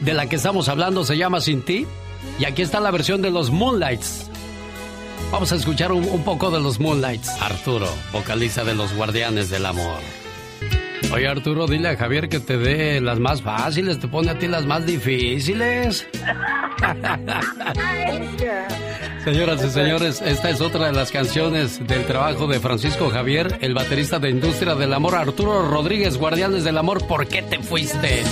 [0.00, 1.86] de la que estamos hablando, se llama Sin ti.
[2.38, 4.30] Y aquí está la versión de los Moonlights.
[5.32, 7.28] Vamos a escuchar un, un poco de los Moonlights.
[7.40, 9.98] Arturo, vocalista de los Guardianes del Amor.
[11.12, 14.46] Oye Arturo, dile a Javier que te dé las más fáciles, te pone a ti
[14.46, 16.06] las más difíciles.
[19.24, 23.74] Señoras y señores, esta es otra de las canciones del trabajo de Francisco Javier, el
[23.74, 28.22] baterista de Industria del Amor, Arturo Rodríguez, Guardianes del Amor, ¿por qué te fuiste?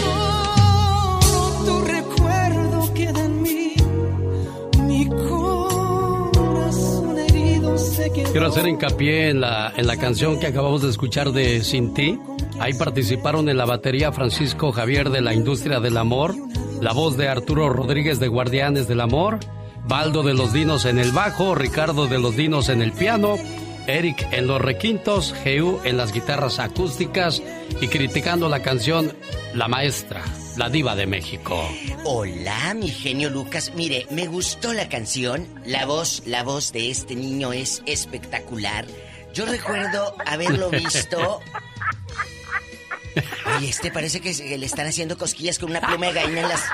[1.66, 3.74] Tu recuerdo queda en mí,
[4.84, 5.06] mi
[6.08, 7.76] corazón herido.
[8.30, 12.18] Quiero hacer hincapié en la, en la canción que acabamos de escuchar de Sin ti.
[12.60, 16.34] Ahí participaron en la batería Francisco Javier de la Industria del Amor,
[16.80, 19.38] la voz de Arturo Rodríguez de Guardianes del Amor,
[19.86, 23.36] Baldo de los Dinos en el bajo, Ricardo de los Dinos en el piano,
[23.86, 27.42] Eric en los requintos, Geu en las guitarras acústicas
[27.80, 29.12] y criticando la canción
[29.54, 30.22] La Maestra,
[30.56, 31.56] la diva de México.
[32.04, 33.72] Hola, mi genio Lucas.
[33.76, 35.46] Mire, me gustó la canción.
[35.64, 38.84] La voz, la voz de este niño es espectacular.
[39.32, 41.40] Yo recuerdo haberlo visto.
[43.56, 46.64] Oye, este parece que le están haciendo cosquillas con una pluma de gallina en las.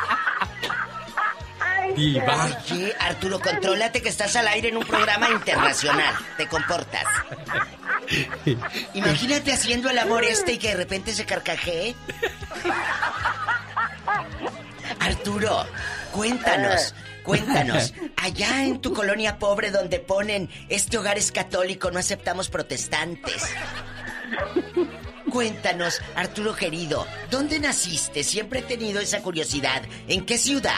[1.96, 2.60] Diva.
[2.70, 6.14] Oye, Arturo, contrólate que estás al aire en un programa internacional.
[6.36, 7.04] Te comportas.
[8.94, 11.94] Imagínate haciendo el amor este y que de repente se carcajee.
[15.00, 15.66] Arturo,
[16.12, 17.94] cuéntanos, cuéntanos.
[18.16, 23.42] Allá en tu colonia pobre donde ponen este hogar es católico, no aceptamos protestantes.
[25.38, 28.22] Cuéntanos, Arturo querido, ¿dónde naciste?
[28.22, 29.82] Siempre he tenido esa curiosidad.
[30.06, 30.70] ¿En qué ciudad?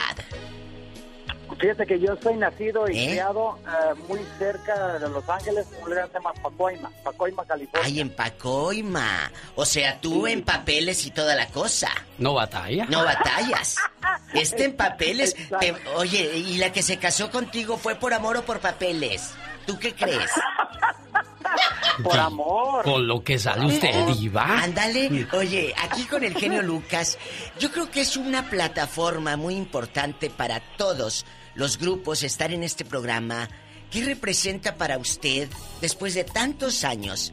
[1.61, 3.07] Fíjate que yo soy nacido y ¿Eh?
[3.11, 7.83] criado eh, muy cerca de Los Ángeles, un lugar que se llama Pacoima, Pacoima, California.
[7.87, 9.31] Ay, en Pacoima.
[9.57, 11.91] O sea, tú en papeles y toda la cosa.
[12.17, 12.87] No batalla.
[12.89, 13.77] No batallas.
[14.33, 15.37] Este en papeles.
[15.61, 19.33] te- oye, ¿y la que se casó contigo fue por amor o por papeles?
[19.67, 20.31] ¿Tú qué crees?
[22.03, 22.85] Por amor.
[22.85, 24.63] Con lo que sale usted, diva.
[24.63, 25.27] Ándale.
[25.33, 27.19] Oye, aquí con el genio Lucas,
[27.59, 31.25] yo creo que es una plataforma muy importante para todos
[31.55, 33.49] los grupos estar en este programa.
[33.91, 35.49] ¿Qué representa para usted,
[35.81, 37.33] después de tantos años,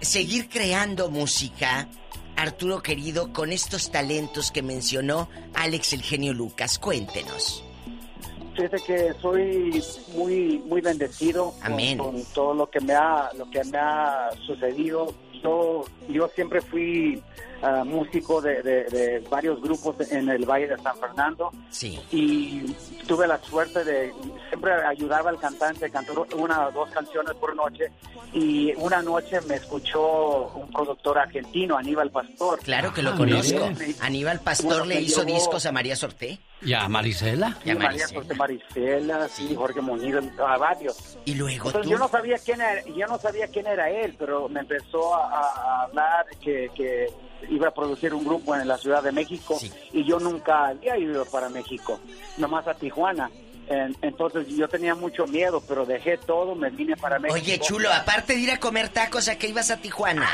[0.00, 1.88] seguir creando música?
[2.34, 7.62] Arturo querido, con estos talentos que mencionó Alex el genio Lucas, cuéntenos.
[8.54, 9.82] Fíjate que soy
[10.14, 11.98] muy muy bendecido con-.
[11.98, 15.14] Con, todo lo que me ha lo que me ha sucedido.
[15.42, 17.22] Yo yo siempre fui
[17.62, 21.98] ah, músico de, de- de varios grupos en el Valle de San Fernando Sí.
[22.10, 22.72] y
[23.06, 24.12] tuve la suerte de
[24.48, 27.90] siempre ayudaba al cantante cantó una o dos canciones por noche
[28.32, 33.68] y una noche me escuchó un productor argentino Aníbal Pastor Claro que lo Ah, conozco.
[34.00, 36.38] Aníbal Pastor Bueno, le hizo llevó- discos a María Sorté.
[36.64, 37.56] ¿Y a Marisela?
[37.64, 38.20] Y a Sí, María Maricela.
[38.22, 41.18] José Maricela, sí, Jorge Muñiz, a varios.
[41.24, 41.90] Y luego Entonces, tú.
[41.90, 45.26] yo no sabía quién era, yo no sabía quién era él, pero me empezó a,
[45.28, 47.08] a hablar que, que
[47.50, 49.58] iba a producir un grupo en la Ciudad de México
[49.92, 52.00] y yo nunca había ido para México,
[52.38, 53.30] nomás a Tijuana.
[53.68, 57.38] En- entonces yo tenía mucho miedo, pero dejé todo, me vine para México.
[57.40, 60.28] Oye, chulo, aparte de ir a comer tacos, ¿a qué ibas a Tijuana?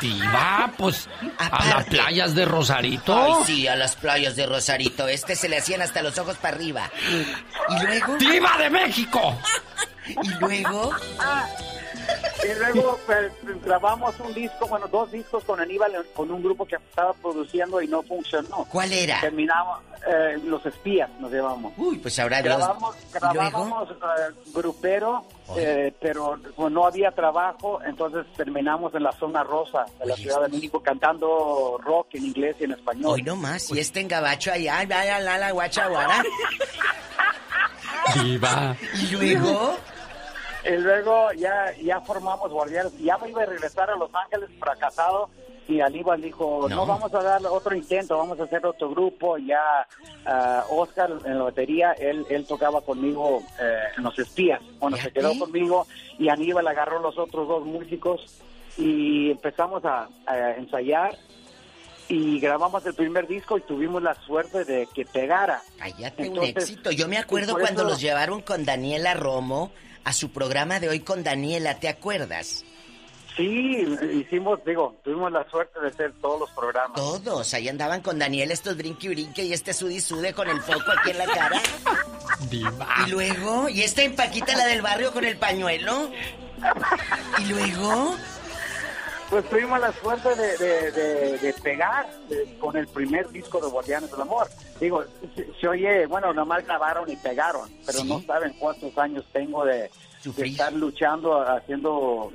[0.00, 1.08] Diva, pues
[1.38, 3.14] a las playas de Rosarito.
[3.14, 5.06] Ay, sí, a las playas de Rosarito.
[5.06, 6.90] Este se le hacían hasta los ojos para arriba.
[7.68, 8.16] ¿Y luego?
[8.16, 9.38] ¡Diva de México!
[10.06, 10.90] ¿Y luego?
[12.44, 13.32] Y luego pues,
[13.62, 17.88] grabamos un disco, bueno, dos discos con Aníbal, con un grupo que estaba produciendo y
[17.88, 18.66] no funcionó.
[18.70, 19.20] ¿Cuál era?
[19.20, 21.72] Terminamos, eh, Los Espías nos llevamos.
[21.76, 22.42] Uy, pues ahora.
[22.42, 22.94] Grabamos,
[23.90, 25.24] eh, grupero,
[25.56, 30.42] eh, pero pues, no había trabajo, entonces terminamos en la zona rosa de la Ciudad
[30.42, 33.12] de México cantando rock en inglés y en español.
[33.12, 36.22] Hoy no más, y este en gabacho allá, ay, ay, la, la, guacha, guara.
[38.16, 39.76] ¿Y luego?
[40.64, 42.96] Y luego ya, ya formamos Guardianes.
[42.98, 45.28] Ya me iba a regresar a Los Ángeles fracasado.
[45.66, 46.84] Y Aníbal dijo, no.
[46.84, 49.38] vamos a dar otro intento, vamos a hacer otro grupo.
[49.38, 49.86] Ya
[50.26, 54.60] ah, Oscar en la batería, él, él tocaba conmigo eh, en Los Espías.
[54.78, 55.86] Bueno, se quedó conmigo
[56.18, 58.42] y Aníbal agarró los otros dos músicos
[58.76, 61.16] y empezamos a, a ensayar.
[62.08, 65.62] Y grabamos el primer disco y tuvimos la suerte de que pegara.
[65.78, 66.90] Cállate, un Entonces, éxito.
[66.90, 69.70] Yo me acuerdo cuando eso- los llevaron con Daniela Romo
[70.04, 72.64] a su programa de hoy con Daniela, ¿te acuerdas?
[73.36, 76.94] Sí, hicimos, digo, tuvimos la suerte de hacer todos los programas.
[76.94, 80.60] Todos, ahí andaban con Daniela, estos brinque y brinque y este sudi sude con el
[80.60, 81.60] foco aquí en la cara.
[82.48, 82.86] Diva.
[83.04, 86.10] Y luego, y esta empaquita la del barrio con el pañuelo.
[87.38, 88.16] Y luego,
[89.30, 93.68] Pues tuvimos la suerte de, de- de- de pegar de- con el primer disco de
[93.70, 94.48] Guardianes del Amor.
[94.80, 95.02] Digo,
[95.34, 99.90] se, se oye, bueno, nomás grabaron y pegaron, pero no saben cuántos años tengo de,
[100.24, 102.32] de estar luchando, haciendo,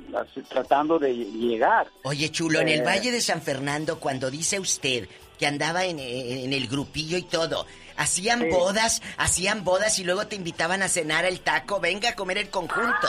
[0.48, 1.86] tratando de llegar.
[2.02, 5.08] oye chulo, en el Eh, Valle de San Fernando, cuando dice usted
[5.38, 7.66] que andaba en, en el grupillo y todo,
[8.00, 8.48] hacían Sí.
[8.50, 12.48] bodas, hacían bodas y luego te invitaban a cenar el taco, venga a comer el
[12.50, 13.08] conjunto.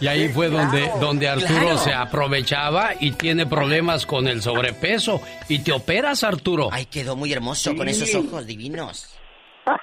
[0.00, 1.78] Y ahí fue donde, claro, donde Arturo claro.
[1.78, 5.20] se aprovechaba y tiene problemas con el sobrepeso.
[5.48, 6.68] Y te operas, Arturo.
[6.72, 9.18] Ay, quedó muy hermoso con esos ojos divinos.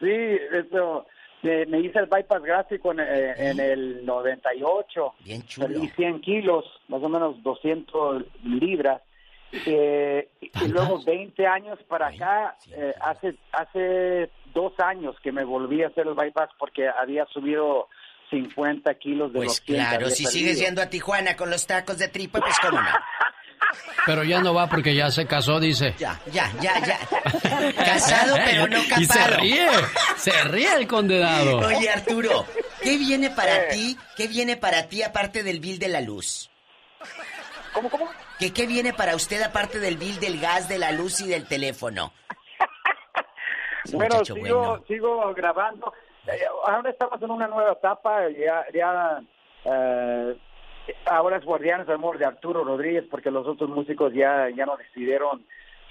[0.00, 0.10] Sí,
[0.52, 1.06] eso,
[1.42, 5.14] me, me hice el bypass gástrico en, eh, en el 98.
[5.24, 5.68] Bien chulo.
[5.68, 9.00] Perdí 100 kilos, más o menos 200 libras.
[9.52, 15.82] Eh, y luego 20 años para acá, eh, hace hace dos años que me volví
[15.82, 17.88] a hacer el bypass porque había subido
[18.30, 21.66] 50 kilos de Pues los 100 que claro, si sigues yendo a Tijuana con los
[21.66, 22.88] tacos de tripa, pues cómo no.
[24.06, 25.94] Pero ya no va porque ya se casó, dice.
[25.98, 26.98] Ya, ya, ya, ya.
[27.84, 29.00] Casado, pero no capado.
[29.02, 29.68] Y se ríe,
[30.16, 31.58] se ríe el condenado.
[31.58, 32.46] Oye, Arturo,
[32.82, 33.68] ¿qué viene para Eh.
[33.72, 33.98] ti?
[34.16, 36.48] ¿Qué viene para ti aparte del bill de la luz?
[37.74, 38.08] ¿Cómo, cómo?
[38.38, 41.46] ¿Qué, ¿Qué viene para usted aparte del bill del gas, de la luz y del
[41.46, 42.12] teléfono?
[43.90, 44.84] Bueno, sigo, bueno.
[44.86, 45.94] sigo grabando.
[46.26, 48.28] Eh, Ahora estamos en una nueva etapa.
[48.28, 49.22] Ya, ya
[49.64, 50.36] eh,
[51.06, 54.76] ahora es Guardianes del Amor de Arturo Rodríguez porque los otros músicos ya, ya no
[54.76, 55.44] decidieron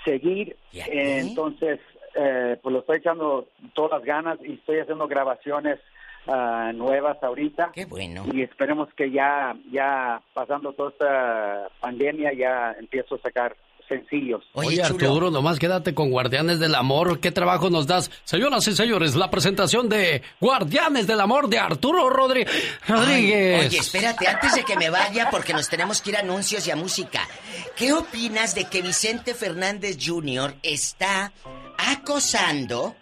[0.05, 0.57] seguir.
[0.73, 1.79] Eh, entonces,
[2.13, 5.79] eh, pues lo estoy echando todas las ganas y estoy haciendo grabaciones
[6.27, 7.71] ah, nuevas ahorita.
[7.73, 8.25] Qué bueno.
[8.33, 13.55] Y esperemos que ya, ya pasando toda esta pandemia ya empiezo a sacar
[13.87, 14.43] sencillos.
[14.53, 17.19] Oye, Arturo, nomás quédate con Guardianes del Amor.
[17.19, 18.11] ¿Qué trabajo nos das?
[18.23, 22.51] Señoras y señores, la presentación de Guardianes del Amor de Arturo Rodríguez.
[22.89, 26.71] oye, espérate, antes de que me vaya, porque nos tenemos que ir a anuncios y
[26.71, 27.21] a música.
[27.75, 30.55] ¿Qué opinas de que Vicente Fernández Jr.
[30.63, 31.31] está
[31.77, 32.95] acosando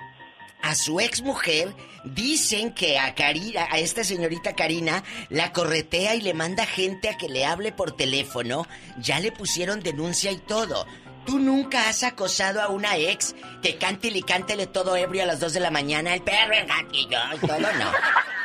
[0.62, 1.70] a su ex mujer?
[2.06, 7.18] Dicen que a Karina, a esta señorita Karina, la corretea y le manda gente a
[7.18, 8.68] que le hable por teléfono.
[9.00, 10.86] Ya le pusieron denuncia y todo.
[11.26, 15.40] ¿Tú nunca has acosado a una ex que cántele y cántele todo ebrio a las
[15.40, 16.14] 2 de la mañana?
[16.14, 17.92] El perro, el gatillo y todo, no.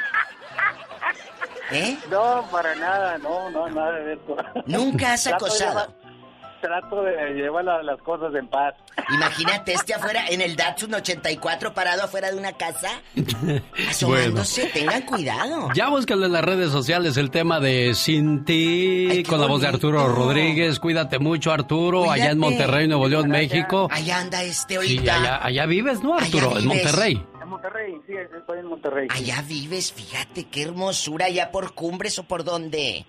[1.72, 1.98] ¿Eh?
[2.10, 4.36] No, para nada, no, no, nada de eso.
[4.66, 5.94] ¿Nunca has acosado?
[6.60, 8.74] Trato de llevar las cosas en paz.
[9.14, 12.88] Imagínate este afuera, en el Datsun 84, parado afuera de una casa,
[13.88, 14.66] asomándose.
[14.66, 15.68] Tengan cuidado.
[15.74, 19.68] Ya búscalo en las redes sociales el tema de Sin ti, con la voz de
[19.68, 20.78] Arturo Rodríguez.
[20.78, 23.88] Cuídate mucho, Arturo, allá en Monterrey, Nuevo León, México.
[23.90, 25.16] Allá anda este ahorita.
[25.16, 26.58] allá, allá, vives, ¿no, Arturo?
[26.58, 27.24] En Monterrey.
[27.42, 29.08] En Monterrey, sí, estoy en Monterrey.
[29.10, 33.06] Allá vives, fíjate qué hermosura, allá por Cumbres o por dónde.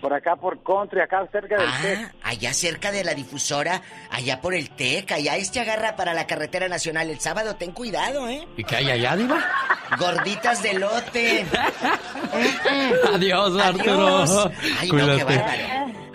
[0.00, 2.14] Por acá por Country, acá cerca del ah, TEC.
[2.22, 6.68] Allá cerca de la difusora, allá por el TEC, allá este agarra para la carretera
[6.68, 8.46] nacional el sábado, ten cuidado, ¿eh?
[8.56, 9.44] ¿Y qué hay allá, Diva?
[9.98, 11.46] Gorditas de lote.
[13.12, 14.50] Adiós, Arturo.
[14.78, 16.09] Ay, no, qué bárbaro.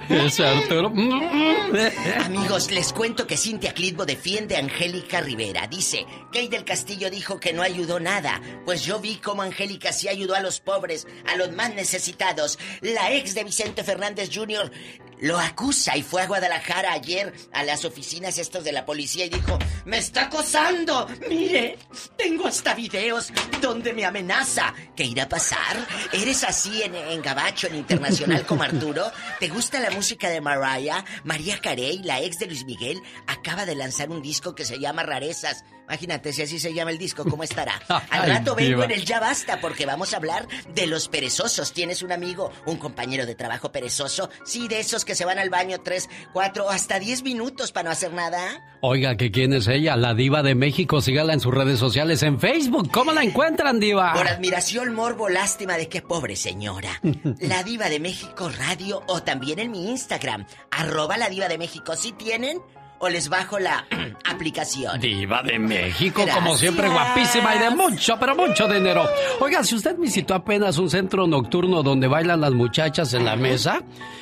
[2.24, 5.68] Amigos, les cuento que Cintia Clitbo defiende a Angélica Rivera.
[5.68, 8.42] Dice, Kate del Castillo dijo que no ayudó nada.
[8.66, 12.60] Pues yo vi cómo Angélica sí ayudó a los pobres, a los más necesitados.
[12.82, 14.72] La ex de Vicente Fernández Jr.
[15.22, 19.30] lo acusa y fue a Guadalajara ayer a las oficinas estos de la policía y
[19.30, 21.08] dijo, me está acosando.
[21.30, 21.78] Mire,
[22.18, 23.32] tengo hasta videos
[23.62, 24.74] donde me amenaza.
[24.96, 25.78] ¿Qué irá a pasar?
[26.12, 29.12] ¿Eres así en, en Gabacho, en Internacional como Arturo?
[29.40, 33.76] ¿Te gusta la música de Mariah, María Carey, la ex de Luis Miguel, acaba de
[33.76, 35.64] lanzar un disco que se llama Rarezas.
[35.86, 37.80] Imagínate si así se llama el disco, ¿cómo estará?
[38.10, 41.74] Al rato vengo en el Ya Basta porque vamos a hablar de los perezosos.
[41.74, 44.30] ¿Tienes un amigo, un compañero de trabajo perezoso?
[44.44, 47.92] Sí, de esos que se van al baño tres, cuatro, hasta diez minutos para no
[47.92, 48.78] hacer nada.
[48.82, 49.96] Oiga, ¿que quién es ella?
[49.96, 51.02] La diva de México.
[51.02, 52.90] Sígala en sus redes sociales, en Facebook.
[52.92, 54.14] ¿Cómo la encuentran, diva?
[54.14, 57.02] Por admiración, morbo, lástima de qué pobre señora.
[57.40, 61.96] La diva de México Radio o también en mi Instagram, arroba la diva de México.
[61.96, 62.60] ¿Sí tienen?
[63.00, 63.86] O les bajo la
[64.26, 65.00] aplicación.
[65.00, 69.08] Diva de México, como siempre, guapísima y de mucho, pero mucho dinero.
[69.40, 73.82] Oiga, si usted visitó apenas un centro nocturno donde bailan las muchachas en la mesa,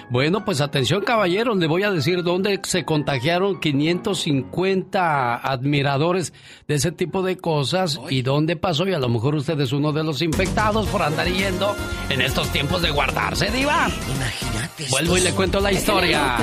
[0.10, 6.34] bueno, pues atención, caballeros, le voy a decir dónde se contagiaron 550 admiradores
[6.68, 8.88] de ese tipo de cosas y dónde pasó.
[8.88, 11.76] Y a lo mejor usted es uno de los infectados por andar yendo
[12.10, 13.88] en estos tiempos de guardarse, Diva.
[14.16, 14.86] Imagínate.
[14.90, 16.38] Vuelvo y le cuento la historia.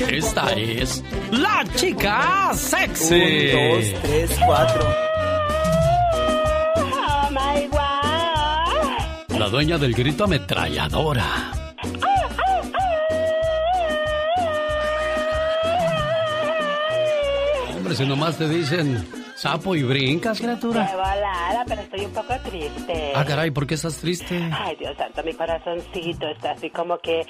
[0.00, 3.14] Esta es la chica sexy.
[3.14, 4.84] Un, dos, tres, cuatro.
[6.76, 9.38] Oh my God.
[9.38, 11.52] La dueña del grito ametralladora.
[17.76, 19.06] Hombre, si nomás te dicen
[19.36, 20.86] sapo y brincas, criatura.
[20.88, 23.12] Qué volada, pero estoy un poco triste.
[23.14, 24.50] Ah, caray, ¿por qué estás triste?
[24.52, 27.24] Ay, Dios santo, mi corazoncito está así como que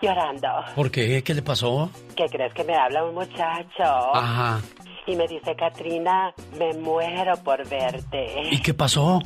[0.00, 0.48] llorando.
[0.74, 1.22] ¿Por qué?
[1.22, 1.90] ¿Qué le pasó?
[2.16, 4.14] ¿Qué crees que me habla un muchacho?
[4.14, 4.60] Ajá.
[5.06, 8.48] Y me dice, Katrina, me muero por verte.
[8.50, 9.22] ¿Y qué pasó?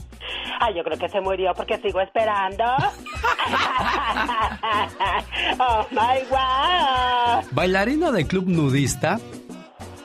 [0.60, 2.64] Ay, yo creo que se murió porque sigo esperando.
[5.58, 7.44] oh my God.
[7.52, 9.18] Bailarina de club nudista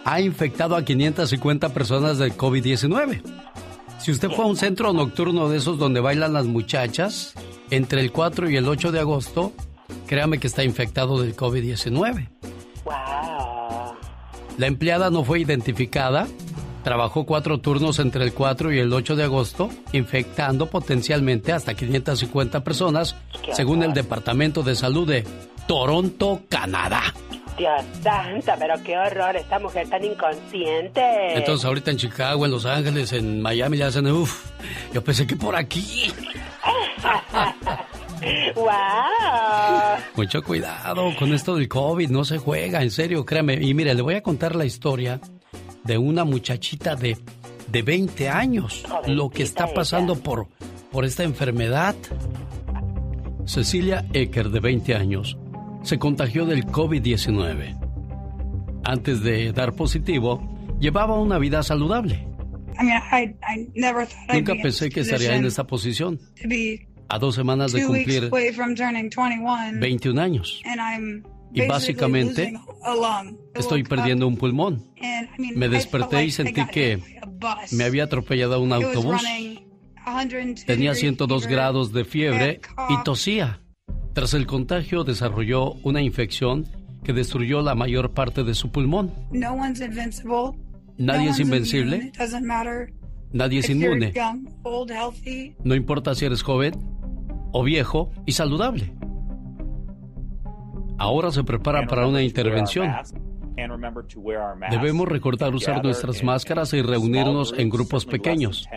[0.06, 3.22] ha infectado a 550 personas de COVID-19.
[3.98, 7.34] Si usted fue a un centro nocturno de esos donde bailan las muchachas,
[7.72, 9.52] entre el 4 y el 8 de agosto,
[10.08, 12.30] créame que está infectado del COVID-19.
[12.84, 13.96] Wow.
[14.58, 16.28] La empleada no fue identificada.
[16.84, 22.64] Trabajó cuatro turnos entre el 4 y el 8 de agosto, infectando potencialmente hasta 550
[22.64, 23.16] personas,
[23.54, 25.24] según el Departamento de Salud de
[25.68, 27.02] Toronto, Canadá.
[27.58, 31.38] Dios santo, pero qué horror, esta mujer tan inconsciente.
[31.38, 34.52] Entonces ahorita en Chicago, en Los Ángeles, en Miami le hacen, uff,
[34.94, 36.12] yo pensé que por aquí.
[38.56, 38.66] ¡Wow!
[40.16, 43.56] Mucho cuidado con esto del COVID, no se juega, en serio, créame.
[43.62, 45.20] Y mire, le voy a contar la historia
[45.84, 47.18] de una muchachita de,
[47.68, 50.48] de 20 años, lo que está pasando por,
[50.92, 51.96] por esta enfermedad.
[53.46, 55.38] Cecilia Ecker, de 20 años,
[55.84, 57.80] se contagió del COVID-19.
[58.84, 60.42] Antes de dar positivo,
[60.80, 62.28] llevaba una vida saludable.
[64.34, 66.20] Nunca pensé que estaría en esta posición
[67.10, 68.30] a dos semanas de cumplir
[69.80, 70.62] 21 años.
[71.54, 72.54] y básicamente
[73.54, 74.84] estoy perdiendo un pulmón.
[75.56, 77.00] Me desperté y sentí que
[77.72, 79.22] me había atropellado un autobús.
[80.68, 82.60] Tenía 102 grados de fiebre
[82.90, 83.62] y tosía.
[84.14, 86.66] Tras el contagio desarrolló una infección
[87.04, 89.12] que destruyó la mayor parte de su pulmón.
[90.98, 92.12] Nadie es invencible.
[93.34, 94.14] Nadie es inmune.
[95.64, 96.74] No importa si eres joven
[97.58, 98.94] o viejo y saludable.
[100.98, 102.94] Ahora se prepara para una intervención.
[104.70, 108.68] Debemos recordar usar nuestras máscaras y reunirnos en grupos pequeños.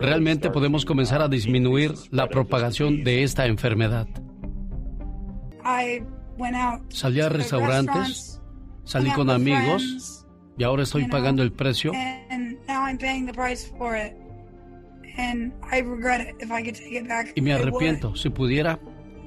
[0.00, 4.08] Realmente podemos comenzar a disminuir la propagación de esta enfermedad.
[6.88, 8.40] Salí a restaurantes,
[8.84, 10.26] salí con amigos
[10.56, 11.92] y ahora estoy pagando el precio.
[17.34, 18.14] Y me arrepiento.
[18.16, 18.78] Si pudiera,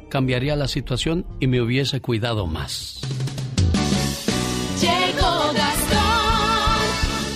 [0.10, 3.02] cambiaría la situación y me hubiese cuidado más.
[4.80, 6.82] Llegó Gastón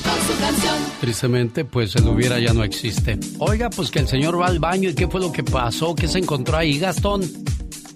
[0.03, 0.76] con su canción.
[1.02, 3.19] Tristemente, pues el hubiera ya no existe.
[3.40, 6.07] Oiga, pues que el señor va al baño y qué fue lo que pasó, qué
[6.07, 7.22] se encontró ahí, Gastón.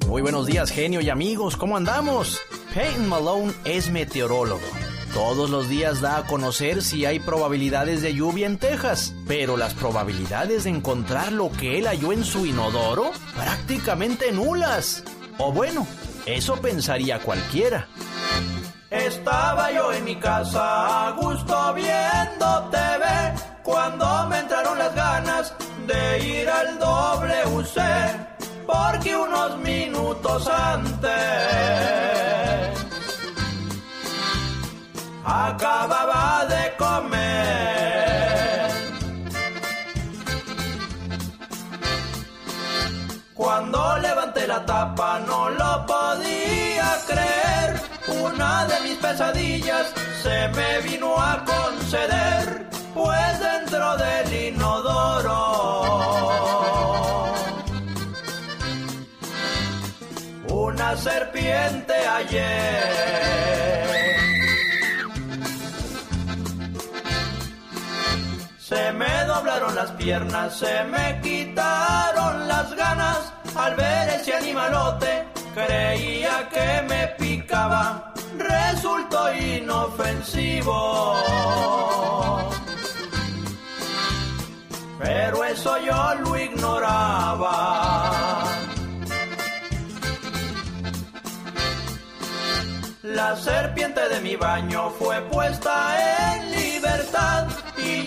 [0.08, 2.40] Muy buenos días, genio y amigos, ¿cómo andamos?
[2.74, 4.89] Peyton Malone es meteorólogo.
[5.14, 9.74] Todos los días da a conocer si hay probabilidades de lluvia en Texas, pero las
[9.74, 15.04] probabilidades de encontrar lo que él halló en su inodoro prácticamente nulas.
[15.38, 15.88] O bueno,
[16.26, 17.88] eso pensaría cualquiera.
[18.92, 23.06] Estaba yo en mi casa a gusto viendo TV
[23.64, 25.54] cuando me entraron las ganas
[25.88, 27.82] de ir al WC
[28.66, 32.19] porque unos minutos antes
[35.30, 38.70] acababa de comer.
[43.36, 47.80] Cuando levanté la tapa no lo podía creer.
[48.24, 49.94] Una de mis pesadillas
[50.24, 55.40] se me vino a conceder, pues dentro del inodoro
[60.48, 63.19] una serpiente ayer.
[68.70, 75.26] Se me doblaron las piernas, se me quitaron las ganas al ver ese animalote.
[75.56, 81.16] Creía que me picaba, resultó inofensivo.
[85.00, 88.14] Pero eso yo lo ignoraba.
[93.02, 97.48] La serpiente de mi baño fue puesta en libertad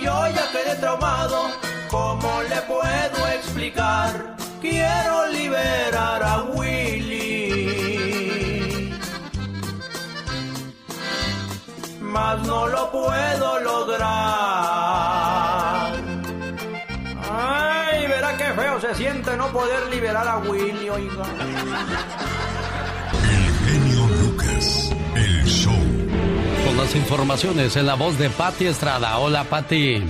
[0.03, 1.51] yo ya quedé traumado.
[1.91, 4.37] ¿Cómo le puedo explicar?
[4.61, 7.43] Quiero liberar a Willy.
[12.01, 14.03] Mas no lo puedo lograr.
[17.31, 21.25] Ay, verá qué feo se siente no poder liberar a Willy, oiga.
[25.15, 26.02] El show.
[26.83, 29.17] Las informaciones en la voz de Patti Estrada.
[29.21, 30.03] Hola, Patti.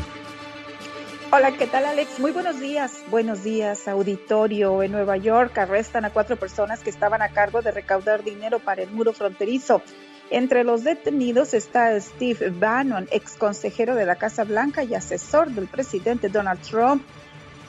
[1.31, 2.19] Hola, ¿qué tal, Alex?
[2.19, 3.05] Muy buenos días.
[3.11, 4.83] Buenos días, auditorio.
[4.83, 8.81] En Nueva York arrestan a cuatro personas que estaban a cargo de recaudar dinero para
[8.81, 9.83] el muro fronterizo.
[10.31, 15.67] Entre los detenidos está Steve Bannon, ex consejero de la Casa Blanca y asesor del
[15.67, 17.03] presidente Donald Trump.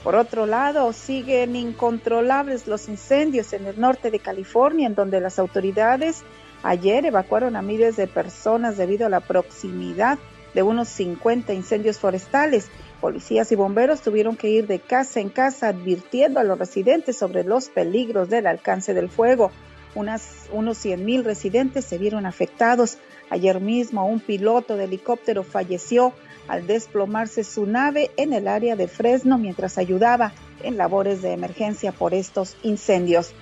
[0.01, 5.39] Por otro lado, siguen incontrolables los incendios en el norte de California, en donde las
[5.39, 6.23] autoridades
[6.63, 10.17] ayer evacuaron a miles de personas debido a la proximidad
[10.53, 12.69] de unos 50 incendios forestales.
[13.01, 17.43] Policías y bomberos tuvieron que ir de casa en casa advirtiendo a los residentes sobre
[17.43, 19.51] los peligros del alcance del fuego.
[19.95, 22.97] Unas, unos 100 mil residentes se vieron afectados.
[23.29, 26.13] Ayer mismo un piloto de helicóptero falleció
[26.47, 31.91] al desplomarse su nave en el área de Fresno mientras ayudaba en labores de emergencia
[31.91, 33.33] por estos incendios.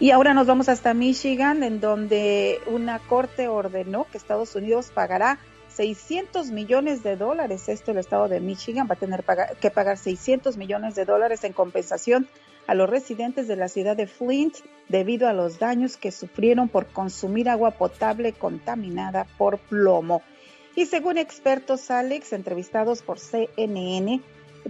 [0.00, 5.38] Y ahora nos vamos hasta Michigan, en donde una corte ordenó que Estados Unidos pagará
[5.68, 7.68] 600 millones de dólares.
[7.68, 9.22] Esto el estado de Michigan va a tener
[9.60, 12.26] que pagar 600 millones de dólares en compensación
[12.66, 14.56] a los residentes de la ciudad de Flint
[14.88, 20.22] debido a los daños que sufrieron por consumir agua potable contaminada por plomo.
[20.76, 24.22] Y según expertos, Alex, entrevistados por CNN,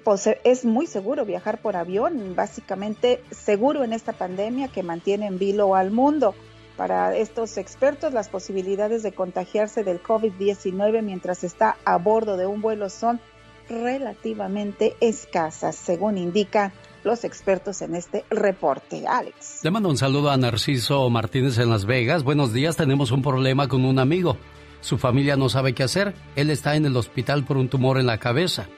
[0.05, 5.39] pues es muy seguro viajar por avión, básicamente seguro en esta pandemia que mantiene en
[5.39, 6.35] vilo al mundo.
[6.77, 12.63] Para estos expertos, las posibilidades de contagiarse del COVID-19 mientras está a bordo de un
[12.63, 13.21] vuelo son
[13.69, 16.73] relativamente escasas, según indica
[17.05, 19.07] los expertos en este reporte.
[19.07, 19.61] Alex.
[19.63, 22.25] Le mando un saludo a Narciso Martínez en Las Vegas.
[22.25, 24.37] Buenos días, tenemos un problema con un amigo.
[24.81, 26.15] Su familia no sabe qué hacer.
[26.37, 28.69] Él está en el hospital por un tumor en la cabeza.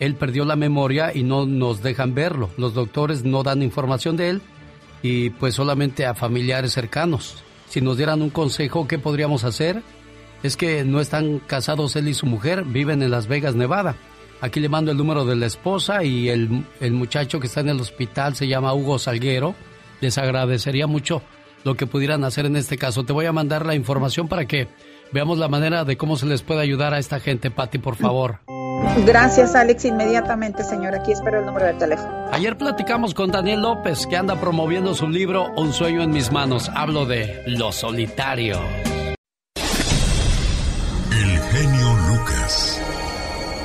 [0.00, 2.50] Él perdió la memoria y no nos dejan verlo.
[2.56, 4.42] Los doctores no dan información de él
[5.02, 7.42] y pues solamente a familiares cercanos.
[7.68, 9.82] Si nos dieran un consejo, ¿qué podríamos hacer?
[10.42, 13.96] Es que no están casados él y su mujer, viven en Las Vegas, Nevada.
[14.40, 17.70] Aquí le mando el número de la esposa y el, el muchacho que está en
[17.70, 19.56] el hospital se llama Hugo Salguero.
[20.00, 21.22] Les agradecería mucho
[21.64, 23.04] lo que pudieran hacer en este caso.
[23.04, 24.68] Te voy a mandar la información para que
[25.12, 27.50] veamos la manera de cómo se les puede ayudar a esta gente.
[27.50, 28.40] Patti, por favor.
[29.04, 29.84] Gracias, Alex.
[29.84, 30.94] Inmediatamente, señor.
[30.94, 32.12] Aquí espero el número de teléfono.
[32.32, 36.70] Ayer platicamos con Daniel López, que anda promoviendo su libro Un sueño en mis manos.
[36.74, 38.58] Hablo de lo solitario.
[41.10, 42.80] El genio Lucas.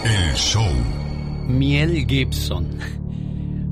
[0.03, 0.67] El show.
[1.47, 3.02] Miel Gibson.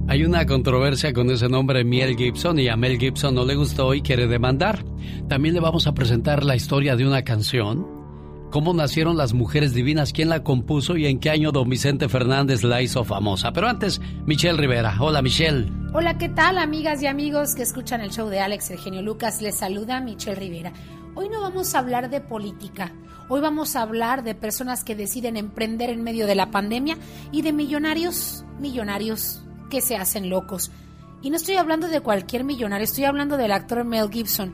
[0.08, 3.94] Hay una controversia con ese nombre Miel Gibson y a Mel Gibson no le gustó
[3.94, 4.84] y quiere demandar.
[5.30, 8.02] También le vamos a presentar la historia de una canción
[8.52, 12.64] cómo nacieron las mujeres divinas, quién la compuso y en qué año don Vicente Fernández
[12.64, 13.52] la hizo famosa.
[13.54, 14.96] Pero antes, Michelle Rivera.
[15.00, 15.72] Hola, Michelle.
[15.94, 19.42] Hola, ¿qué tal, amigas y amigos que escuchan el show de Alex Eugenio Lucas?
[19.42, 20.74] Les saluda Michelle Rivera.
[21.16, 22.94] Hoy no vamos a hablar de política.
[23.30, 26.98] Hoy vamos a hablar de personas que deciden emprender en medio de la pandemia
[27.32, 29.42] y de millonarios, millonarios
[29.72, 30.70] que se hacen locos.
[31.24, 34.54] Y no estoy hablando de cualquier millonario, estoy hablando del actor Mel Gibson,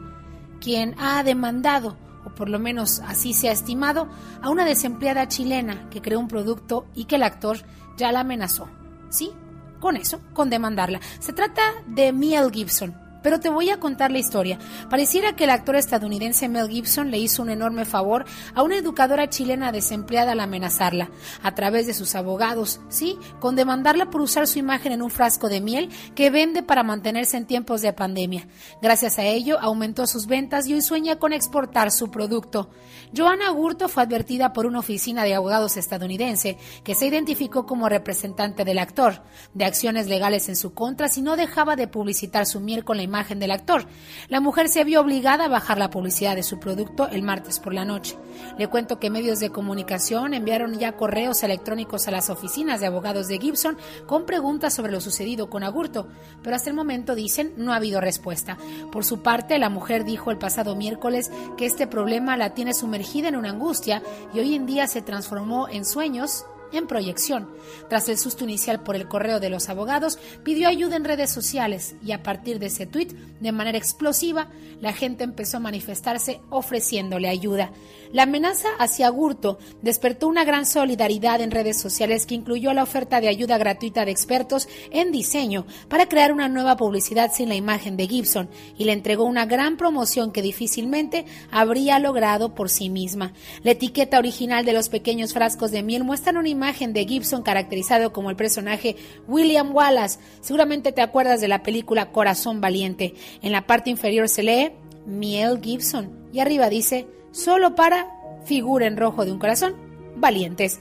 [0.61, 4.09] quien ha demandado o por lo menos así se ha estimado,
[4.41, 7.59] a una desempleada chilena que creó un producto y que el actor
[7.95, 8.67] ya la amenazó.
[9.09, 9.31] ¿Sí?
[9.79, 10.99] Con eso, con demandarla.
[11.19, 12.95] Se trata de Miel Gibson,
[13.27, 14.57] pero te voy a contar la historia.
[14.89, 18.23] Pareciera que el actor estadounidense Mel Gibson le hizo un enorme favor
[18.55, 21.11] a una educadora chilena desempleada al amenazarla,
[21.43, 25.49] a través de sus abogados, sí, con demandarla por usar su imagen en un frasco
[25.49, 28.47] de miel que vende para mantenerse en tiempos de pandemia.
[28.81, 32.69] Gracias a ello, aumentó sus ventas y hoy sueña con exportar su producto.
[33.13, 38.63] Joana Gurto fue advertida por una oficina de abogados estadounidense que se identificó como representante
[38.63, 39.21] del actor,
[39.53, 43.03] de acciones legales en su contra si no dejaba de publicitar su miel con la
[43.03, 43.85] imagen del actor.
[44.29, 47.73] La mujer se vio obligada a bajar la publicidad de su producto el martes por
[47.73, 48.15] la noche.
[48.59, 53.27] Le cuento que medios de comunicación enviaron ya correos electrónicos a las oficinas de abogados
[53.27, 56.07] de Gibson con preguntas sobre lo sucedido con Agurto,
[56.43, 58.57] pero hasta el momento dicen no ha habido respuesta.
[58.91, 63.29] Por su parte, la mujer dijo el pasado miércoles que este problema la tiene sumergida
[63.29, 64.03] en una angustia
[64.33, 67.49] y hoy en día se transformó en sueños en proyección.
[67.89, 71.95] Tras el susto inicial por el correo de los abogados, pidió ayuda en redes sociales
[72.03, 74.49] y a partir de ese tuit, de manera explosiva,
[74.81, 77.71] la gente empezó a manifestarse ofreciéndole ayuda.
[78.13, 83.19] La amenaza hacia Gurto despertó una gran solidaridad en redes sociales que incluyó la oferta
[83.19, 87.97] de ayuda gratuita de expertos en diseño para crear una nueva publicidad sin la imagen
[87.97, 93.33] de Gibson y le entregó una gran promoción que difícilmente habría logrado por sí misma.
[93.63, 98.11] La etiqueta original de los pequeños frascos de miel muestra una imagen de Gibson caracterizado
[98.11, 98.95] como el personaje
[99.27, 100.19] William Wallace.
[100.41, 103.13] Seguramente te acuerdas de la película Corazón Valiente.
[103.41, 104.71] En la parte inferior se lee
[105.05, 108.07] Miel Gibson y arriba dice solo para
[108.43, 109.75] figura en rojo de un corazón,
[110.15, 110.79] valientes.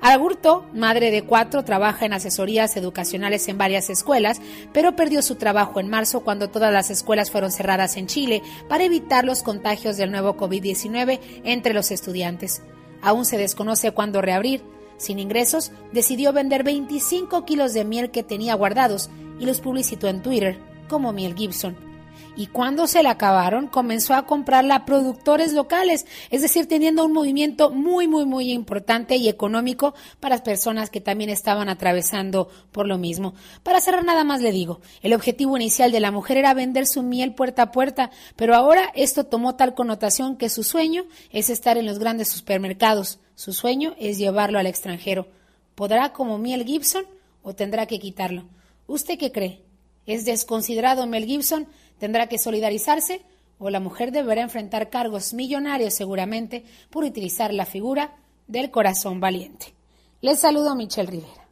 [0.00, 4.40] Agurto, madre de cuatro, trabaja en asesorías educacionales en varias escuelas,
[4.72, 8.84] pero perdió su trabajo en marzo cuando todas las escuelas fueron cerradas en Chile para
[8.84, 12.62] evitar los contagios del nuevo COVID-19 entre los estudiantes.
[13.02, 14.62] Aún se desconoce cuándo reabrir.
[14.98, 19.08] Sin ingresos, decidió vender 25 kilos de miel que tenía guardados
[19.40, 20.58] y los publicitó en Twitter
[20.88, 21.87] como Miel Gibson
[22.38, 27.12] y cuando se la acabaron comenzó a comprarla a productores locales, es decir, teniendo un
[27.12, 32.96] movimiento muy, muy, muy importante y económico para personas que también estaban atravesando por lo
[32.96, 33.34] mismo.
[33.64, 37.02] Para cerrar nada más le digo, el objetivo inicial de la mujer era vender su
[37.02, 41.76] miel puerta a puerta, pero ahora esto tomó tal connotación que su sueño es estar
[41.76, 45.26] en los grandes supermercados, su sueño es llevarlo al extranjero.
[45.74, 47.04] ¿Podrá como Miel Gibson
[47.42, 48.44] o tendrá que quitarlo?
[48.86, 49.64] ¿Usted qué cree?
[50.06, 51.66] ¿Es desconsiderado Mel Gibson?
[51.98, 53.22] Tendrá que solidarizarse
[53.58, 58.16] o la mujer deberá enfrentar cargos millonarios seguramente por utilizar la figura
[58.46, 59.74] del corazón valiente.
[60.20, 61.48] Les saludo a Michelle Rivera.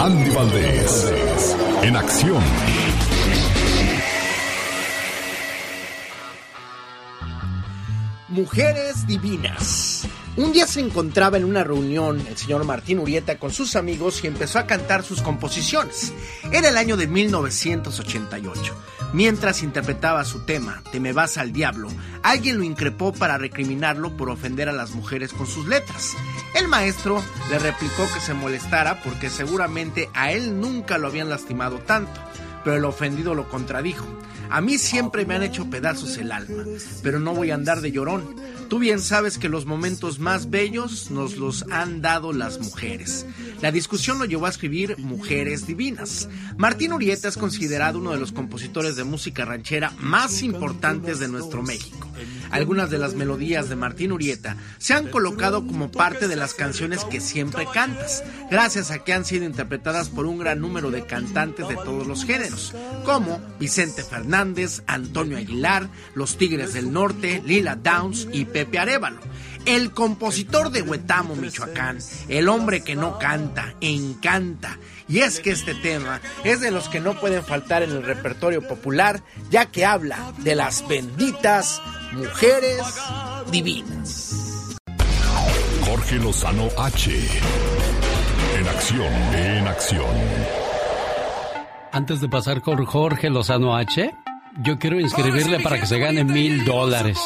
[0.00, 2.42] Andy Valdés, en acción.
[8.34, 10.08] Mujeres Divinas.
[10.36, 14.26] Un día se encontraba en una reunión el señor Martín Urieta con sus amigos y
[14.26, 16.12] empezó a cantar sus composiciones.
[16.50, 18.74] Era el año de 1988.
[19.12, 21.88] Mientras interpretaba su tema, Te me vas al diablo,
[22.24, 26.16] alguien lo increpó para recriminarlo por ofender a las mujeres con sus letras.
[26.56, 31.78] El maestro le replicó que se molestara porque seguramente a él nunca lo habían lastimado
[31.78, 32.20] tanto,
[32.64, 34.08] pero el ofendido lo contradijo.
[34.50, 36.64] A mí siempre me han hecho pedazos el alma,
[37.02, 38.36] pero no voy a andar de llorón.
[38.68, 43.26] Tú bien sabes que los momentos más bellos nos los han dado las mujeres.
[43.60, 46.28] La discusión lo llevó a escribir Mujeres Divinas.
[46.56, 51.62] Martín Urieta es considerado uno de los compositores de música ranchera más importantes de nuestro
[51.62, 52.08] México.
[52.50, 57.04] Algunas de las melodías de Martín Urieta se han colocado como parte de las canciones
[57.04, 61.68] que siempre cantas, gracias a que han sido interpretadas por un gran número de cantantes
[61.68, 68.26] de todos los géneros, como Vicente Fernández, Antonio Aguilar, Los Tigres del Norte, Lila Downs
[68.32, 69.20] y Pepe Arevalo.
[69.64, 71.98] El compositor de Huetamo, Michoacán,
[72.28, 74.78] el hombre que no canta, encanta.
[75.08, 78.66] Y es que este tema es de los que no pueden faltar en el repertorio
[78.66, 81.80] popular, ya que habla de las benditas
[82.12, 82.82] mujeres
[83.50, 84.76] divinas.
[85.86, 87.10] Jorge Lozano H.
[88.58, 90.54] En acción, en acción.
[91.94, 94.12] Antes de pasar con Jorge Lozano H,
[94.62, 97.18] yo quiero inscribirle para que se gane mil dólares.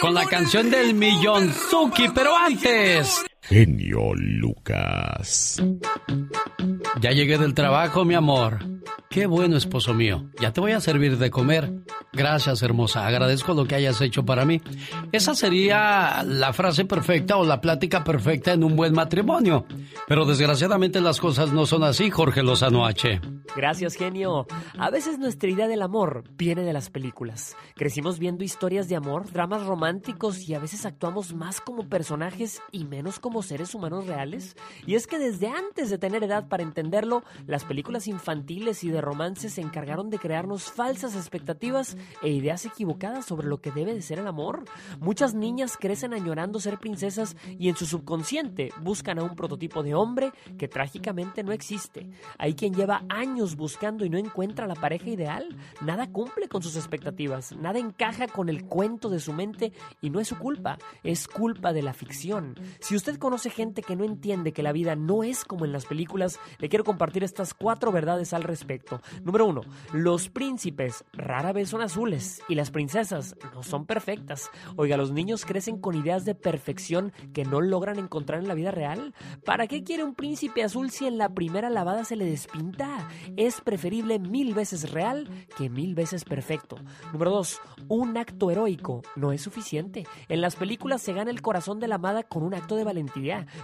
[0.00, 3.24] Con la canción del millón Suki, pero antes.
[3.48, 5.62] Genio Lucas.
[7.00, 8.58] Ya llegué del trabajo, mi amor.
[9.08, 10.28] Qué bueno, esposo mío.
[10.40, 11.72] Ya te voy a servir de comer.
[12.12, 13.06] Gracias, hermosa.
[13.06, 14.60] Agradezco lo que hayas hecho para mí.
[15.12, 19.64] Esa sería la frase perfecta o la plática perfecta en un buen matrimonio.
[20.08, 23.20] Pero desgraciadamente las cosas no son así, Jorge Lozano H.
[23.54, 24.46] Gracias, genio.
[24.78, 27.56] A veces nuestra idea del amor viene de las películas.
[27.74, 32.84] Crecimos viendo historias de amor, dramas románticos y a veces actuamos más como personajes y
[32.84, 34.56] menos como seres humanos reales.
[34.86, 39.00] Y es que desde antes de tener edad para entenderlo, las películas infantiles y de
[39.00, 44.02] romance se encargaron de crearnos falsas expectativas e ideas equivocadas sobre lo que debe de
[44.02, 44.64] ser el amor.
[45.00, 49.94] Muchas niñas crecen añorando ser princesas y en su subconsciente buscan a un prototipo de
[49.94, 52.08] hombre que trágicamente no existe.
[52.38, 55.56] Hay quien lleva años buscando y no encuentra la pareja ideal.
[55.80, 60.20] Nada cumple con sus expectativas, nada encaja con el cuento de su mente y no
[60.20, 62.58] es su culpa, es culpa de la ficción.
[62.80, 65.84] Si usted conoce gente que no entiende que la vida no es como en las
[65.84, 69.00] películas, le quiero compartir estas cuatro verdades al respecto.
[69.24, 69.62] Número uno,
[69.92, 74.48] los príncipes rara vez son azules y las princesas no son perfectas.
[74.76, 78.70] Oiga, los niños crecen con ideas de perfección que no logran encontrar en la vida
[78.70, 79.12] real.
[79.44, 83.08] ¿Para qué quiere un príncipe azul si en la primera lavada se le despinta?
[83.36, 85.28] Es preferible mil veces real
[85.58, 86.76] que mil veces perfecto.
[87.12, 90.06] Número dos, un acto heroico no es suficiente.
[90.28, 93.15] En las películas se gana el corazón de la amada con un acto de valentía,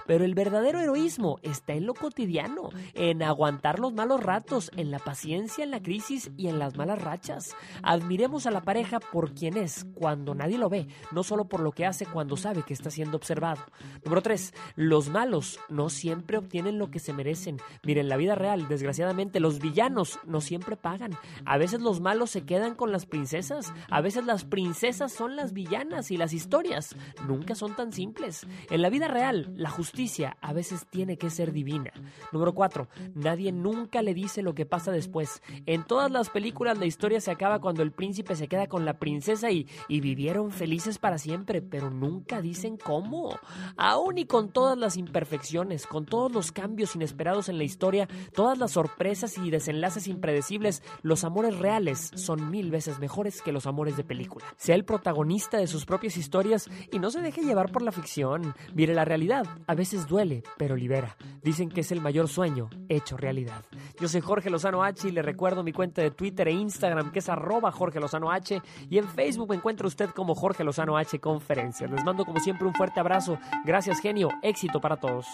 [0.07, 4.99] pero el verdadero heroísmo está en lo cotidiano, en aguantar los malos ratos, en la
[4.99, 7.55] paciencia, en la crisis y en las malas rachas.
[7.83, 11.73] Admiremos a la pareja por quien es cuando nadie lo ve, no solo por lo
[11.73, 13.63] que hace cuando sabe que está siendo observado.
[14.05, 14.55] Número 3.
[14.77, 17.59] Los malos no siempre obtienen lo que se merecen.
[17.83, 21.17] Miren, en la vida real, desgraciadamente, los villanos no siempre pagan.
[21.45, 25.53] A veces los malos se quedan con las princesas, a veces las princesas son las
[25.53, 26.97] villanas y las historias
[27.27, 28.47] nunca son tan simples.
[28.71, 31.93] En la vida real, la justicia a veces tiene que ser divina.
[32.33, 32.89] Número 4.
[33.15, 35.43] Nadie nunca le dice lo que pasa después.
[35.67, 38.99] En todas las películas la historia se acaba cuando el príncipe se queda con la
[38.99, 43.39] princesa y, y vivieron felices para siempre, pero nunca dicen cómo.
[43.77, 48.59] Aún y con todas las imperfecciones, con todos los cambios inesperados en la historia, todas
[48.59, 53.97] las sorpresas y desenlaces impredecibles, los amores reales son mil veces mejores que los amores
[53.97, 54.45] de película.
[54.57, 58.55] Sea el protagonista de sus propias historias y no se deje llevar por la ficción.
[58.75, 59.32] Mire, la realidad
[59.67, 61.17] a veces duele, pero libera.
[61.43, 63.65] Dicen que es el mayor sueño hecho realidad.
[64.01, 67.21] Yo soy Jorge Lozano H y le recuerdo mi cuenta de Twitter e Instagram que
[67.21, 68.61] es arroba Jorge Lozano H
[68.91, 71.91] y en Facebook me encuentra usted como Jorge Lozano H Conferencias.
[71.91, 73.39] Les mando como siempre un fuerte abrazo.
[73.65, 75.27] Gracias genio, éxito para todos.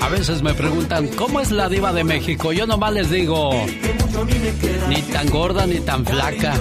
[0.00, 2.52] A veces me preguntan, ¿cómo es la diva de México?
[2.52, 3.50] Yo nomás les digo,
[4.88, 6.54] ni tan gorda ni tan flaca.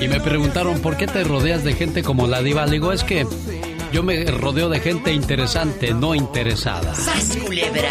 [0.00, 2.66] Y me preguntaron, ¿por qué te rodeas de gente como la diva?
[2.66, 3.26] Le digo, es que
[3.92, 6.94] yo me rodeo de gente interesante, no interesada.
[6.94, 7.90] ¡Sas, culebra!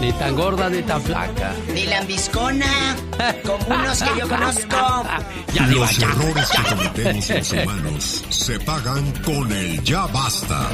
[0.00, 1.52] Ni tan gorda ni tan flaca.
[1.74, 2.96] Ni lambiscona,
[3.44, 4.76] como unos que yo conozco.
[5.52, 10.68] Ya, Los ya, errores que cometemos los humanos se pagan con el ya basta.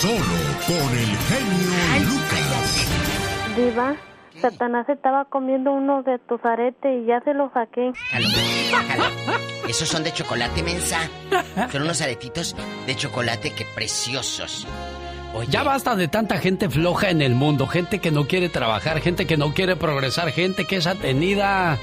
[0.00, 0.14] Solo
[0.66, 2.86] con el genio Lucas.
[3.54, 3.94] Diva,
[4.50, 7.92] Satanás estaba comiendo uno de tus aretes y ya se los saqué.
[9.66, 10.98] Esos son de chocolate, mensa.
[11.72, 12.54] Son unos aretitos
[12.86, 14.66] de chocolate que preciosos.
[15.48, 19.26] Ya basta de tanta gente floja en el mundo, gente que no quiere trabajar, gente
[19.26, 21.78] que no quiere progresar, gente que es atenida.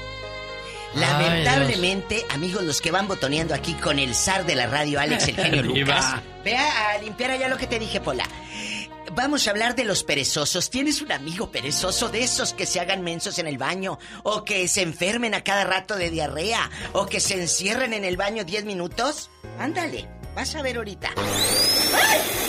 [0.94, 5.34] Lamentablemente, amigos, los que van botoneando aquí con el zar de la radio, Alex el
[5.34, 6.14] genio Lucas.
[6.44, 8.24] Vea a limpiar allá lo que te dije, Pola.
[9.14, 10.70] Vamos a hablar de los perezosos.
[10.70, 13.98] ¿Tienes un amigo perezoso de esos que se hagan mensos en el baño?
[14.22, 16.70] ¿O que se enfermen a cada rato de diarrea?
[16.92, 19.30] ¿O que se encierren en el baño 10 minutos?
[19.58, 21.10] Ándale, vas a ver ahorita.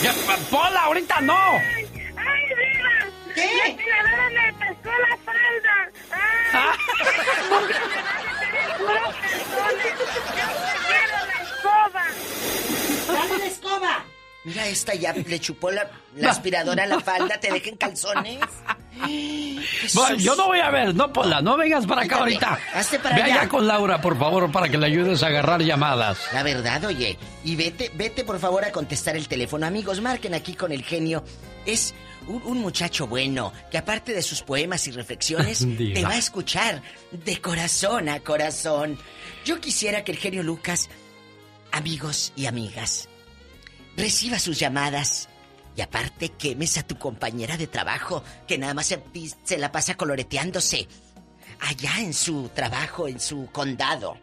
[0.01, 0.13] Ya,
[0.49, 1.33] ¡Pola, ahorita no!
[1.35, 3.11] ¡Ay, Diva!
[3.35, 3.45] ¿Qué?
[3.57, 5.91] La tiradora me pescó la falda.
[6.13, 6.77] ¡Ay!
[9.53, 10.47] Yo
[10.87, 12.05] quiero la escoba.
[13.07, 14.05] ¡Dale la escoba!
[14.45, 18.39] Mira, esta ya le chupó la, la aspiradora a la falda, te dejen calzones.
[19.93, 22.59] Bueno, yo no voy a ver, no, Pola, no vengas para acá Quítate, ahorita.
[22.73, 23.35] hazte para Ve allá.
[23.41, 26.19] allá con Laura, por favor, para que le ayudes a agarrar llamadas.
[26.33, 27.17] La verdad, oye.
[27.43, 29.65] Y vete, vete por favor a contestar el teléfono.
[29.65, 31.23] Amigos, marquen aquí con el genio.
[31.65, 31.93] Es
[32.27, 36.81] un, un muchacho bueno que aparte de sus poemas y reflexiones, te va a escuchar
[37.11, 38.97] de corazón a corazón.
[39.45, 40.89] Yo quisiera que el genio Lucas,
[41.71, 43.09] amigos y amigas,
[43.97, 45.29] reciba sus llamadas.
[45.75, 49.01] Y aparte quemes a tu compañera de trabajo que nada más se,
[49.43, 50.87] se la pasa coloreteándose.
[51.59, 54.17] Allá en su trabajo, en su condado.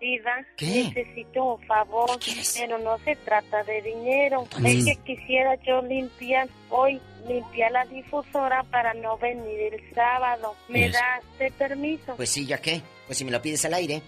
[0.00, 0.90] Diva, ¿Qué?
[0.94, 2.08] necesito un favor,
[2.56, 4.48] pero no se trata de dinero.
[4.64, 6.98] Es que quisiera yo limpiar hoy,
[7.28, 10.54] limpiar la difusora para no venir el sábado.
[10.68, 11.22] ¿Me das
[11.58, 12.16] permiso?
[12.16, 12.80] Pues sí, ¿ya qué?
[13.10, 14.00] Pues si me lo pides al aire.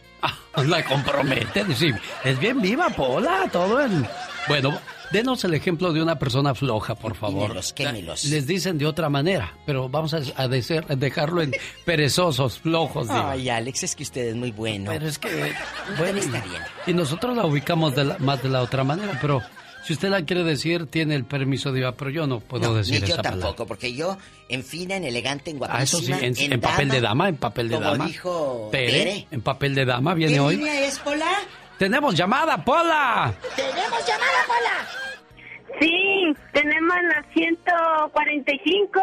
[0.65, 1.65] La compromete.
[1.75, 1.91] Sí,
[2.23, 4.07] es bien viva, Pola, todo en...
[4.47, 4.79] Bueno,
[5.11, 7.49] denos el ejemplo de una persona floja, por favor.
[7.49, 8.25] Quémelos, quémelos.
[8.27, 11.51] Les dicen de otra manera, pero vamos a, a decer- a dejarlo en
[11.85, 13.09] perezosos, flojos.
[13.09, 13.21] digo.
[13.27, 14.93] Ay, Alex, es que usted es muy bueno.
[14.93, 15.53] Pero es que,
[15.99, 16.63] bueno, está bien.
[16.87, 19.43] y nosotros la ubicamos de la- más de la otra manera, pero
[19.85, 22.75] si usted la quiere decir, tiene el permiso de Diva, pero yo no puedo No,
[22.75, 23.41] decir ni yo esa palabra.
[23.47, 24.17] tampoco, porque yo,
[24.49, 27.37] en fina, en elegante, en Ah, eso sí, guapísima, en, en papel de dama, en
[27.37, 28.07] papel de como dama.
[28.07, 29.27] dijo Tere.
[29.31, 30.57] en papel de dama, viene ¿Qué hoy.
[30.57, 31.31] línea es, Pola?
[31.79, 33.35] ¡Tenemos llamada, Pola!
[33.57, 35.79] ¡Tenemos llamada, Pola!
[35.81, 39.01] Sí, tenemos la 145.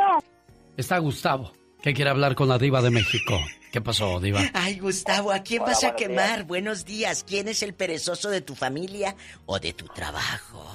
[0.77, 1.51] Está Gustavo,
[1.81, 3.39] que quiere hablar con la diva de México.
[3.71, 4.41] ¿Qué pasó, diva?
[4.53, 6.43] Ay, Gustavo, ¿a quién Hola, vas a buenos quemar?
[6.43, 7.23] Buenos días.
[7.23, 9.15] ¿Quién es el perezoso de tu familia
[9.45, 10.65] o de tu trabajo?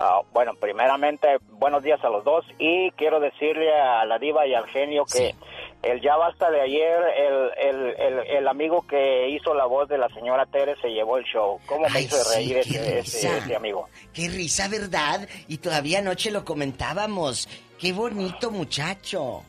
[0.00, 4.54] Ah, bueno, primeramente, buenos días a los dos y quiero decirle a la diva y
[4.54, 5.34] al genio que
[5.82, 9.98] el ya basta de ayer, el, el, el, el amigo que hizo la voz de
[9.98, 11.60] la señora Tere se llevó el show.
[11.66, 13.88] ¿Cómo me Ay, hizo sí, reír ese, ese, ese amigo?
[14.12, 15.28] Qué risa, ¿verdad?
[15.46, 17.48] Y todavía anoche lo comentábamos.
[17.78, 19.44] Qué bonito muchacho.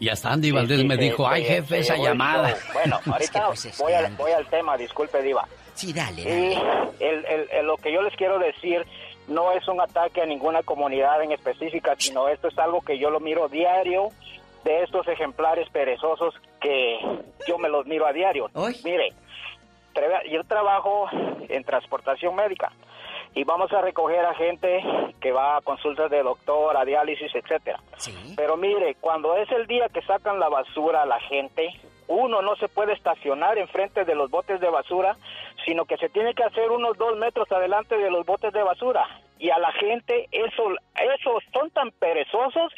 [0.00, 2.54] Y hasta Andy Valdés Sí, me dijo, ay jefe, esa llamada.
[2.72, 5.46] Bueno, ahorita pues, voy, al, voy al tema, disculpe diva.
[5.74, 6.22] Sí, dale.
[6.22, 6.54] Y
[7.02, 8.84] el, el- el- lo que yo les quiero decir
[9.28, 13.08] no es un ataque a ninguna comunidad en específica, sino esto es algo que yo
[13.10, 14.08] lo miro diario
[14.64, 16.98] de estos ejemplares perezosos que
[17.46, 18.50] yo me los miro a diario.
[18.84, 19.12] Mire,
[20.30, 21.06] yo trabajo
[21.48, 22.72] en transportación médica
[23.34, 24.82] y vamos a recoger a gente
[25.20, 27.80] que va a consultas de doctor, a diálisis, etcétera.
[28.36, 31.68] Pero mire, cuando es el día que sacan la basura a la gente,
[32.06, 35.16] uno no se puede estacionar enfrente de los botes de basura,
[35.64, 39.06] sino que se tiene que hacer unos dos metros adelante de los botes de basura.
[39.38, 42.72] Y a la gente, eso, esos son tan perezosos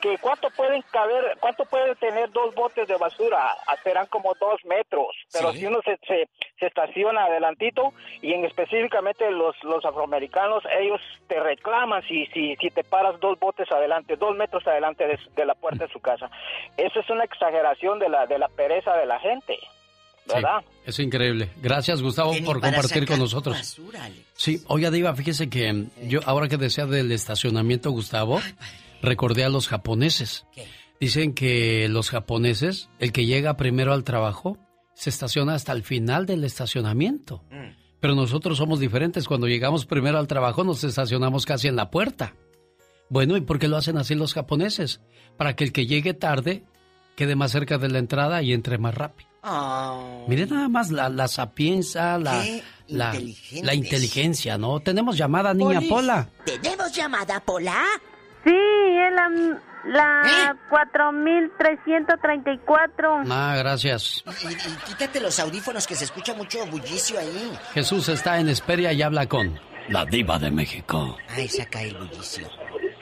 [0.00, 4.60] que cuánto pueden caber, cuánto pueden tener dos botes de basura, Ah, serán como dos
[4.64, 5.08] metros.
[5.32, 5.58] Pero Sí.
[5.60, 7.92] si uno se, se, se estaciona adelantito
[8.22, 13.38] y en específicamente los, los afroamericanos, ellos te reclaman si, si, si te paras dos
[13.38, 16.30] botes adelante, dos metros adelante de, su- de la puerta de su casa.
[16.76, 19.58] Eso es una exageración de la, de la pereza de la gente,
[20.32, 20.62] ¿verdad?
[20.86, 21.48] Es increíble.
[21.60, 23.56] Gracias, Gustavo, por compartir con nosotros.
[23.56, 24.08] basura.
[24.34, 28.40] Sí, oiga, Diva, fíjese que mm, yo, ahora que decía del estacionamiento, Gustavo,
[29.02, 30.46] recordé a los japoneses.
[31.00, 34.58] Dicen que los japoneses, el que llega primero al trabajo,
[34.94, 37.44] se estaciona hasta el final del estacionamiento.
[37.50, 37.76] Mm.
[38.00, 39.26] Pero nosotros somos diferentes.
[39.26, 42.34] Cuando llegamos primero al trabajo, nos estacionamos casi en la puerta.
[43.08, 45.00] Bueno, ¿y por qué lo hacen así los japoneses?
[45.36, 46.64] Para que el que llegue tarde
[47.16, 49.28] quede más cerca de la entrada y entre más rápido.
[49.42, 50.24] Oh.
[50.28, 52.44] Mire nada más la, la sapienza, la,
[53.74, 54.80] inteligencia, ¿no?
[54.80, 55.88] Tenemos llamada, niña Polis.
[55.88, 56.28] Pola.
[56.44, 57.84] ¿Tenemos llamada, Pola?
[58.44, 59.28] Sí, es la,
[59.86, 60.54] la ¿Eh?
[60.70, 63.22] 4334.
[63.30, 64.24] Ah, gracias.
[64.42, 64.56] Y, y
[64.86, 67.52] quítate los audífonos que se escucha mucho bullicio ahí.
[67.74, 69.58] Jesús está en Esperia y habla con
[69.88, 71.16] la diva de México.
[71.28, 72.48] Ay, saca el bullicio.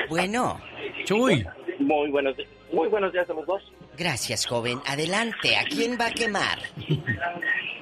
[0.08, 0.60] Bueno.
[1.04, 1.44] Chuy.
[1.78, 2.34] Muy buenos,
[2.72, 3.62] Muy buenos días a los dos.
[3.96, 4.80] Gracias, joven.
[4.86, 5.56] Adelante.
[5.56, 6.58] ¿A quién va a quemar?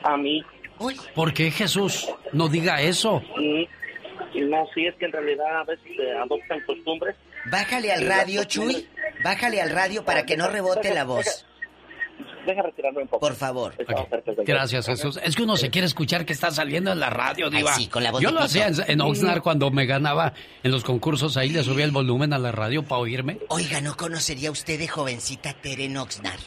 [0.03, 0.43] A mí.
[1.15, 2.09] ¿Por qué Jesús?
[2.33, 3.21] No diga eso.
[3.37, 3.65] Mm,
[4.51, 7.17] No, sí, es que en realidad a veces se adoptan costumbres.
[7.51, 8.89] Bájale al radio, Chuy.
[9.23, 11.47] Bájale al radio para que no rebote la voz.
[12.47, 13.21] Deja retirarme un poco.
[13.21, 13.75] Por favor.
[14.45, 15.19] Gracias, Jesús.
[15.23, 17.73] Es que uno se quiere escuchar que está saliendo en la radio, Diva.
[17.75, 20.35] Ay, sí, con la voz Yo de lo hacía en, en Oxnard cuando me ganaba
[20.63, 21.37] en los concursos.
[21.37, 23.39] Ahí le subía el volumen a la radio para oírme.
[23.49, 26.39] Oiga, ¿no conocería usted de jovencita Tere Noxnar?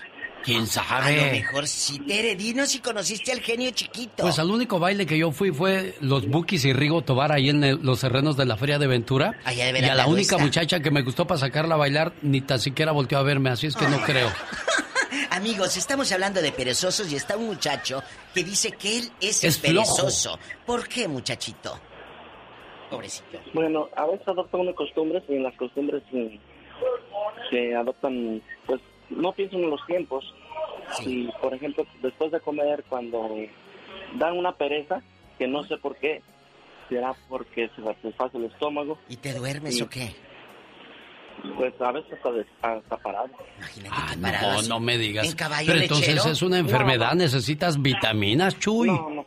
[0.47, 1.31] ¿Quién A lo sabe?
[1.31, 1.99] mejor sí.
[1.99, 4.23] Tere, dinos si conociste al genio chiquito.
[4.23, 7.63] Pues al único baile que yo fui fue los Bukis y Rigo Tobar ahí en
[7.65, 9.37] el- los terrenos de la Feria de Ventura.
[9.43, 10.45] Allá de y a la Veracruz única está.
[10.45, 13.67] muchacha que me gustó para sacarla a bailar ni tan siquiera volteó a verme, así
[13.67, 14.29] es que no creo.
[15.31, 18.01] Amigos, estamos hablando de perezosos y está un muchacho
[18.33, 19.95] que dice que él es, el Es flojo.
[19.95, 20.39] perezoso.
[20.65, 21.77] ¿Por qué, muchachito?
[22.89, 23.37] Pobrecito.
[23.53, 26.37] Bueno, a veces adoptan unas costumbres y en las costumbres mm,
[27.49, 28.79] se adoptan, pues
[29.09, 30.33] no piensan en los tiempos.
[31.05, 33.29] Y, por ejemplo, después de comer, cuando
[34.15, 35.01] dan una pereza,
[35.37, 36.21] que no sé por qué,
[36.89, 38.97] será porque se satisface el estómago.
[39.09, 40.15] ¿Y te duermes o qué?
[41.55, 42.17] Pues a veces
[42.61, 43.29] hasta, parado.
[43.91, 45.27] Ah, no, no me digas.
[45.27, 48.87] ¿En caballo Pero entonces es una enfermedad, necesitas vitaminas, Chuy.
[48.87, 49.25] No, no.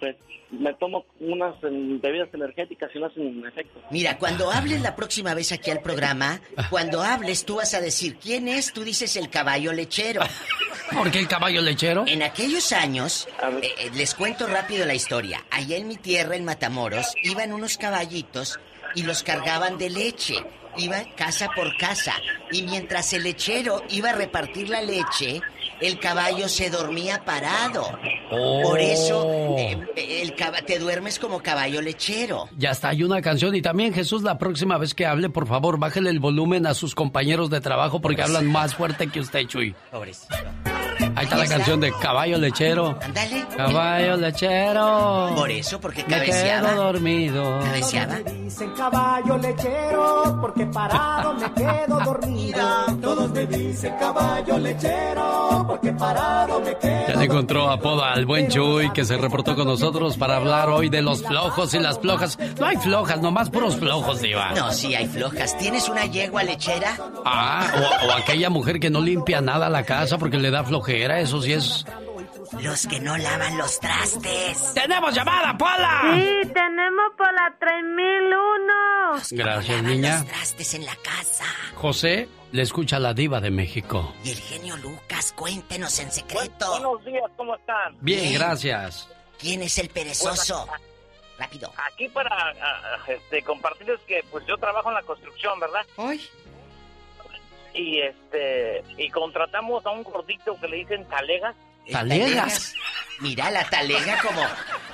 [0.00, 0.16] Pues
[0.50, 3.80] me tomo unas mm, bebidas energéticas y no hacen efecto.
[3.90, 6.40] Mira, cuando hables la próxima vez aquí al programa,
[6.70, 10.22] cuando hables tú vas a decir quién es, tú dices el caballo lechero.
[10.92, 12.04] ¿Por qué el caballo lechero?
[12.06, 13.26] En aquellos años,
[13.62, 15.44] eh, eh, les cuento rápido la historia.
[15.50, 18.60] Allá en mi tierra, en Matamoros, iban unos caballitos
[18.94, 20.34] y los cargaban de leche.
[20.76, 22.14] Iban casa por casa.
[22.50, 25.40] Y mientras el lechero iba a repartir la leche,
[25.80, 27.98] el caballo se dormía parado.
[28.30, 30.34] Por eso eh, el
[30.66, 32.48] te duermes como caballo lechero.
[32.56, 33.54] Ya está, hay una canción.
[33.54, 36.94] Y también, Jesús, la próxima vez que hable, por favor, bájele el volumen a sus
[36.94, 39.74] compañeros de trabajo porque hablan más fuerte que usted, Chuy.
[39.90, 40.34] Pobrecito.
[41.16, 42.98] Ahí está la canción de Caballo Lechero.
[43.00, 43.46] Ándale.
[43.56, 45.32] Caballo Lechero.
[45.36, 46.70] Por eso, porque Me cabeceaba.
[46.70, 47.60] quedo dormido.
[47.60, 48.16] Cabeceaba.
[48.44, 52.86] Dicen caballo lechero, porque parado me quedo dormido.
[53.02, 58.48] Todos me dicen caballo lechero, porque parado me quedo Ya le encontró apodo al buen
[58.48, 62.38] Chuy que se reportó con nosotros para hablar hoy de los flojos y las flojas.
[62.60, 64.52] No hay flojas, nomás puros flojos, Diva.
[64.52, 65.56] No, sí hay flojas.
[65.58, 66.96] ¿Tienes una yegua lechera?
[67.24, 67.66] Ah,
[68.04, 71.40] o, o aquella mujer que no limpia nada la casa porque le da flojera, eso
[71.40, 71.84] sí es.
[72.60, 74.74] Los que no lavan los trastes.
[74.74, 76.14] ¡Tenemos llamada, Pola!
[76.14, 79.44] Sí, tenemos por la 3001.
[79.44, 80.18] Gracias, niña.
[80.18, 81.44] Los trastes en la casa.
[81.74, 84.14] José le escucha a la diva de México.
[84.24, 86.70] Y el genio Lucas, cuéntenos en secreto.
[86.70, 87.96] Buenos días, ¿cómo están?
[88.00, 89.08] Bien, gracias.
[89.38, 90.66] ¿Quién es el perezoso?
[91.38, 91.72] Rápido.
[91.92, 95.84] Aquí para ah, ah, este, compartirles que pues yo trabajo en la construcción, ¿verdad?
[97.74, 101.56] Y este y contratamos a un gordito que le dicen talegas.
[101.90, 102.74] ¿Talegas?
[103.20, 104.42] Mira, la talega como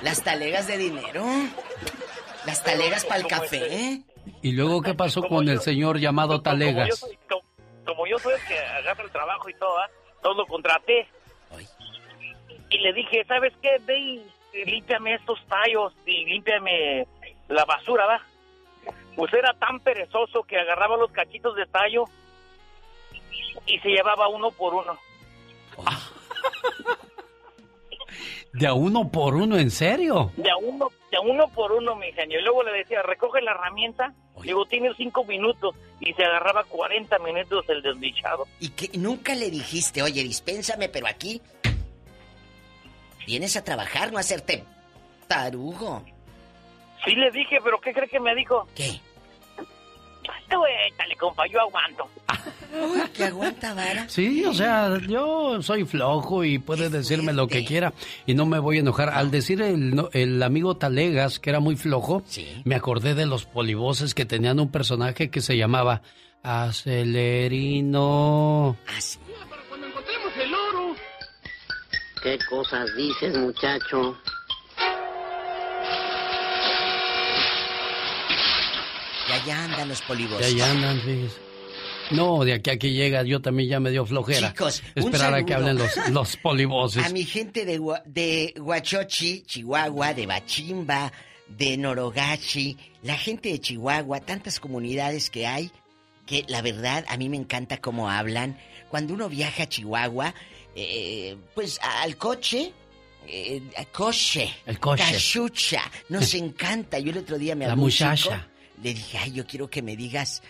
[0.01, 1.23] las talegas de dinero.
[2.45, 4.01] Las talegas para el café.
[4.41, 6.99] ¿Y luego qué pasó con el señor llamado Como yo, Talegas?
[6.99, 7.43] soy, como,
[7.85, 9.89] como yo soy el que agarra el trabajo y todo, ¿ah?
[10.21, 11.07] todo lo contraté.
[12.69, 13.77] Y le dije, ¿sabes qué?
[13.85, 17.07] Ve y y límpiame estos tallos y límpiame
[17.47, 18.21] la basura, ¿va?
[19.15, 22.05] Pues era tan perezoso que agarraba los cachitos de tallo
[23.65, 24.97] y se llevaba uno por uno.
[28.53, 30.31] De a uno por uno, ¿en serio?
[30.35, 32.39] De a uno, de a uno por uno, mi genio.
[32.39, 34.13] Y luego le decía, recoge la herramienta.
[34.43, 35.73] Digo, tienes cinco minutos.
[36.01, 38.47] Y se agarraba 40 minutos el desdichado.
[38.59, 41.41] Y que nunca le dijiste, oye, dispénsame, pero aquí
[43.25, 44.65] vienes a trabajar, no a hacerte
[45.27, 46.03] tarugo.
[47.05, 48.67] Sí le dije, pero ¿qué cree que me dijo?
[48.75, 48.99] ¿Qué?
[50.49, 52.09] Tú échale, compa, yo aguanto.
[52.73, 54.07] Uy, que aguanta vara.
[54.07, 57.93] Sí, o sea, yo soy flojo y puede decirme lo que quiera
[58.25, 59.09] y no me voy a enojar.
[59.09, 62.23] Al decir el, amigo Talegas, que era muy flojo,
[62.63, 66.01] me acordé de los polivoces que tenían un personaje que se llamaba
[66.43, 67.97] Acelerino.
[69.69, 70.95] Cuando encontremos el oro.
[72.23, 74.17] ¿Qué cosas dices, muchacho?
[79.45, 80.53] Ya andan los polibos.
[80.55, 81.51] Ya andan, fíjese.
[82.11, 84.49] No, de aquí a aquí llega, yo también ya me dio flojera.
[84.51, 87.05] Chicos, Esperar a que hablen los, los polivoces.
[87.05, 91.11] A mi gente de, de Huachochi, Chihuahua, de Bachimba,
[91.47, 95.71] de Norogachi, la gente de Chihuahua, tantas comunidades que hay,
[96.25, 98.57] que la verdad a mí me encanta cómo hablan.
[98.89, 100.33] Cuando uno viaja a Chihuahua,
[100.75, 102.73] eh, pues al coche,
[103.25, 103.61] eh,
[103.93, 105.03] coche, El coche.
[105.03, 106.99] cachucha, nos encanta.
[106.99, 108.49] Yo el otro día me La habló chico muchacha.
[108.83, 110.41] Le dije, ay, yo quiero que me digas,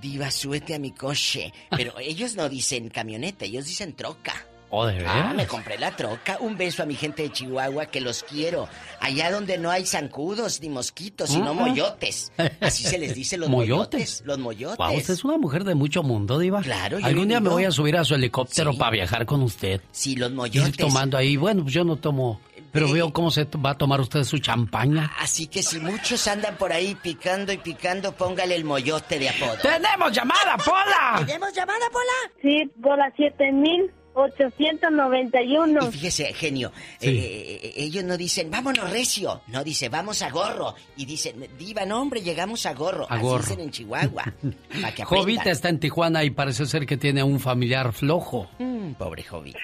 [0.00, 1.52] diva, súbete a mi coche.
[1.70, 4.34] Pero ellos no dicen camioneta, ellos dicen troca.
[4.68, 5.34] ¿Oh, de Ah, veras?
[5.36, 6.38] me compré la troca.
[6.40, 8.68] Un beso a mi gente de Chihuahua que los quiero.
[9.00, 11.54] Allá donde no hay zancudos ni mosquitos, sino Ah.
[11.54, 12.32] moyotes.
[12.60, 13.78] Así se les dice los ¿Moyotes?
[13.78, 14.22] moyotes.
[14.26, 14.76] Los moyotes.
[14.78, 16.62] Wow, usted es una mujer de mucho mundo, Diva.
[16.62, 19.80] Claro, Algún día me voy a subir a su helicóptero para viajar con usted.
[19.92, 20.76] Sí, los Ir moyotes.
[20.76, 21.36] tomando ahí.
[21.36, 22.40] Bueno, pues yo no tomo.
[22.76, 25.10] Pero veo cómo se va a tomar usted su champaña.
[25.18, 29.56] Así que si muchos andan por ahí picando y picando, póngale el moyote de apodo.
[29.62, 31.24] ¡Tenemos llamada, Pola!
[31.24, 32.04] ¿Tenemos llamada, Pola?
[32.42, 35.88] Sí, Pola 7891.
[35.88, 36.70] Y fíjese, genio,
[37.00, 39.40] eh, eh, ellos no dicen, vámonos recio.
[39.46, 40.74] No, dice, vamos a gorro.
[40.98, 43.06] Y dicen, diva, no, hombre, llegamos a gorro.
[43.10, 43.42] A Así gorro.
[43.42, 44.34] dicen en Chihuahua.
[44.94, 48.50] que Jovita está en Tijuana y parece ser que tiene un familiar flojo.
[48.58, 49.60] Mm, pobre Jovita.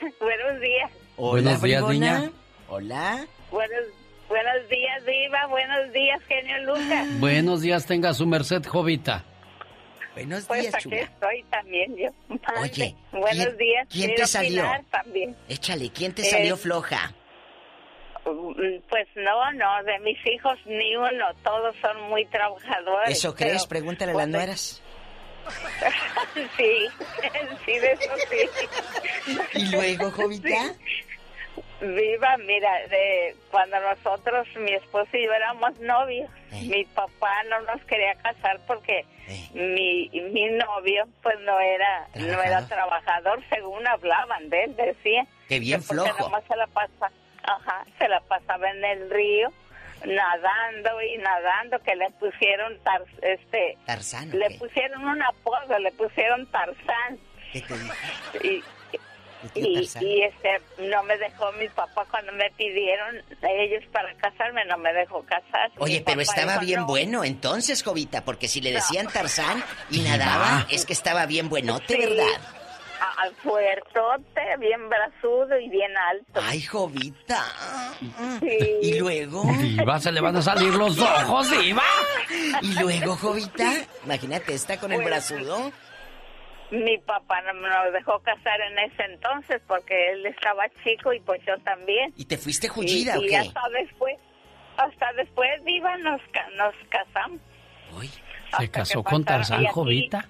[0.20, 0.90] Buenos días.
[1.16, 2.18] Buenos días, bribona.
[2.18, 2.30] niña.
[2.68, 3.26] Hola.
[3.50, 3.84] Buenos,
[4.28, 5.46] buenos días, Diva.
[5.46, 7.20] Buenos días, genio Lucas.
[7.20, 9.24] Buenos días, tenga su merced, Jovita.
[10.14, 10.96] Buenos Pues días, chula.
[11.00, 12.08] estoy también yo.
[12.60, 13.88] Oye, Buenos ¿quién- días.
[13.90, 14.64] quién te salió?
[14.90, 15.36] También.
[15.48, 17.12] Échale, ¿quién te Eh, salió floja?
[18.24, 18.52] Mm,
[18.88, 23.10] Pues no, no, de mis hijos ni uno, todos son muy trabajadores.
[23.18, 23.66] ¿Eso crees?
[23.66, 24.82] Pregúntale a las nueras.
[26.56, 26.88] sí,
[27.66, 29.38] sí, de eso sí.
[29.54, 30.74] ¿Y luego, Jovita?
[31.80, 37.84] Viva, mira, de cuando nosotros, mi esposo y yo éramos novios, mi papá no nos
[37.86, 39.04] quería casar porque
[39.52, 45.26] mi, mi novio pues no era no era trabajador según hablaban de él, decía.
[45.48, 46.18] Qué bien que flojo.
[46.20, 47.10] nomás se la pasa,
[47.42, 49.52] ajá, se la pasaba en el río
[50.06, 54.30] nadando y nadando que le pusieron tar, este Tarzán.
[54.32, 54.58] ¿o le qué?
[54.58, 57.18] pusieron un apodo, le pusieron Tarzán.
[57.52, 58.62] ¿Qué te dije?
[59.44, 60.02] Y, tío y, Tarzán.
[60.06, 64.92] y, este no me dejó mi papá cuando me pidieron ellos para casarme, no me
[64.92, 65.68] dejó casar.
[65.78, 66.86] Oye, Mi pero estaba dijo, bien "No".
[66.86, 68.76] bueno entonces, Jovita, porque si le No.
[68.76, 71.98] decían Tarzán y nadaba, es que estaba bien buenote, Sí.
[71.98, 72.24] ¿verdad?
[73.04, 76.40] Ah, fuertote, bien brazudo y bien alto.
[76.40, 77.42] Ay, Jovita.
[78.38, 78.58] Sí.
[78.82, 79.42] Y luego.
[79.58, 81.82] Diva, se le van a salir los ojos, Diva.
[82.62, 83.72] Y luego, Jovita,
[84.04, 85.72] imagínate, está con el Pues, brazudo.
[86.70, 91.20] Mi papá no me nos dejó casar en ese entonces porque él estaba chico y
[91.20, 92.12] pues yo también.
[92.16, 93.36] ¿Y te fuiste Y, jullida o y qué?
[93.36, 94.16] hasta después,
[94.76, 97.40] hasta después, Diva, nos, ca- nos casamos.
[98.58, 100.26] Se casó con Tarzán, y Jovita.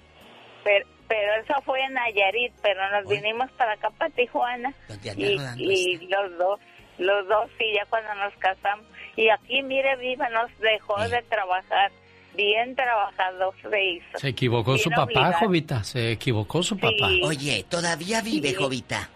[0.63, 4.73] Pero, pero eso fue en Nayarit, pero nos vinimos para acá, para Tijuana.
[5.15, 5.23] Y,
[5.57, 6.59] y los dos,
[6.97, 8.85] los dos, sí, ya cuando nos casamos.
[9.15, 11.91] Y aquí, mire, Viva, nos dejó de trabajar.
[12.35, 14.17] Bien trabajador se hizo.
[14.17, 15.33] Se equivocó su papá.
[15.33, 15.83] Jovita.
[15.83, 17.07] Se equivocó su papá.
[17.23, 18.55] Oye, todavía vive, Sí.
[18.55, 19.09] Jovita.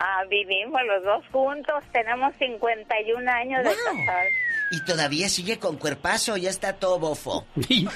[0.00, 4.32] Ah, vivimos los dos juntos, tenemos 51 años de casados.
[4.72, 7.44] Y todavía sigue con cuerpazo, ya está todo bofo.
[7.54, 7.90] ¡Viva!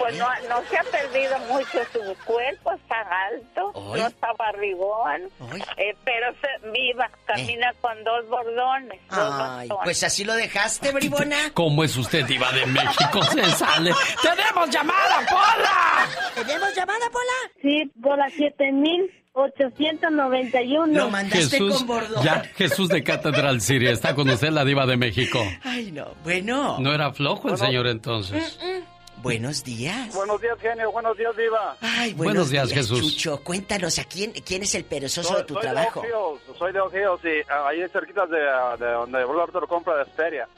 [0.00, 2.96] Pues no, no se ha perdido mucho su cuerpo, está
[3.28, 4.00] alto, Ay.
[4.00, 5.22] no está barrigón,
[5.76, 9.84] eh, pero se, viva, camina con dos bordones, dos Ay, bastones.
[9.84, 11.36] pues así lo dejaste, bribona.
[11.54, 13.22] ¿Cómo es usted, Diva de México?
[13.30, 13.92] Se sale.
[14.22, 16.08] ¡Tenemos llamada, Pola!
[16.34, 17.52] ¿Tenemos llamada, Pola?
[17.60, 18.26] Sí, Pola
[19.34, 20.86] 7891.
[20.98, 22.24] Lo mandaste Jesús, con bordón.
[22.24, 23.90] ya, Jesús de Catedral Siria.
[23.92, 25.40] Está con usted la Diva de México.
[25.62, 26.14] Ay, no.
[26.24, 26.78] Bueno.
[26.80, 27.66] No era flojo el Bueno.
[27.66, 28.58] señor entonces.
[29.22, 30.14] Buenos días.
[30.14, 30.90] Buenos días, genio.
[30.92, 31.76] Buenos días, Diva.
[31.80, 33.16] Ay, Buenos días, Jesús.
[33.16, 36.02] Chucho, cuéntanos, ¿a quién, quién es el perezoso Soy, de tu soy trabajo?
[36.02, 39.68] de Ojos, soy de Ojos, y ah, ahí cerquita de, ah, de donde Eduardo lo
[39.68, 40.48] compra de Esperia.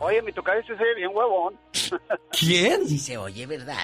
[0.00, 1.54] Oye, mi tocayo se ve bien huevón.
[2.30, 2.86] ¿Quién?
[2.88, 3.78] Sí se oye, ¿verdad?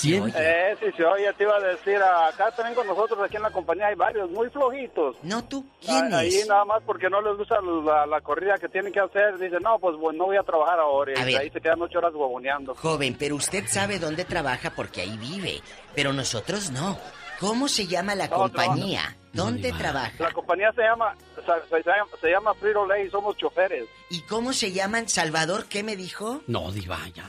[0.00, 0.32] ¿Quién?
[0.36, 3.50] Eh, sí, se oye, te iba a decir, acá también con nosotros aquí en la
[3.50, 5.16] compañía hay varios muy flojitos.
[5.22, 6.46] No, tú, ¿quién Ah, Ahí es?
[6.48, 9.38] nada más porque no les gusta la, la corrida que tienen que hacer.
[9.38, 11.12] Dicen, no, pues bueno, no voy a trabajar ahora.
[11.16, 11.42] A Y ver.
[11.42, 12.74] ahí se quedan ocho horas huevoneando.
[12.74, 15.60] Joven, pero usted sabe dónde trabaja porque ahí vive.
[15.94, 16.98] Pero nosotros no.
[17.40, 19.16] ¿Cómo se llama la No, compañía?
[19.32, 20.12] ¿Dónde trabaja?
[20.20, 23.86] La compañía se llama, se, se llama, se llama Frito Lay, somos choferes.
[24.08, 25.08] ¿Y cómo se llaman?
[25.08, 26.40] Salvador, ¿qué me dijo?
[26.46, 27.24] No, Diva, ya.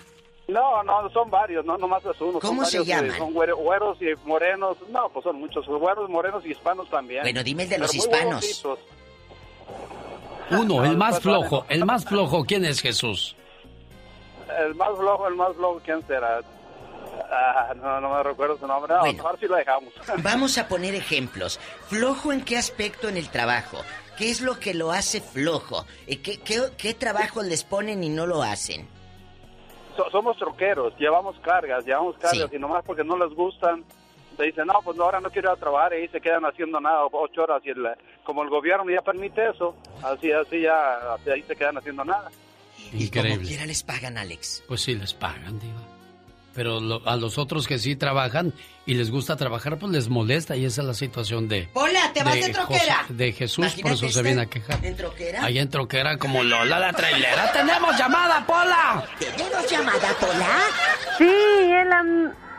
[0.47, 2.34] No, no, son varios, no nomás es uno.
[2.34, 3.17] son ¿Cómo se llaman?
[3.17, 4.77] Son güero- güeros y morenos.
[4.89, 5.65] No, pues son muchos.
[5.65, 7.23] Güeros, morenos y hispanos también.
[7.23, 8.63] Bueno, dime el de los hispanos.
[10.51, 11.65] Uno, el más pues, flojo.
[11.69, 13.35] El más flojo, ¿quién es Jesús?
[14.59, 16.41] El más flojo, el más flojo, ¿quién será?
[17.31, 18.93] Ah, no, no me recuerdo su nombre.
[18.93, 19.23] No, Bueno.
[19.41, 19.93] lo dejamos.
[20.23, 21.59] Vamos a poner ejemplos.
[21.88, 23.80] ¿Flojo en qué aspecto en el trabajo?
[24.17, 25.85] ¿Qué es lo que lo hace flojo?
[26.05, 28.88] ¿Qué, qué, qué trabajos les ponen y no lo hacen?
[29.95, 33.84] So- somos troqueros, llevamos cargas, llevamos cargas y nomás porque no les gustan,
[34.35, 36.80] te dicen, no, pues ahora no quiero ir a trabajar y ahí se quedan haciendo
[36.81, 37.88] nada ocho horas y el-
[38.23, 42.30] como el gobierno ya permite eso, así, así ya, así ahí se quedan haciendo nada.
[42.91, 43.47] Y como Increíble.
[43.47, 44.63] quiera les pagan, Alex.
[44.67, 45.81] Pues sí, les pagan, diva.
[46.56, 48.53] Pero lo- a los otros que sí trabajan
[48.86, 51.68] y les gusta trabajar, pues les molesta y esa es la situación de...
[51.73, 52.99] Hola, ¿te vas de troquera?
[53.02, 54.80] José- de Jesús, por eso se viene a quejar.
[54.86, 55.44] ¿En troquera?
[55.44, 57.52] Allá en troquera como Lola la trailera.
[57.52, 59.03] ¡Tenemos llamada, Pola!
[59.19, 60.60] ¿Tenemos llamada, Pola?
[61.18, 62.03] Sí, es la,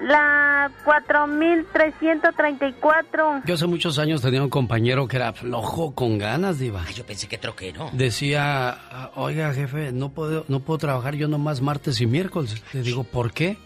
[0.02, 3.42] la 4334.
[3.46, 6.84] Yo hace muchos años tenía un compañero que era flojo con ganas, diva.
[6.94, 7.90] Yo pensé que troquero.
[7.92, 12.62] Decía, "Ah, oiga jefe, no puedo, no puedo trabajar yo nomás martes y miércoles.
[12.72, 13.56] Le digo, ¿por qué?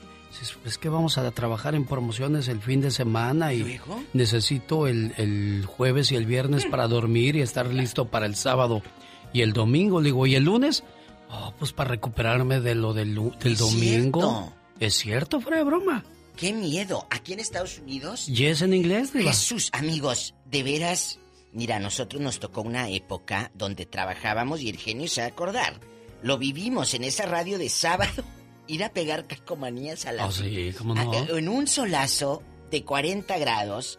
[0.65, 3.81] Es que vamos a trabajar en promociones el fin de semana y
[4.13, 8.83] necesito el, el jueves y el viernes para dormir y estar listo para el sábado
[9.33, 10.01] y el domingo.
[10.01, 10.85] Le digo, ¿y el lunes?
[11.31, 13.11] Oh, pues para recuperarme de lo del
[13.43, 14.21] Es domingo.
[14.21, 14.53] cierto.
[14.79, 16.05] Es cierto, fuera de broma.
[16.37, 17.07] ¡Qué miedo!
[17.11, 18.27] Aquí en Estados Unidos...
[18.27, 19.31] Yes en inglés, diva.
[19.31, 21.19] Jesús, amigos, de veras,
[21.53, 25.31] mira, a nosotros nos tocó una época donde trabajábamos y el genio se va a
[25.31, 25.81] acordar.
[26.23, 28.25] Lo vivimos en esa radio de sábado,
[28.73, 30.27] ir a pegar calcomanías a la...
[30.27, 31.01] Oh, sí, cómo no.
[31.01, 33.99] a- Ah, en un solazo de 40 grados,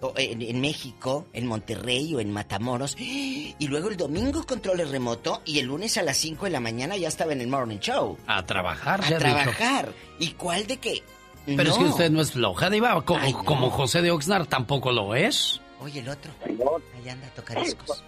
[0.00, 5.42] o en, en México, en Monterrey o en Matamoros, y luego el domingo controles remoto
[5.44, 8.18] y el lunes a las 5 de la mañana ya estaba en el Morning Show.
[8.26, 9.92] A trabajar, A trabajar.
[10.18, 11.02] ¿Y cuál de qué?
[11.44, 13.04] Pero es que usted no es floja, diva.
[13.04, 13.44] Co- Ay, no.
[13.44, 15.60] Como José de Oxnard tampoco lo es.
[15.80, 16.32] Oye, el otro.
[16.46, 18.02] Ahí anda a tocar discos.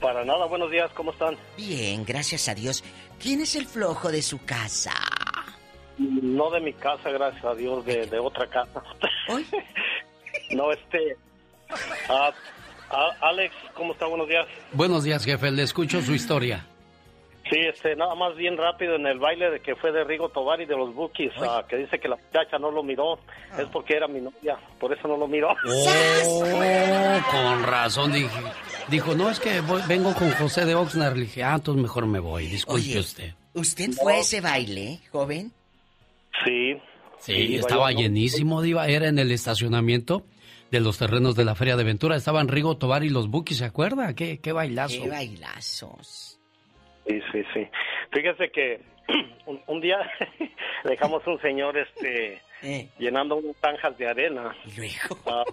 [0.00, 1.36] Para nada, buenos días, ¿cómo están?
[1.56, 2.82] Bien, gracias a Dios.
[3.20, 4.92] ¿Quién es el flojo de su casa?
[5.98, 8.82] No de mi casa, gracias a Dios, de, de otra casa.
[10.50, 11.16] no, este...
[12.08, 12.30] ah,
[12.90, 14.06] ah, Alex, ¿cómo está?
[14.06, 14.46] Buenos días.
[14.72, 15.50] Buenos días, jefe.
[15.50, 16.66] Le escucho su historia.
[17.48, 20.60] Sí, este, nada más bien rápido en el baile de que fue de Rigo Tobar
[20.60, 23.20] y de los Bookies, ah, que dice que la muchacha no lo miró,
[23.56, 25.54] es porque era mi novia, por eso no lo miró.
[26.28, 28.28] Oh, con razón dije.
[28.88, 31.14] Dijo, no, es que voy- vengo con José de Oxnard.
[31.16, 32.46] Le dije, ah, entonces mejor me voy.
[32.46, 33.32] Disculpe Oye, usted.
[33.54, 35.52] ¿Usted fue a ese baile, joven?
[36.44, 36.80] Sí.
[37.18, 38.88] Sí, estaba llenísimo, Diva.
[38.88, 40.24] Era en el estacionamiento
[40.70, 42.16] de los terrenos de la Feria de Ventura.
[42.16, 44.14] Estaban Rigo Tobar y los Bookies, ¿se acuerda?
[44.14, 45.02] ¿Qué, qué bailazo?
[45.02, 46.38] Qué bailazos.
[47.06, 47.66] Sí, sí, sí.
[48.12, 48.80] Fíjese que
[49.46, 49.98] un, un día
[50.84, 52.42] dejamos un señor este
[52.98, 54.54] llenando unas zanjas de arena.
[55.26, 55.44] Ah,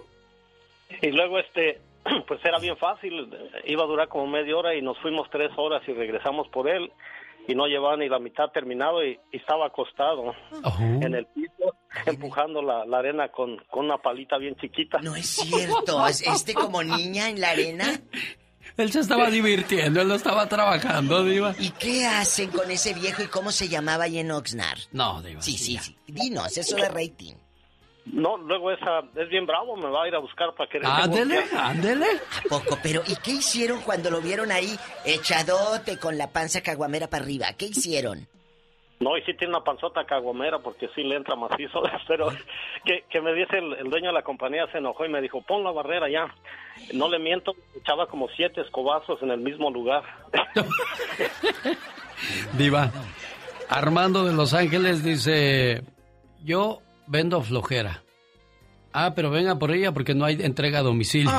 [1.00, 1.80] y luego este
[2.26, 3.30] pues era bien fácil,
[3.64, 6.90] iba a durar como media hora y nos fuimos tres horas y regresamos por él
[7.46, 10.34] y no llevaba ni la mitad terminado y, y estaba acostado
[10.78, 11.74] en el piso
[12.06, 14.98] empujando la, la arena con, con una palita bien chiquita.
[15.00, 17.86] No es cierto, ¿es este como niña en la arena?
[18.76, 21.54] Él se estaba divirtiendo, él no estaba trabajando, Diva.
[21.60, 24.78] ¿Y qué hacen con ese viejo y cómo se llamaba ahí en Oxnard?
[24.90, 25.40] No, Diva.
[25.40, 25.96] Sí, sí, sí.
[26.08, 27.34] Dinos, eso de rating.
[28.06, 31.42] No, luego esa es bien bravo, me va a ir a buscar para que Ándele,
[31.58, 32.06] ándele.
[32.06, 32.78] ¿A poco?
[32.82, 34.76] Pero, ¿y qué hicieron cuando lo vieron ahí
[35.06, 37.46] echadote con la panza caguamera para arriba?
[37.56, 38.28] ¿Qué hicieron?
[39.00, 42.28] No, y sí tiene una panzota caguamera porque sí le entra macizo, pero
[42.84, 45.40] que, que me dice el, el dueño de la compañía se enojó y me dijo,
[45.42, 46.32] pon la barrera ya.
[46.92, 50.02] No le miento, echaba como siete escobazos en el mismo lugar.
[52.58, 52.90] Diva,
[53.68, 55.82] Armando de Los Ángeles dice,
[56.42, 58.02] yo vendo flojera.
[58.92, 61.30] Ah, pero venga por ella porque no hay entrega a domicilio.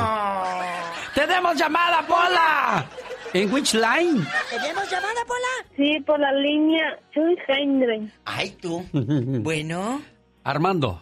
[1.13, 2.85] ¡Tenemos llamada, Pola!
[3.33, 4.25] ¿En which line?
[4.49, 5.69] ¿Tenemos llamada, Pola?
[5.77, 8.11] Sí, por la línea 200.
[8.25, 8.85] Ay, tú.
[8.93, 10.01] Bueno.
[10.43, 11.01] Armando,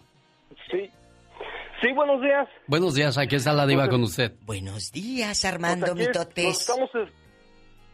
[0.72, 0.90] Sí.
[1.81, 2.48] Sí, buenos días.
[2.68, 4.31] buenos días, aquí está la diva con usted.
[4.45, 6.45] Buenos días, Armando Pues aquí Mitotes.
[6.45, 7.23] Los estamos, es-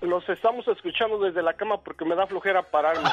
[0.02, 3.10] los estamos escuchando desde la cama porque me da flojera pararme.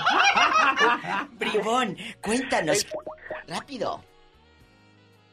[1.33, 2.87] Bribón, cuéntanos.
[3.49, 4.03] Rápido.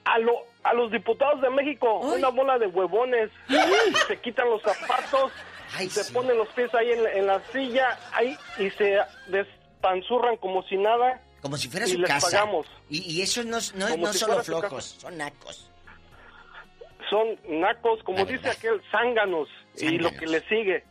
[0.05, 3.29] A, lo, a los diputados de México, una bola de huevones.
[4.07, 5.31] se quitan los zapatos,
[5.89, 10.63] se ponen los pies ahí en, la- en la silla ahí y se despanzurran como
[10.63, 11.21] si nada.
[11.41, 12.31] Como si fuera y su les casa.
[12.31, 12.67] pagamos.
[12.89, 15.69] Y, y esos no, no, Como no si son flojos, son nacos.
[17.09, 19.47] Son nacos, como dice aquel, zánganos.
[19.77, 20.83] Y lo que le sigue.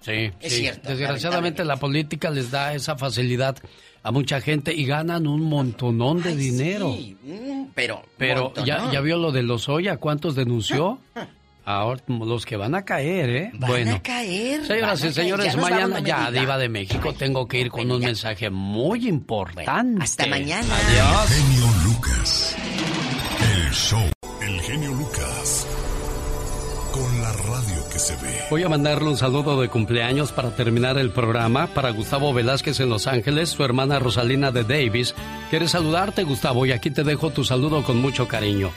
[0.00, 0.60] Sí, Es sí.
[0.60, 3.56] cierto, Desgraciadamente la política les da esa facilidad
[4.02, 6.90] a mucha gente y ganan un montonón de dinero.
[7.22, 8.92] Mm, pero, Pero ya, montonón.
[8.92, 11.00] ya vio lo de los Oya, ¿cuántos denunció?
[11.64, 13.50] Ahora los que van a caer, ¿eh?
[13.54, 13.96] Van bueno.
[13.96, 14.64] a caer.
[14.64, 16.30] Señoras y señores, Ya mañana ya.
[16.30, 20.00] Diva de México tengo que ir con un mensaje muy importante.
[20.04, 20.68] hasta mañana.
[20.72, 21.28] Adiós.
[21.30, 22.56] genio Lucas.
[23.40, 24.08] El show.
[24.40, 25.25] El genio Lucas.
[28.48, 32.88] Voy a mandarle un saludo de cumpleaños para terminar el programa para Gustavo Velázquez en
[32.88, 35.16] Los Ángeles, su hermana Rosalina de Davis.
[35.50, 38.70] Quiere saludarte, Gustavo, y aquí te dejo tu saludo con mucho cariño.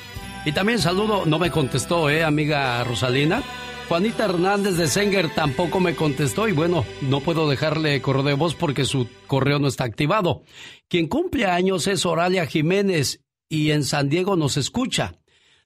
[0.44, 3.44] Y también saludo, no me contestó, ¿eh, amiga Rosalina?
[3.88, 8.56] Juanita Hernández de Senger tampoco me contestó y bueno, no puedo dejarle correo de voz
[8.56, 10.42] porque su correo no está activado.
[10.88, 15.14] Quien cumple años es Oralia Jiménez y en San Diego nos escucha.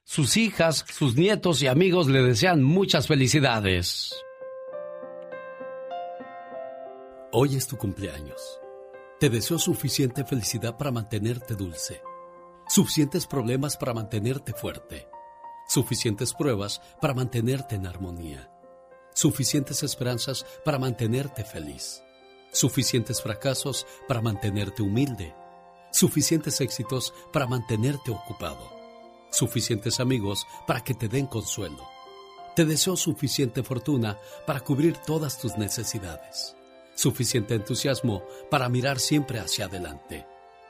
[0.06, 4.14] Sus hijas, sus nietos y amigos le desean muchas felicidades.
[7.32, 8.60] Hoy es tu cumpleaños.
[9.18, 12.02] Te deseo suficiente felicidad para mantenerte dulce,
[12.68, 15.08] suficientes problemas para mantenerte fuerte.
[15.66, 18.50] Suficientes pruebas para mantenerte en armonía,
[19.14, 22.02] suficientes esperanzas para mantenerte feliz,
[22.52, 25.34] suficientes fracasos para mantenerte humilde,
[25.90, 28.73] suficientes éxitos para mantenerte ocupado,
[29.34, 31.86] suficientes amigos para que te den consuelo.
[32.54, 36.56] Te deseo suficiente fortuna para cubrir todas tus necesidades,
[36.94, 40.26] suficiente entusiasmo para mirar siempre hacia adelante,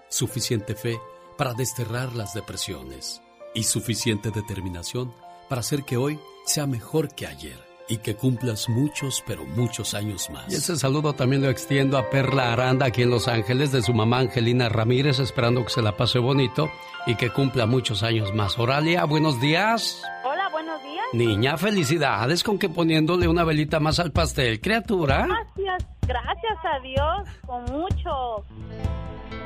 [0.09, 0.99] suficiente fe
[1.37, 3.21] para desterrar las depresiones.
[3.57, 5.15] Y suficiente determinación
[5.49, 10.31] para hacer que hoy sea mejor que ayer y que cumplas muchos, pero muchos años
[10.31, 10.51] más.
[10.51, 13.93] Y ese saludo también lo extiendo a Perla Aranda aquí en Los Ángeles de su
[13.93, 16.71] mamá Angelina Ramírez, esperando que se la pase bonito
[17.07, 18.59] y que cumpla muchos años más.
[18.59, 20.03] Oralia, buenos días.
[20.25, 21.05] Hola, buenos días.
[21.13, 25.27] Niña, felicidades con que poniéndole una velita más al pastel, criatura.
[25.27, 28.45] Gracias, gracias a Dios, con mucho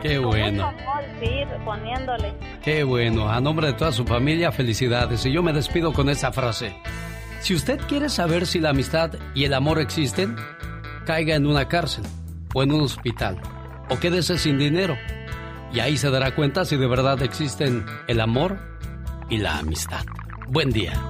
[0.03, 0.71] Qué bueno.
[1.65, 2.33] poniéndole.
[2.63, 3.29] Qué bueno.
[3.29, 5.27] A nombre de toda su familia, felicidades.
[5.27, 6.77] Y yo me despido con esa frase.
[7.41, 10.37] Si usted quiere saber si la amistad y el amor existen,
[11.07, 12.05] caiga en una cárcel
[12.55, 13.41] o en un hospital
[13.89, 14.97] o quédese sin dinero.
[15.73, 18.59] Y ahí se dará cuenta si de verdad existen el amor
[19.29, 20.05] y la amistad.
[20.49, 21.01] Buen día.